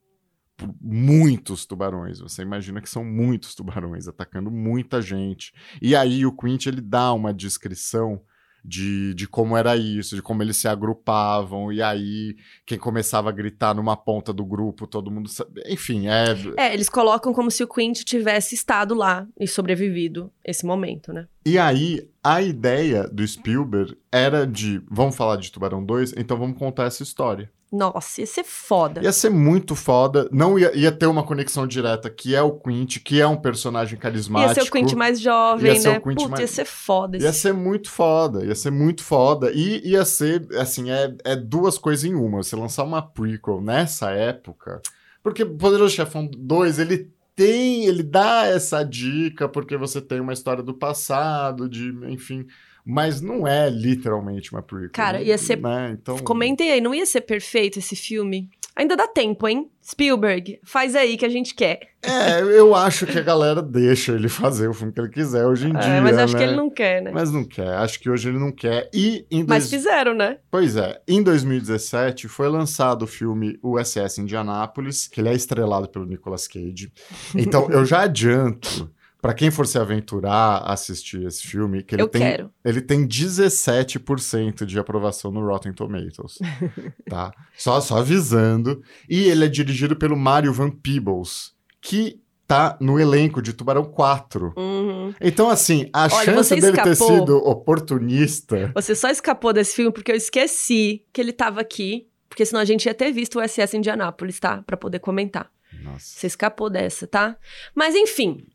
[0.81, 2.21] Muitos tubarões.
[2.21, 5.55] Você imagina que são muitos tubarões atacando muita gente.
[5.81, 8.23] E aí o Quint ele dá uma descrição
[8.65, 13.33] de, de como era isso, de como eles se agrupavam, e aí quem começava a
[13.33, 15.63] gritar numa ponta do grupo, todo mundo sabe.
[15.67, 16.25] Enfim, é.
[16.57, 21.27] É, eles colocam como se o Quint tivesse estado lá e sobrevivido esse momento, né?
[21.45, 26.59] E aí, a ideia do Spielberg era de, vamos falar de Tubarão 2, então vamos
[26.59, 27.51] contar essa história.
[27.73, 29.01] Nossa, ia ser foda.
[29.01, 30.29] Ia ser muito foda.
[30.33, 33.97] Não ia, ia ter uma conexão direta, que é o Quint, que é um personagem
[33.97, 34.51] carismático.
[34.59, 35.99] Ia ser o Quint mais jovem, Ia ser né?
[35.99, 37.17] o Quint mais- ia ser foda.
[37.17, 39.53] Ia ser muito foda, ia ser muito foda.
[39.53, 42.43] E ia ser, assim, é, é duas coisas em uma.
[42.43, 44.83] Você lançar uma prequel nessa época.
[45.23, 47.09] Porque Poderoso Chefão 2, ele
[47.45, 52.47] tem, ele dá essa dica, porque você tem uma história do passado, de, enfim.
[52.85, 54.91] Mas não é literalmente uma prequel.
[54.93, 55.97] Cara, ia ser- Né?
[56.01, 58.49] Então, Comentem aí, não ia ser perfeito esse filme?
[58.81, 59.71] Ainda dá tempo, hein?
[59.85, 61.81] Spielberg, faz aí que a gente quer.
[62.03, 65.69] É, eu acho que a galera deixa ele fazer o filme que ele quiser hoje
[65.69, 66.01] em É, dia.
[66.01, 66.39] mas acho né?
[66.39, 67.11] que ele não quer, né?
[67.13, 68.89] Mas não quer, acho que hoje ele não quer.
[68.95, 70.39] E em Mas dois- fizeram, né?
[70.51, 76.07] Pois é, em 2017 foi lançado o filme USS Indianápolis, que ele é estrelado pelo
[76.07, 76.91] Nicolas Cage.
[77.37, 78.91] Então eu já adianto,
[79.21, 82.51] pra quem for se aventurar a assistir esse filme, que ele Eu tem quero.
[82.65, 86.39] ele tem 17% de aprovação no Rotten Tomatoes,
[87.09, 87.33] tá?
[87.57, 88.83] Só só avisando.
[89.09, 94.55] E ele é dirigido pelo Mario Van Peebles, que tá no elenco de Tubarão 4.
[94.57, 95.15] Uhum.
[95.21, 97.19] Então assim, a Olha, chance dele ter escapou.
[97.21, 102.07] sido oportunista Você só escapou desse filme porque eu esqueci que ele tava aqui.
[102.29, 104.63] Porque senão a gente ia ter visto o SS Indianápolis, tá?
[104.63, 105.51] Pra poder comentar.
[105.83, 105.99] Nossa.
[106.07, 107.37] Você escapou dessa, tá?
[107.75, 108.47] Mas enfim.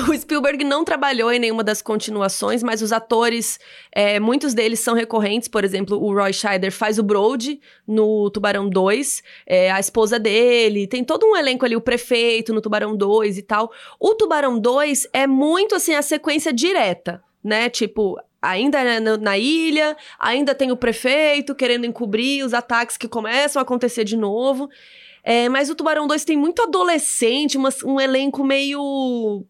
[0.08, 3.58] O Spielberg não trabalhou em nenhuma das continuações, mas os atores,
[3.92, 5.48] é, muitos deles são recorrentes.
[5.48, 10.86] Por exemplo, o Roy Scheider faz o Brody no Tubarão 2, é, a esposa dele,
[10.86, 13.70] tem todo um elenco ali, o prefeito no Tubarão 2 e tal.
[13.98, 17.68] O Tubarão 2 é muito assim a sequência direta, né?
[17.68, 23.60] Tipo, ainda na, na ilha, ainda tem o prefeito querendo encobrir os ataques que começam
[23.60, 24.68] a acontecer de novo.
[25.22, 29.44] É, mas o Tubarão 2 tem muito adolescente, uma- um elenco meio.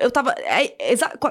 [0.00, 0.32] Eu tava.
[0.38, 0.74] é,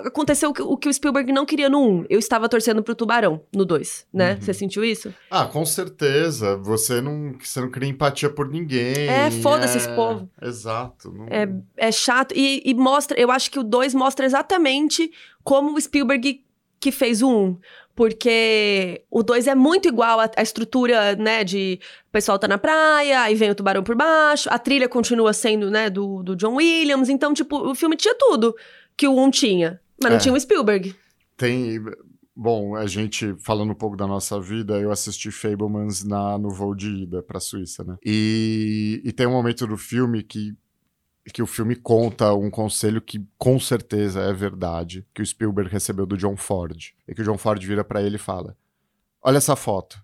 [0.06, 2.06] aconteceu o que, o que o Spielberg não queria no 1.
[2.10, 4.34] Eu estava torcendo pro Tubarão no 2, né?
[4.34, 4.42] Uhum.
[4.42, 5.14] Você sentiu isso?
[5.30, 6.58] Ah, com certeza.
[6.58, 9.08] Você não, você não cria empatia por ninguém.
[9.08, 10.30] É, foda-se é, esse povo.
[10.42, 11.12] Exato.
[11.12, 11.48] não- É,
[11.78, 12.34] é chato.
[12.36, 13.20] E, e mostra.
[13.20, 15.12] Eu acho que o 2 mostra exatamente
[15.44, 16.44] como o Spielberg
[16.80, 17.58] que fez o 1.
[17.98, 21.44] Porque o 2 é muito igual à, à estrutura, né?
[21.44, 25.34] De o pessoal tá na praia, aí vem o tubarão por baixo, a trilha continua
[25.34, 27.10] sendo, né, do, do John Williams.
[27.10, 28.56] Então, tipo, o filme tinha tudo
[28.96, 29.82] que o 1 tinha.
[30.02, 30.20] Mas não É.
[30.22, 30.96] tinha o Spielberg.
[31.36, 31.80] Tem.
[32.36, 36.76] Bom, a gente, falando um pouco da nossa vida, eu assisti Fablemans na, no voo
[36.76, 37.96] de ida pra Suíça, né?
[38.06, 40.54] E, e tem um momento do filme que,
[41.32, 46.06] que o filme conta um conselho que com certeza é verdade, que o Spielberg recebeu
[46.06, 46.94] do John Ford.
[47.08, 48.56] E que o John Ford vira pra ele e fala:
[49.22, 50.02] Olha essa foto.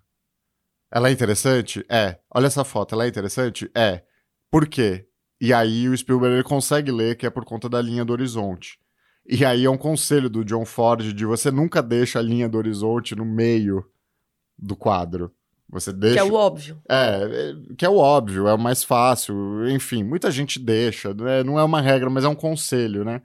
[0.90, 1.84] Ela é interessante?
[1.88, 2.18] É.
[2.30, 3.70] Olha essa foto, ela é interessante?
[3.74, 4.02] É.
[4.50, 5.08] Por quê?
[5.40, 8.78] E aí o Spielberg ele consegue ler que é por conta da linha do horizonte.
[9.26, 12.58] E aí é um conselho do John Ford de você nunca deixa a linha do
[12.58, 13.84] horizonte no meio
[14.56, 15.34] do quadro.
[15.68, 16.14] Você deixa.
[16.14, 16.80] Que é o óbvio.
[16.88, 21.42] É, é, que é o óbvio, é o mais fácil, enfim, muita gente deixa, né?
[21.42, 23.22] não é uma regra, mas é um conselho, né?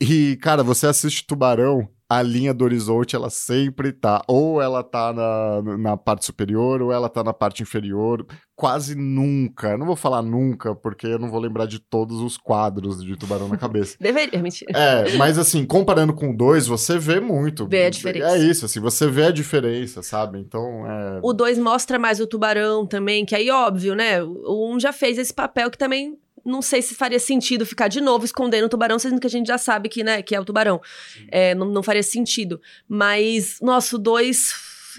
[0.00, 5.12] E, cara, você assiste Tubarão, a linha do horizonte, ela sempre tá, ou ela tá
[5.12, 8.26] na, na parte superior, ou ela tá na parte inferior,
[8.56, 13.04] quase nunca, não vou falar nunca, porque eu não vou lembrar de todos os quadros
[13.04, 13.96] de Tubarão na cabeça.
[14.02, 14.72] Deveria, mentira.
[14.76, 17.68] É, mas assim, comparando com o 2, você vê muito.
[17.68, 18.36] Vê a diferença.
[18.36, 20.40] É isso, assim, você vê a diferença, sabe?
[20.40, 21.20] Então, é...
[21.22, 24.20] O 2 mostra mais o tubarão também, que aí, óbvio, né?
[24.20, 27.88] O 1 um já fez esse papel que também não sei se faria sentido ficar
[27.88, 30.40] de novo escondendo o tubarão, sendo que a gente já sabe que, né, que é
[30.40, 30.80] o tubarão.
[31.28, 32.60] É, não, não faria sentido.
[32.88, 34.54] Mas, nossa, o 2.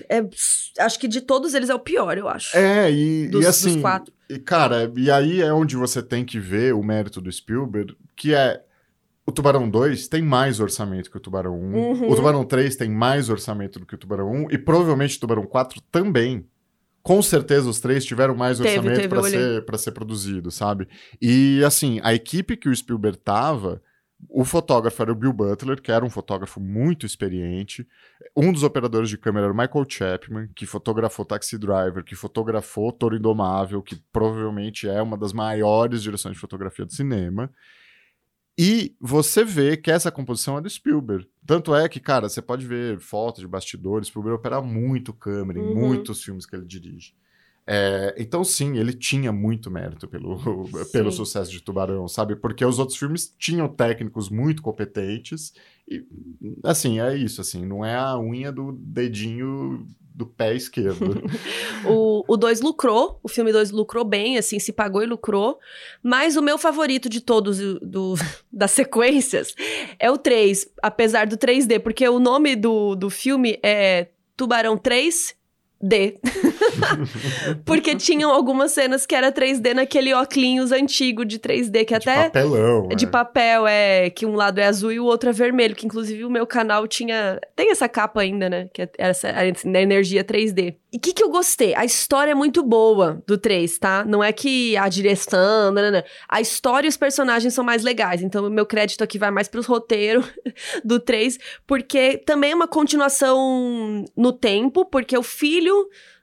[0.09, 0.23] É,
[0.79, 2.55] acho que de todos eles é o pior, eu acho.
[2.57, 4.13] É, e, Dos- e dos assim, quatro.
[4.29, 8.33] e cara, e aí é onde você tem que ver o mérito do Spielberg, que
[8.33, 8.61] é
[9.25, 12.09] o Tubarão 2 tem mais orçamento que o Tubarão 1, Uhum.
[12.09, 15.45] o Tubarão 3 tem mais orçamento do que o Tubarão 1, e provavelmente o Tubarão
[15.45, 16.45] 4 também.
[17.03, 20.87] Com certeza os três tiveram mais Teve, orçamento para ser, pra ser produzido, sabe?
[21.21, 23.81] E assim, a equipe que o Spielberg tava,
[24.29, 27.87] o fotógrafo era o Bill Butler, que era um fotógrafo muito experiente.
[28.35, 32.91] Um dos operadores de câmera era o Michael Chapman, que fotografou Taxi Driver, que fotografou
[32.91, 37.51] Toro Indomável, que provavelmente é uma das maiores direções de fotografia do cinema.
[38.59, 41.27] E você vê que essa composição é do Spielberg.
[41.45, 45.63] Tanto é que, cara, você pode ver fotos de bastidores, Spielberg opera muito câmera em
[45.63, 45.75] Uhum.
[45.75, 47.13] muitos filmes que ele dirige.
[47.65, 50.39] É, então, sim, ele tinha muito mérito pelo,
[50.91, 52.35] pelo sucesso de Tubarão, sabe?
[52.35, 55.53] Porque os outros filmes tinham técnicos muito competentes
[55.87, 56.05] e,
[56.63, 61.23] assim, é isso, assim, não é a unha do dedinho do pé esquerdo.
[62.27, 65.57] o 2 lucrou, o filme 2 lucrou bem, assim, se pagou e lucrou.
[66.03, 68.15] Mas o meu favorito de todos do,
[68.51, 69.55] das sequências
[69.97, 75.35] é o 3, apesar do 3D, porque o nome do, do filme é Tubarão 3
[75.81, 76.19] D.
[77.65, 82.23] Porque tinham algumas cenas que era 3D naquele óculos antigo de 3D, que de até.
[82.25, 82.87] Papelão.
[82.89, 83.07] De é.
[83.07, 84.09] papel, é.
[84.09, 85.75] Que um lado é azul e o outro é vermelho.
[85.75, 87.39] Que inclusive o meu canal tinha.
[87.55, 88.69] Tem essa capa ainda, né?
[88.73, 89.29] Que é essa
[89.65, 90.75] da energia 3D.
[90.93, 91.73] E o que, que eu gostei?
[91.73, 94.03] A história é muito boa do 3, tá?
[94.05, 95.71] Não é que a direção.
[95.71, 96.03] Não, não, não.
[96.27, 98.21] A história e os personagens são mais legais.
[98.21, 100.25] Então, o meu crédito aqui vai mais pros roteiros
[100.83, 105.70] do 3, porque também é uma continuação no tempo, porque o filho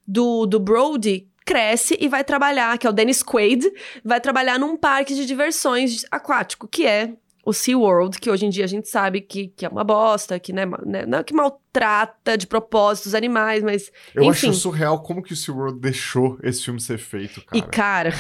[0.07, 3.73] do, do Brody cresce e vai trabalhar, que é o Dennis Quaid,
[4.05, 7.15] vai trabalhar num parque de diversões aquático, que é
[7.49, 10.53] o SeaWorld, que hoje em dia a gente sabe que, que é uma bosta, que
[10.53, 13.91] né, né, não é que maltrata de propósito os animais, mas.
[14.15, 14.51] Eu enfim.
[14.51, 17.57] acho surreal como que o SeaWorld deixou esse filme ser feito, cara.
[17.57, 18.15] E, cara.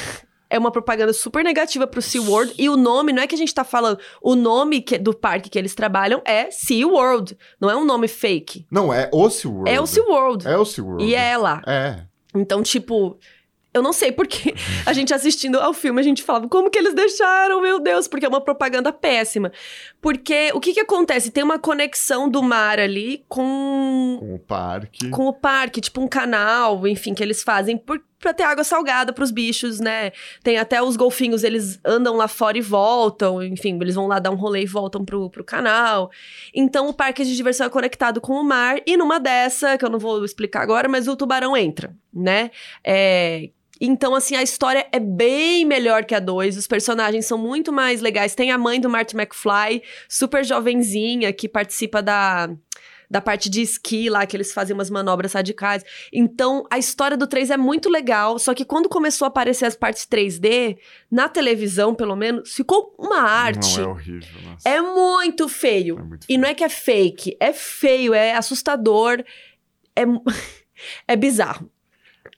[0.50, 2.54] É uma propaganda super negativa pro SeaWorld.
[2.58, 3.98] E o nome, não é que a gente tá falando.
[4.22, 7.36] O nome que, do parque que eles trabalham é SeaWorld.
[7.60, 8.66] Não é um nome fake.
[8.70, 9.70] Não, é o SeaWorld.
[9.70, 10.48] É o SeaWorld.
[10.48, 11.04] É o SeaWorld.
[11.04, 11.62] E é lá.
[11.66, 12.02] É.
[12.34, 13.18] Então, tipo,
[13.72, 14.54] eu não sei porque
[14.86, 18.26] a gente assistindo ao filme, a gente falava, como que eles deixaram, meu Deus, porque
[18.26, 19.52] é uma propaganda péssima.
[20.00, 21.30] Porque o que que acontece?
[21.30, 24.16] Tem uma conexão do mar ali com.
[24.18, 25.10] Com o parque.
[25.10, 29.12] Com o parque, tipo um canal, enfim, que eles fazem por, pra ter água salgada
[29.12, 30.12] pros bichos, né?
[30.42, 34.30] Tem até os golfinhos, eles andam lá fora e voltam, enfim, eles vão lá dar
[34.30, 36.10] um rolê e voltam pro, pro canal.
[36.54, 39.90] Então o parque de diversão é conectado com o mar, e numa dessa, que eu
[39.90, 42.50] não vou explicar agora, mas o tubarão entra, né?
[42.84, 43.50] É,
[43.80, 46.56] então, assim, a história é bem melhor que a 2.
[46.56, 48.34] Os personagens são muito mais legais.
[48.34, 52.50] Tem a mãe do Marty McFly, super jovenzinha, que participa da,
[53.10, 55.82] da parte de esqui lá, que eles fazem umas manobras radicais.
[56.12, 58.38] Então, a história do 3 é muito legal.
[58.38, 60.76] Só que quando começou a aparecer as partes 3D,
[61.10, 63.78] na televisão, pelo menos, ficou uma arte.
[63.78, 64.42] Não, é horrível.
[64.42, 64.68] Nossa.
[64.68, 65.98] É muito feio.
[65.98, 66.40] É muito E feio.
[66.40, 69.24] não é que é fake, é feio, é assustador,
[69.96, 70.02] é,
[71.08, 71.70] é bizarro.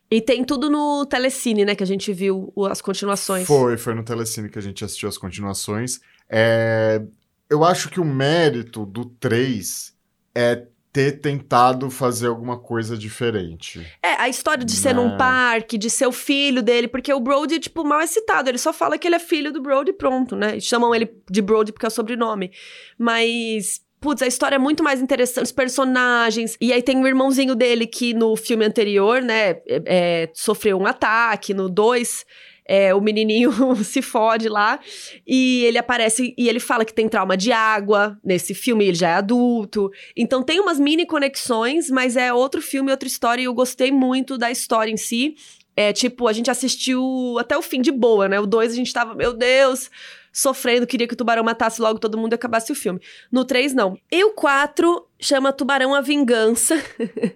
[0.09, 1.73] E tem tudo no Telecine, né?
[1.73, 3.47] Que a gente viu as continuações.
[3.47, 6.01] Foi, foi no Telecine que a gente assistiu as continuações.
[6.29, 7.01] É,
[7.49, 9.93] eu acho que o mérito do 3
[10.35, 10.63] é
[10.93, 13.79] ter tentado fazer alguma coisa diferente.
[14.03, 15.17] É, a história de ser num Né.
[15.17, 18.49] parque, de ser o filho dele, porque o Brody, tipo, mal é citado.
[18.49, 20.57] Ele só fala que ele é filho do Brody pronto, né?
[20.57, 22.51] E chamam ele de Brody porque é o sobrenome.
[22.97, 23.81] Mas.
[24.01, 26.57] Putz, a história é muito mais interessante, os personagens.
[26.59, 30.87] E aí tem o irmãozinho dele que no filme anterior, né, é- é, sofreu um
[30.87, 31.53] ataque.
[31.53, 32.25] No 2,
[32.71, 33.51] é, o menininho
[33.83, 34.79] se fode lá.
[35.27, 39.09] E ele aparece e ele fala que tem trauma de água nesse filme, ele já
[39.09, 39.91] é adulto.
[40.15, 44.37] Então tem umas mini conexões, mas é outro filme, outra história, e eu gostei muito
[44.37, 45.35] da história em si.
[45.75, 48.39] É tipo, a gente assistiu até o fim de boa, né?
[48.39, 49.91] O 2 a gente tava, meu Deus,
[50.31, 53.01] sofrendo, queria que o tubarão matasse logo todo mundo e acabasse o filme.
[53.29, 53.97] No 3, não.
[54.09, 56.81] E o 4 chama Tubarão a Vingança.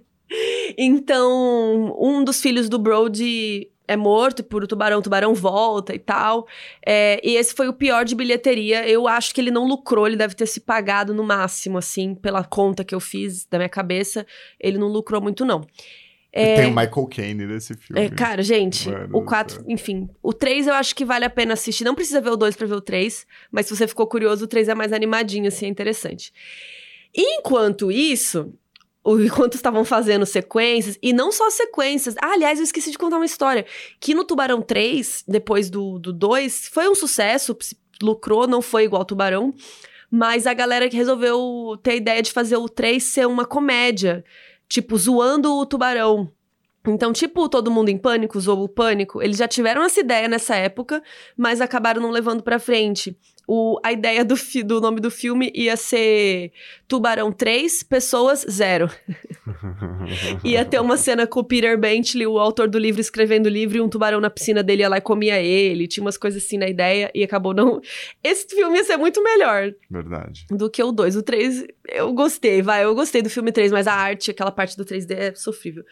[0.77, 6.47] então, um dos filhos do Brody é morto por tubarão, o tubarão volta e tal.
[6.85, 8.87] É, e esse foi o pior de bilheteria.
[8.87, 12.43] Eu acho que ele não lucrou, ele deve ter se pagado no máximo, assim, pela
[12.43, 14.25] conta que eu fiz da minha cabeça.
[14.59, 15.65] Ele não lucrou muito, não.
[16.37, 18.01] E tem o Michael Caine nesse filme.
[18.01, 19.63] É, cara, gente, Mano o do 4, céu.
[19.69, 20.09] enfim.
[20.21, 21.85] O 3 eu acho que vale a pena assistir.
[21.85, 24.47] Não precisa ver o 2 pra ver o 3, mas se você ficou curioso, o
[24.47, 26.33] 3 é mais animadinho, assim, é interessante.
[27.15, 28.53] E enquanto isso,
[29.23, 32.15] enquanto estavam fazendo sequências, e não só sequências.
[32.21, 33.65] Ah, aliás, eu esqueci de contar uma história.
[33.99, 37.55] Que no Tubarão 3, depois do, do 2, foi um sucesso,
[38.01, 39.53] lucrou, não foi igual Tubarão.
[40.09, 44.23] Mas a galera que resolveu ter a ideia de fazer o 3 ser uma comédia.
[44.67, 46.31] Tipo, zoando o tubarão.
[46.87, 50.55] Então, tipo, todo mundo em pânico, zoou o pânico, eles já tiveram essa ideia nessa
[50.55, 51.01] época,
[51.35, 53.17] mas acabaram não levando pra frente.
[53.47, 56.51] O, a ideia do, fi- do nome do filme ia ser
[56.87, 58.89] Tubarão 3, Pessoas 0.
[60.43, 63.77] ia ter uma cena com o Peter Bentley, o autor do livro, escrevendo o livro,
[63.77, 65.87] e um tubarão na piscina dele ia lá e comia ele.
[65.87, 67.79] Tinha umas coisas assim na ideia, e acabou não.
[68.23, 70.45] Esse filme ia ser muito melhor Verdade.
[70.49, 71.15] do que o 2.
[71.15, 74.75] O 3, eu gostei, vai, eu gostei do filme 3, mas a arte, aquela parte
[74.77, 75.83] do 3D é sofrível.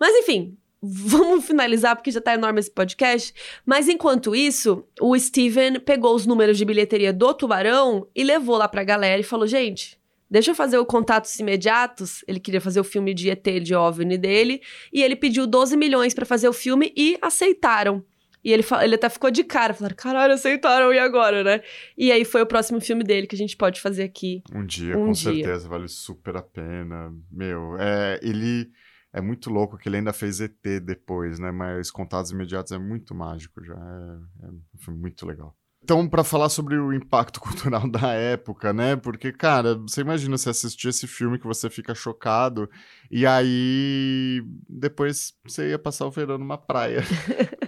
[0.00, 3.34] Mas enfim, vamos finalizar porque já tá enorme esse podcast.
[3.66, 8.68] Mas enquanto isso, o Steven pegou os números de bilheteria do Tubarão e levou lá
[8.68, 9.98] pra galera e falou: gente.
[10.30, 12.24] deixa eu fazer o Contatos Imediatos.
[12.26, 14.62] Ele queria fazer o filme de ET, de OVNI dele.
[14.92, 18.04] E ele pediu 12 milhões para fazer o filme e aceitaram.
[18.44, 21.60] E ele, ele até ficou de cara, falaram, caralho, aceitaram, e agora, né?
[21.96, 24.42] E aí foi o próximo filme dele que a gente pode fazer aqui.
[24.54, 25.34] Um dia, um com dia.
[25.34, 27.12] certeza, vale super a pena.
[27.30, 28.70] Meu, é, ele
[29.18, 31.50] é muito louco que ele ainda fez ET depois, né?
[31.50, 35.54] Mas Contatos Imediatos é muito mágico já, é, é muito legal.
[35.82, 38.96] Então, para falar sobre o impacto cultural da época, né?
[38.96, 42.68] Porque, cara, você imagina você assistir esse filme que você fica chocado
[43.10, 47.02] e aí depois você ia passar o verão numa praia.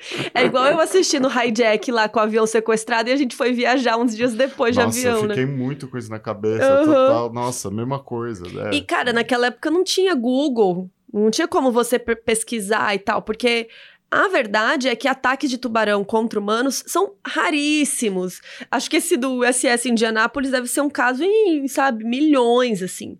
[0.34, 3.96] É igual eu assistindo Hijack lá com o avião sequestrado e a gente foi viajar
[3.96, 5.52] uns dias depois Nossa, de avião, eu fiquei né?
[5.52, 6.86] muito com isso na cabeça, uhum.
[6.86, 7.32] total.
[7.32, 8.44] Nossa, mesma coisa.
[8.68, 8.74] É.
[8.74, 13.68] E, cara, naquela época não tinha Google, não tinha como você pesquisar e tal, porque
[14.10, 18.40] a verdade é que ataques de tubarão contra humanos são raríssimos.
[18.68, 23.16] Acho que esse do SS Indianápolis deve ser um caso em, sabe, milhões, assim.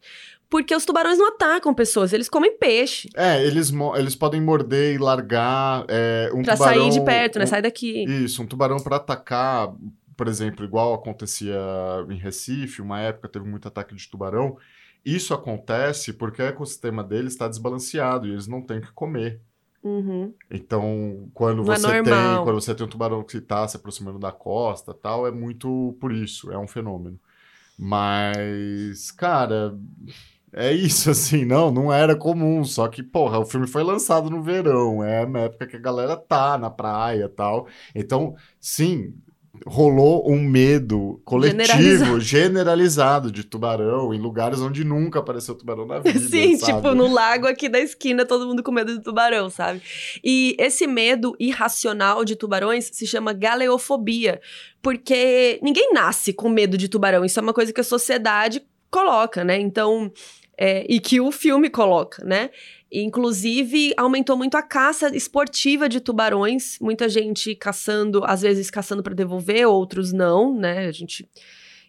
[0.51, 3.09] Porque os tubarões não atacam pessoas, eles comem peixe.
[3.15, 6.83] É, eles, eles podem morder e largar é, um pra tubarão...
[6.83, 7.45] sair de perto, né?
[7.45, 8.03] Um, Sai daqui.
[8.05, 9.73] Isso, um tubarão para atacar,
[10.17, 11.57] por exemplo, igual acontecia
[12.11, 14.57] em Recife, uma época teve muito ataque de tubarão.
[15.05, 19.41] Isso acontece porque o ecossistema deles está desbalanceado e eles não têm que comer.
[19.83, 20.35] Uhum.
[20.51, 22.13] Então, quando não é você é tem,
[22.43, 26.13] quando você tem um tubarão que está se aproximando da costa, tal, é muito por
[26.13, 27.19] isso, é um fenômeno.
[27.79, 29.75] Mas, cara,
[30.53, 34.43] é isso, assim, não, não era comum, só que, porra, o filme foi lançado no
[34.43, 37.67] verão, é na época que a galera tá na praia e tal.
[37.95, 39.15] Então, sim,
[39.67, 42.21] rolou um medo coletivo, generalizado.
[42.21, 43.33] generalizado.
[43.33, 46.19] de tubarão em lugares onde nunca apareceu tubarão na vida.
[46.19, 46.73] Sim, sabe?
[46.73, 49.83] tipo no lago aqui da esquina, todo mundo com medo de tubarão, sabe?
[50.23, 54.41] E esse medo irracional de tubarões se chama galeofobia,
[54.81, 59.45] porque ninguém nasce com medo de tubarão, isso é uma coisa que a sociedade coloca,
[59.45, 59.59] né?
[59.59, 60.13] Então,
[60.61, 62.51] é, e que o filme coloca, né?
[62.93, 66.77] Inclusive, aumentou muito a caça esportiva de tubarões.
[66.79, 70.87] Muita gente caçando, às vezes caçando para devolver, outros não, né?
[70.87, 71.27] A gente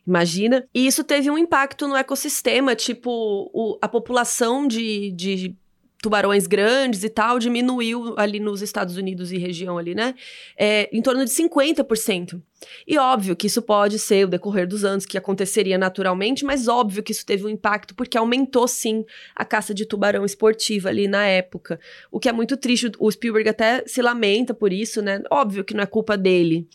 [0.08, 0.66] imagina.
[0.74, 3.12] E isso teve um impacto no ecossistema, tipo,
[3.54, 5.54] o, a população de, de
[6.02, 10.16] tubarões grandes e tal, diminuiu ali nos Estados Unidos e região ali, né?
[10.58, 12.42] É, em torno de 50%.
[12.88, 17.04] E óbvio que isso pode ser o decorrer dos anos, que aconteceria naturalmente, mas óbvio
[17.04, 19.06] que isso teve um impacto, porque aumentou sim
[19.36, 21.80] a caça de tubarão esportiva ali na época.
[22.12, 25.22] O que é muito triste, o Spielberg até se lamenta por isso, né?
[25.30, 26.68] Óbvio que não é culpa dele.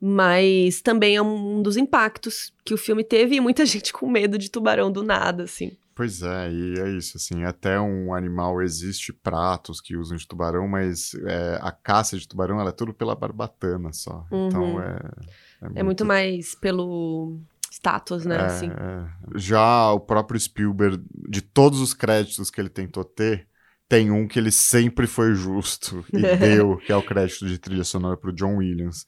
[0.00, 4.36] Mas também é um dos impactos que o filme teve e muita gente com medo
[4.38, 5.76] de tubarão do nada, assim.
[5.96, 10.68] Pois é, e é isso, assim, até um animal existe pratos que usam de tubarão,
[10.68, 14.26] mas é, a caça de tubarão ela é tudo pela barbatana só.
[14.26, 14.72] Então, uhum.
[14.72, 15.78] Então é, é, muito...
[15.78, 18.36] é muito mais pelo status, né?
[18.36, 18.68] É, assim.
[18.68, 19.06] é.
[19.36, 23.48] Já o próprio Spielberg, de todos os créditos que ele tentou ter,
[23.88, 27.84] tem um que ele sempre foi justo e deu, que é o crédito de trilha
[27.84, 29.06] sonora para o John Williams.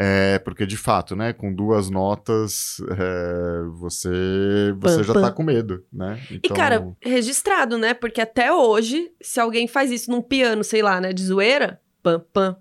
[0.00, 5.84] É, porque, de fato, né, com duas notas, é, você, você já tá com medo,
[5.92, 6.22] né?
[6.30, 6.54] Então...
[6.54, 7.94] E, cara, registrado, né?
[7.94, 12.24] Porque até hoje, se alguém faz isso num piano, sei lá, né, de zoeira, pam,
[12.32, 12.56] pam,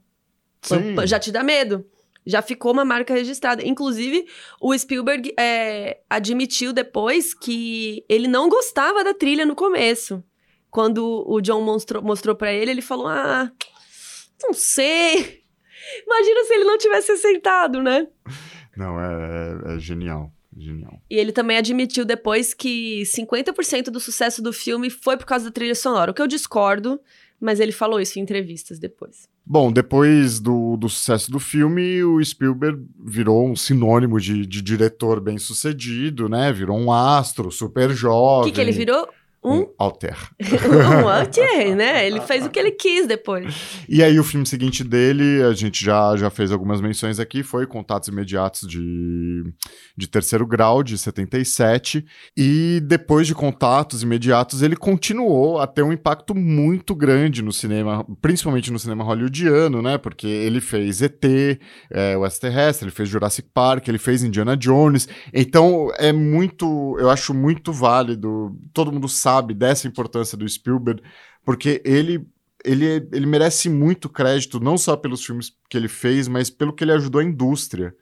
[0.67, 1.85] pam, pam já te dá medo.
[2.25, 3.63] Já ficou uma marca registrada.
[3.63, 4.25] Inclusive,
[4.59, 10.23] o Spielberg é, admitiu depois que ele não gostava da trilha no começo.
[10.71, 13.51] Quando o John mostrou, mostrou para ele, ele falou: Ah,
[14.43, 15.46] não sei.
[16.05, 18.07] Imagina se ele não tivesse aceitado, né?
[18.75, 20.31] Não, é, é, é genial.
[20.55, 20.99] Genial.
[21.09, 25.51] E ele também admitiu depois que 50% do sucesso do filme foi por causa da
[25.51, 26.99] trilha sonora, o que eu discordo,
[27.39, 29.29] mas ele falou isso em entrevistas depois.
[29.45, 35.21] Bom, depois do, do sucesso do filme, o Spielberg virou um sinônimo de, de diretor
[35.21, 36.51] bem sucedido, né?
[36.51, 38.41] Virou um astro super jovem.
[38.41, 39.07] O que, que ele virou?
[39.47, 40.17] Um, um alter.
[41.03, 42.05] um alter, né?
[42.05, 43.83] Ele fez o que ele quis depois.
[43.87, 47.65] E aí o filme seguinte dele, a gente já, já fez algumas menções aqui, foi
[47.65, 49.43] Contatos Imediatos de,
[49.95, 52.05] de Terceiro Grau, de 77.
[52.35, 58.05] E depois de Contatos Imediatos, ele continuou a ter um impacto muito grande no cinema,
[58.21, 59.97] principalmente no cinema hollywoodiano, né?
[59.97, 61.23] Porque ele fez ET,
[61.91, 65.07] é, o Extraterrestre, ele fez Jurassic Park, ele fez Indiana Jones.
[65.33, 71.01] Então é muito, eu acho muito válido, todo mundo sabe sabe dessa importância do Spielberg,
[71.45, 72.27] porque ele,
[72.65, 76.83] ele, ele merece muito crédito, não só pelos filmes que ele fez, mas pelo que
[76.83, 77.95] ele ajudou a indústria.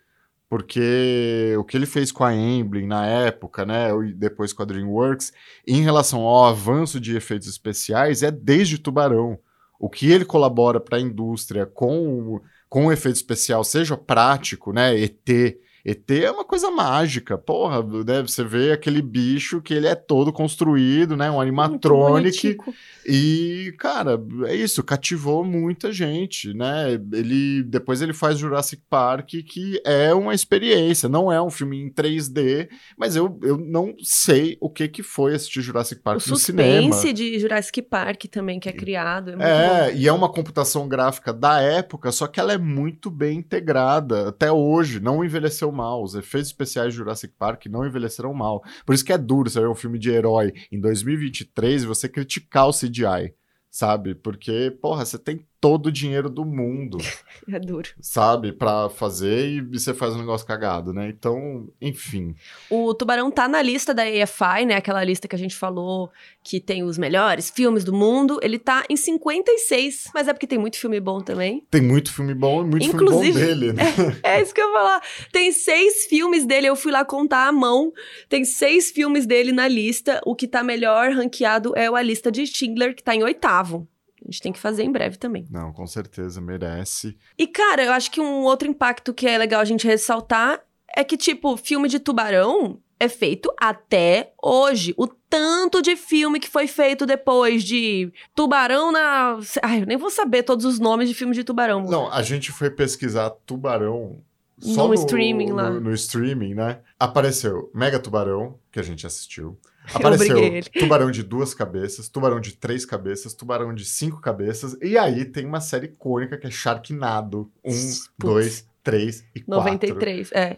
[0.47, 4.65] Porque o que ele fez com a Amblin na época, né, e depois com a
[4.65, 5.33] DreamWorks,
[5.67, 9.39] em relação ao avanço de efeitos especiais, é desde Tubarão.
[9.79, 12.39] O que ele colabora para a indústria com,
[12.69, 18.23] com o efeito especial, seja prático, né, ET, ET é uma coisa mágica, porra, né?
[18.23, 21.29] Você vê aquele bicho que ele é todo construído, né?
[21.29, 22.57] Um animatronic.
[23.05, 26.93] E, cara, é isso, cativou muita gente, né?
[27.13, 31.91] Ele depois ele faz Jurassic Park, que é uma experiência, não é um filme em
[31.91, 36.35] 3D, mas eu, eu não sei o que que foi assistir Jurassic Park o no
[36.35, 36.79] cinema.
[36.79, 39.39] O suspense de Jurassic Park também que é criado.
[39.39, 43.37] É, é e é uma computação gráfica da época, só que ela é muito bem
[43.37, 46.01] integrada até hoje, não envelheceu mal.
[46.01, 48.63] Os efeitos especiais de Jurassic Park não envelheceram mal.
[48.85, 52.09] Por isso que é duro você ver um filme de herói em 2023 e você
[52.09, 53.35] criticar o CGI,
[53.69, 54.15] sabe?
[54.15, 56.99] Porque, porra, você tem todo o dinheiro do mundo.
[57.51, 57.89] é duro.
[57.99, 58.53] Sabe?
[58.53, 61.09] Pra fazer e você faz um negócio cagado, né?
[61.09, 62.35] Então, enfim.
[62.69, 64.75] O Tubarão tá na lista da EFI, né?
[64.75, 66.11] Aquela lista que a gente falou
[66.43, 68.39] que tem os melhores filmes do mundo.
[68.43, 71.65] Ele tá em 56, mas é porque tem muito filme bom também.
[71.71, 73.83] Tem muito filme bom e muito Inclusive, filme bom dele, né?
[74.21, 75.01] É, é isso que eu ia falar.
[75.31, 77.91] Tem seis filmes dele, eu fui lá contar à mão.
[78.29, 80.21] Tem seis filmes dele na lista.
[80.27, 83.87] O que tá melhor ranqueado é a lista de Schindler, que tá em oitavo.
[84.21, 85.45] A gente tem que fazer em breve também.
[85.49, 87.17] Não, com certeza, merece.
[87.37, 90.61] E, cara, eu acho que um outro impacto que é legal a gente ressaltar
[90.95, 94.93] é que, tipo, filme de tubarão é feito até hoje.
[94.97, 99.37] O tanto de filme que foi feito depois de Tubarão na.
[99.61, 101.83] Ai, eu nem vou saber todos os nomes de filmes de tubarão.
[101.83, 104.21] Não, a gente foi pesquisar Tubarão.
[104.59, 105.69] Só no, no streaming lá.
[105.69, 106.79] No, no streaming, né?
[106.97, 109.59] Apareceu Mega Tubarão, que a gente assistiu.
[109.93, 110.37] Apareceu
[110.79, 114.75] tubarão de duas cabeças, tubarão de três cabeças, tubarão de cinco cabeças.
[114.81, 117.51] E aí tem uma série icônica que é Sharknado.
[117.63, 118.09] Um, Putz.
[118.17, 120.39] dois, três e 93, quatro.
[120.39, 120.57] é.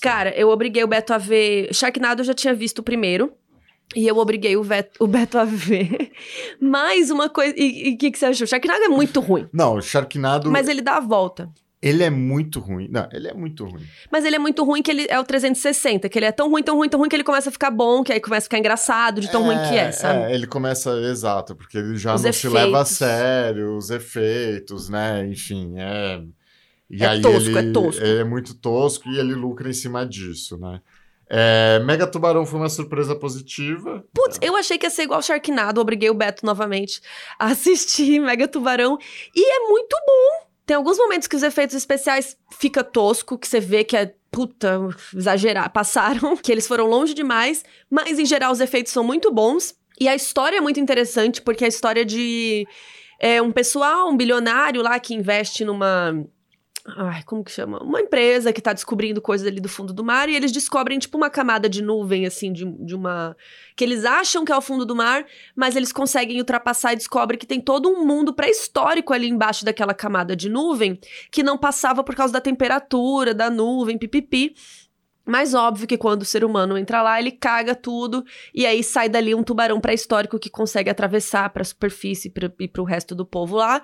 [0.00, 1.72] Cara, eu obriguei o Beto a ver.
[1.74, 3.32] Sharknado eu já tinha visto o primeiro.
[3.94, 6.12] E eu obriguei o, Beto, o Beto a ver.
[6.58, 7.54] Mais uma coisa.
[7.56, 8.46] E o que, que você achou?
[8.46, 9.46] Sharknado é muito ruim.
[9.52, 10.50] Não, Sharknado.
[10.50, 11.50] Mas ele dá a volta.
[11.82, 12.86] Ele é muito ruim.
[12.88, 13.84] Não, ele é muito ruim.
[14.10, 16.62] Mas ele é muito ruim que ele é o 360, que ele é tão ruim,
[16.62, 18.58] tão ruim, tão ruim que ele começa a ficar bom, que aí começa a ficar
[18.58, 20.30] engraçado de tão é, ruim que é, sabe?
[20.30, 22.40] É, ele começa, exato, porque ele já os não efeitos.
[22.40, 25.26] se leva a sério, os efeitos, né?
[25.26, 26.22] Enfim, é.
[26.88, 28.04] E é aí tosco, ele, é tosco.
[28.04, 30.80] Ele é muito tosco e ele lucra em cima disso, né?
[31.28, 34.04] É, Mega Tubarão foi uma surpresa positiva.
[34.12, 37.00] Putz, eu achei que ia ser igual Sharknado, obriguei o Beto novamente
[37.38, 38.98] a assistir Mega Tubarão.
[39.34, 40.51] E é muito bom.
[40.64, 44.80] Tem alguns momentos que os efeitos especiais fica tosco, que você vê que é puta,
[45.14, 49.74] exagerar, passaram, que eles foram longe demais, mas em geral os efeitos são muito bons.
[50.00, 52.66] E a história é muito interessante, porque é a história de
[53.20, 56.24] é, um pessoal, um bilionário lá que investe numa
[56.84, 57.80] Ai, como que chama?
[57.80, 61.16] Uma empresa que tá descobrindo coisas ali do fundo do mar e eles descobrem, tipo,
[61.16, 63.36] uma camada de nuvem, assim, de, de uma.
[63.76, 67.38] que eles acham que é o fundo do mar, mas eles conseguem ultrapassar e descobrem
[67.38, 70.98] que tem todo um mundo pré-histórico ali embaixo daquela camada de nuvem
[71.30, 74.54] que não passava por causa da temperatura da nuvem, pipipi.
[75.24, 79.08] Mas óbvio que quando o ser humano entra lá, ele caga tudo e aí sai
[79.08, 83.24] dali um tubarão pré-histórico que consegue atravessar para a superfície e para o resto do
[83.24, 83.80] povo lá.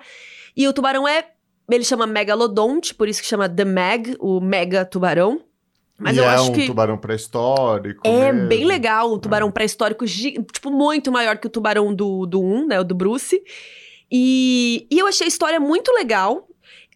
[0.53, 1.31] E o tubarão é
[1.75, 5.41] ele chama Megalodonte, por isso que chama The Meg, o mega tubarão.
[5.97, 8.07] Mas e eu é acho um que tubarão pré-histórico.
[8.07, 8.47] É mesmo.
[8.47, 9.51] bem legal, o tubarão é.
[9.51, 12.79] pré-histórico, tipo, muito maior que o tubarão do, do 1, né?
[12.79, 13.41] O do Bruce.
[14.09, 16.47] E, e eu achei a história muito legal.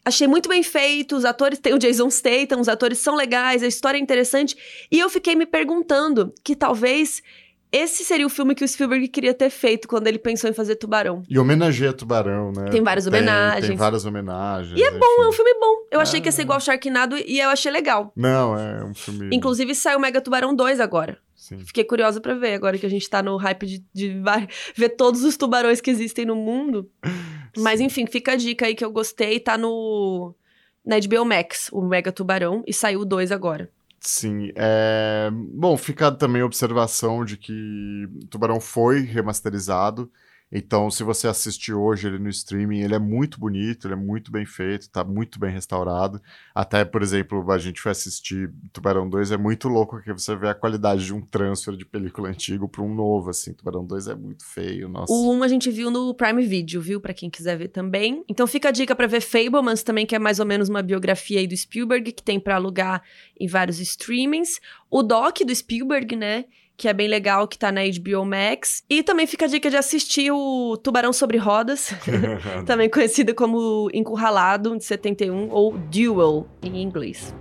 [0.05, 3.67] Achei muito bem feito, os atores tem o Jason Statham, os atores são legais, a
[3.67, 4.55] história é interessante.
[4.91, 7.21] E eu fiquei me perguntando que talvez
[7.73, 10.75] esse seria o filme que o Spielberg queria ter feito quando ele pensou em fazer
[10.75, 11.23] Tubarão.
[11.27, 12.69] E homenageia Tubarão, né?
[12.69, 13.67] Tem várias homenagens.
[13.67, 14.79] Tem, várias homenagens.
[14.79, 15.87] E é bom, é um filme bom.
[15.89, 18.13] Eu achei que ia ser igual Sharknado e eu achei legal.
[18.15, 19.35] Não, é um filme...
[19.35, 21.17] Inclusive saiu Mega Tubarão 2 agora.
[21.35, 21.57] Sim.
[21.65, 24.21] Fiquei curiosa para ver, agora que a gente tá no hype de, de
[24.75, 26.87] ver todos os tubarões que existem no mundo.
[27.57, 29.39] Mas enfim, fica a dica aí que eu gostei.
[29.39, 30.35] Tá no...
[30.85, 32.63] Na HBO Max, o Mega Tubarão.
[32.67, 33.67] E saiu o 2 agora.
[34.05, 35.29] Sim, é...
[35.31, 37.53] bom, fica também a observação de que
[38.29, 40.11] Tubarão foi remasterizado,
[40.53, 44.31] então se você assistir hoje ele no streaming, ele é muito bonito, ele é muito
[44.31, 46.21] bem feito, tá muito bem restaurado.
[46.53, 50.49] Até, por exemplo, a gente foi assistir Tubarão 2, é muito louco que você vê
[50.49, 53.53] a qualidade de um transfer de película antigo para um novo, assim.
[53.53, 55.11] Tubarão 2 é muito feio, nossa.
[55.11, 57.01] O 1 a gente viu no Prime Video, viu?
[57.01, 58.23] Para quem quiser ver também.
[58.29, 61.39] Então fica a dica para ver Fablemans também, que é mais ou menos uma biografia
[61.39, 63.01] aí do Spielberg, que tem para alugar
[63.39, 64.59] em vários streamings.
[64.89, 66.45] O doc do Spielberg, né?
[66.77, 68.83] Que é bem legal, que tá na HBO Max.
[68.89, 71.93] E também fica a dica de assistir o Tubarão sobre Rodas,
[72.65, 77.33] também conhecido como Encurralado, de 71, ou Duel, em inglês.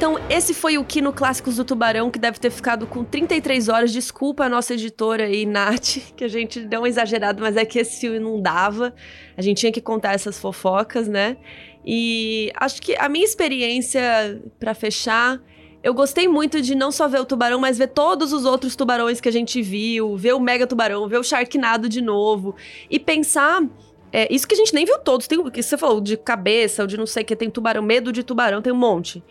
[0.00, 3.92] Então, esse foi o Kino Clássicos do Tubarão, que deve ter ficado com 33 horas.
[3.92, 7.78] Desculpa a nossa editora aí, Nath, que a gente deu uma exagerada, mas é que
[7.78, 8.94] esse filme não dava.
[9.36, 11.36] A gente tinha que contar essas fofocas, né?
[11.84, 15.38] E acho que a minha experiência, para fechar,
[15.82, 19.20] eu gostei muito de não só ver o tubarão, mas ver todos os outros tubarões
[19.20, 22.56] que a gente viu, ver o mega tubarão, ver o Sharknado de novo
[22.88, 23.62] e pensar.
[24.10, 26.84] É, isso que a gente nem viu todos, tem o que você falou de cabeça,
[26.84, 29.22] ou de não sei o que, tem tubarão, medo de tubarão, tem um monte.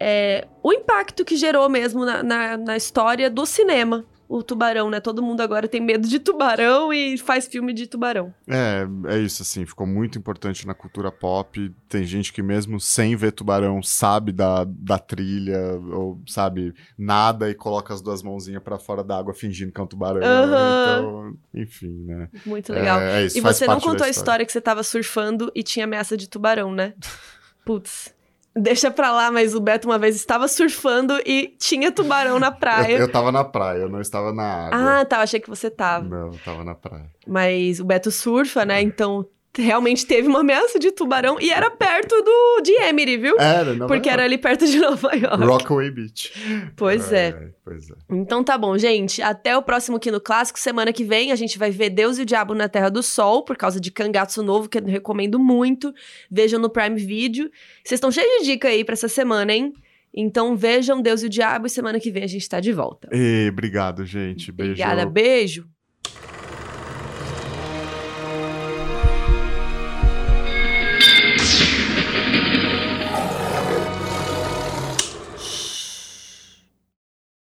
[0.00, 5.00] É, o impacto que gerou mesmo na, na, na história do cinema o tubarão, né?
[5.00, 8.32] Todo mundo agora tem medo de tubarão e faz filme de tubarão.
[8.46, 11.74] É, é isso, assim, ficou muito importante na cultura pop.
[11.88, 15.58] Tem gente que mesmo sem ver tubarão sabe da, da trilha,
[15.92, 19.84] ou sabe, nada e coloca as duas mãozinhas para fora da água fingindo que é
[19.84, 20.20] um tubarão.
[20.20, 22.28] Então, enfim, né?
[22.44, 23.00] Muito legal.
[23.00, 25.86] É, é isso, e você não contou a história que você tava surfando e tinha
[25.86, 26.92] ameaça de tubarão, né?
[27.64, 28.17] Putz.
[28.60, 32.94] Deixa pra lá, mas o Beto uma vez estava surfando e tinha tubarão na praia.
[32.94, 35.00] eu, eu tava na praia, eu não estava na água.
[35.00, 36.08] Ah, tá, achei que você tava.
[36.08, 37.06] Não, eu tava na praia.
[37.26, 38.80] Mas o Beto surfa, né?
[38.82, 39.26] Então
[39.62, 43.38] realmente teve uma ameaça de tubarão e era perto do de Emery, viu?
[43.38, 45.44] Era, Nova Porque era ali perto de Nova York.
[45.44, 46.32] Rockaway Beach.
[46.76, 47.28] Pois é.
[47.28, 47.48] é.
[47.64, 47.94] Pois é.
[48.10, 49.20] Então tá bom, gente.
[49.20, 50.58] Até o próximo Kino Clássico.
[50.58, 53.44] Semana que vem a gente vai ver Deus e o Diabo na Terra do Sol,
[53.44, 55.92] por causa de Cangatsu Novo, que eu recomendo muito.
[56.30, 57.50] Vejam no Prime Video.
[57.84, 59.72] Vocês estão cheios de dica aí pra essa semana, hein?
[60.14, 63.08] Então vejam Deus e o Diabo e semana que vem a gente tá de volta.
[63.12, 64.50] E, obrigado, gente.
[64.50, 64.72] Beijo.
[64.72, 65.68] Obrigada, beijo.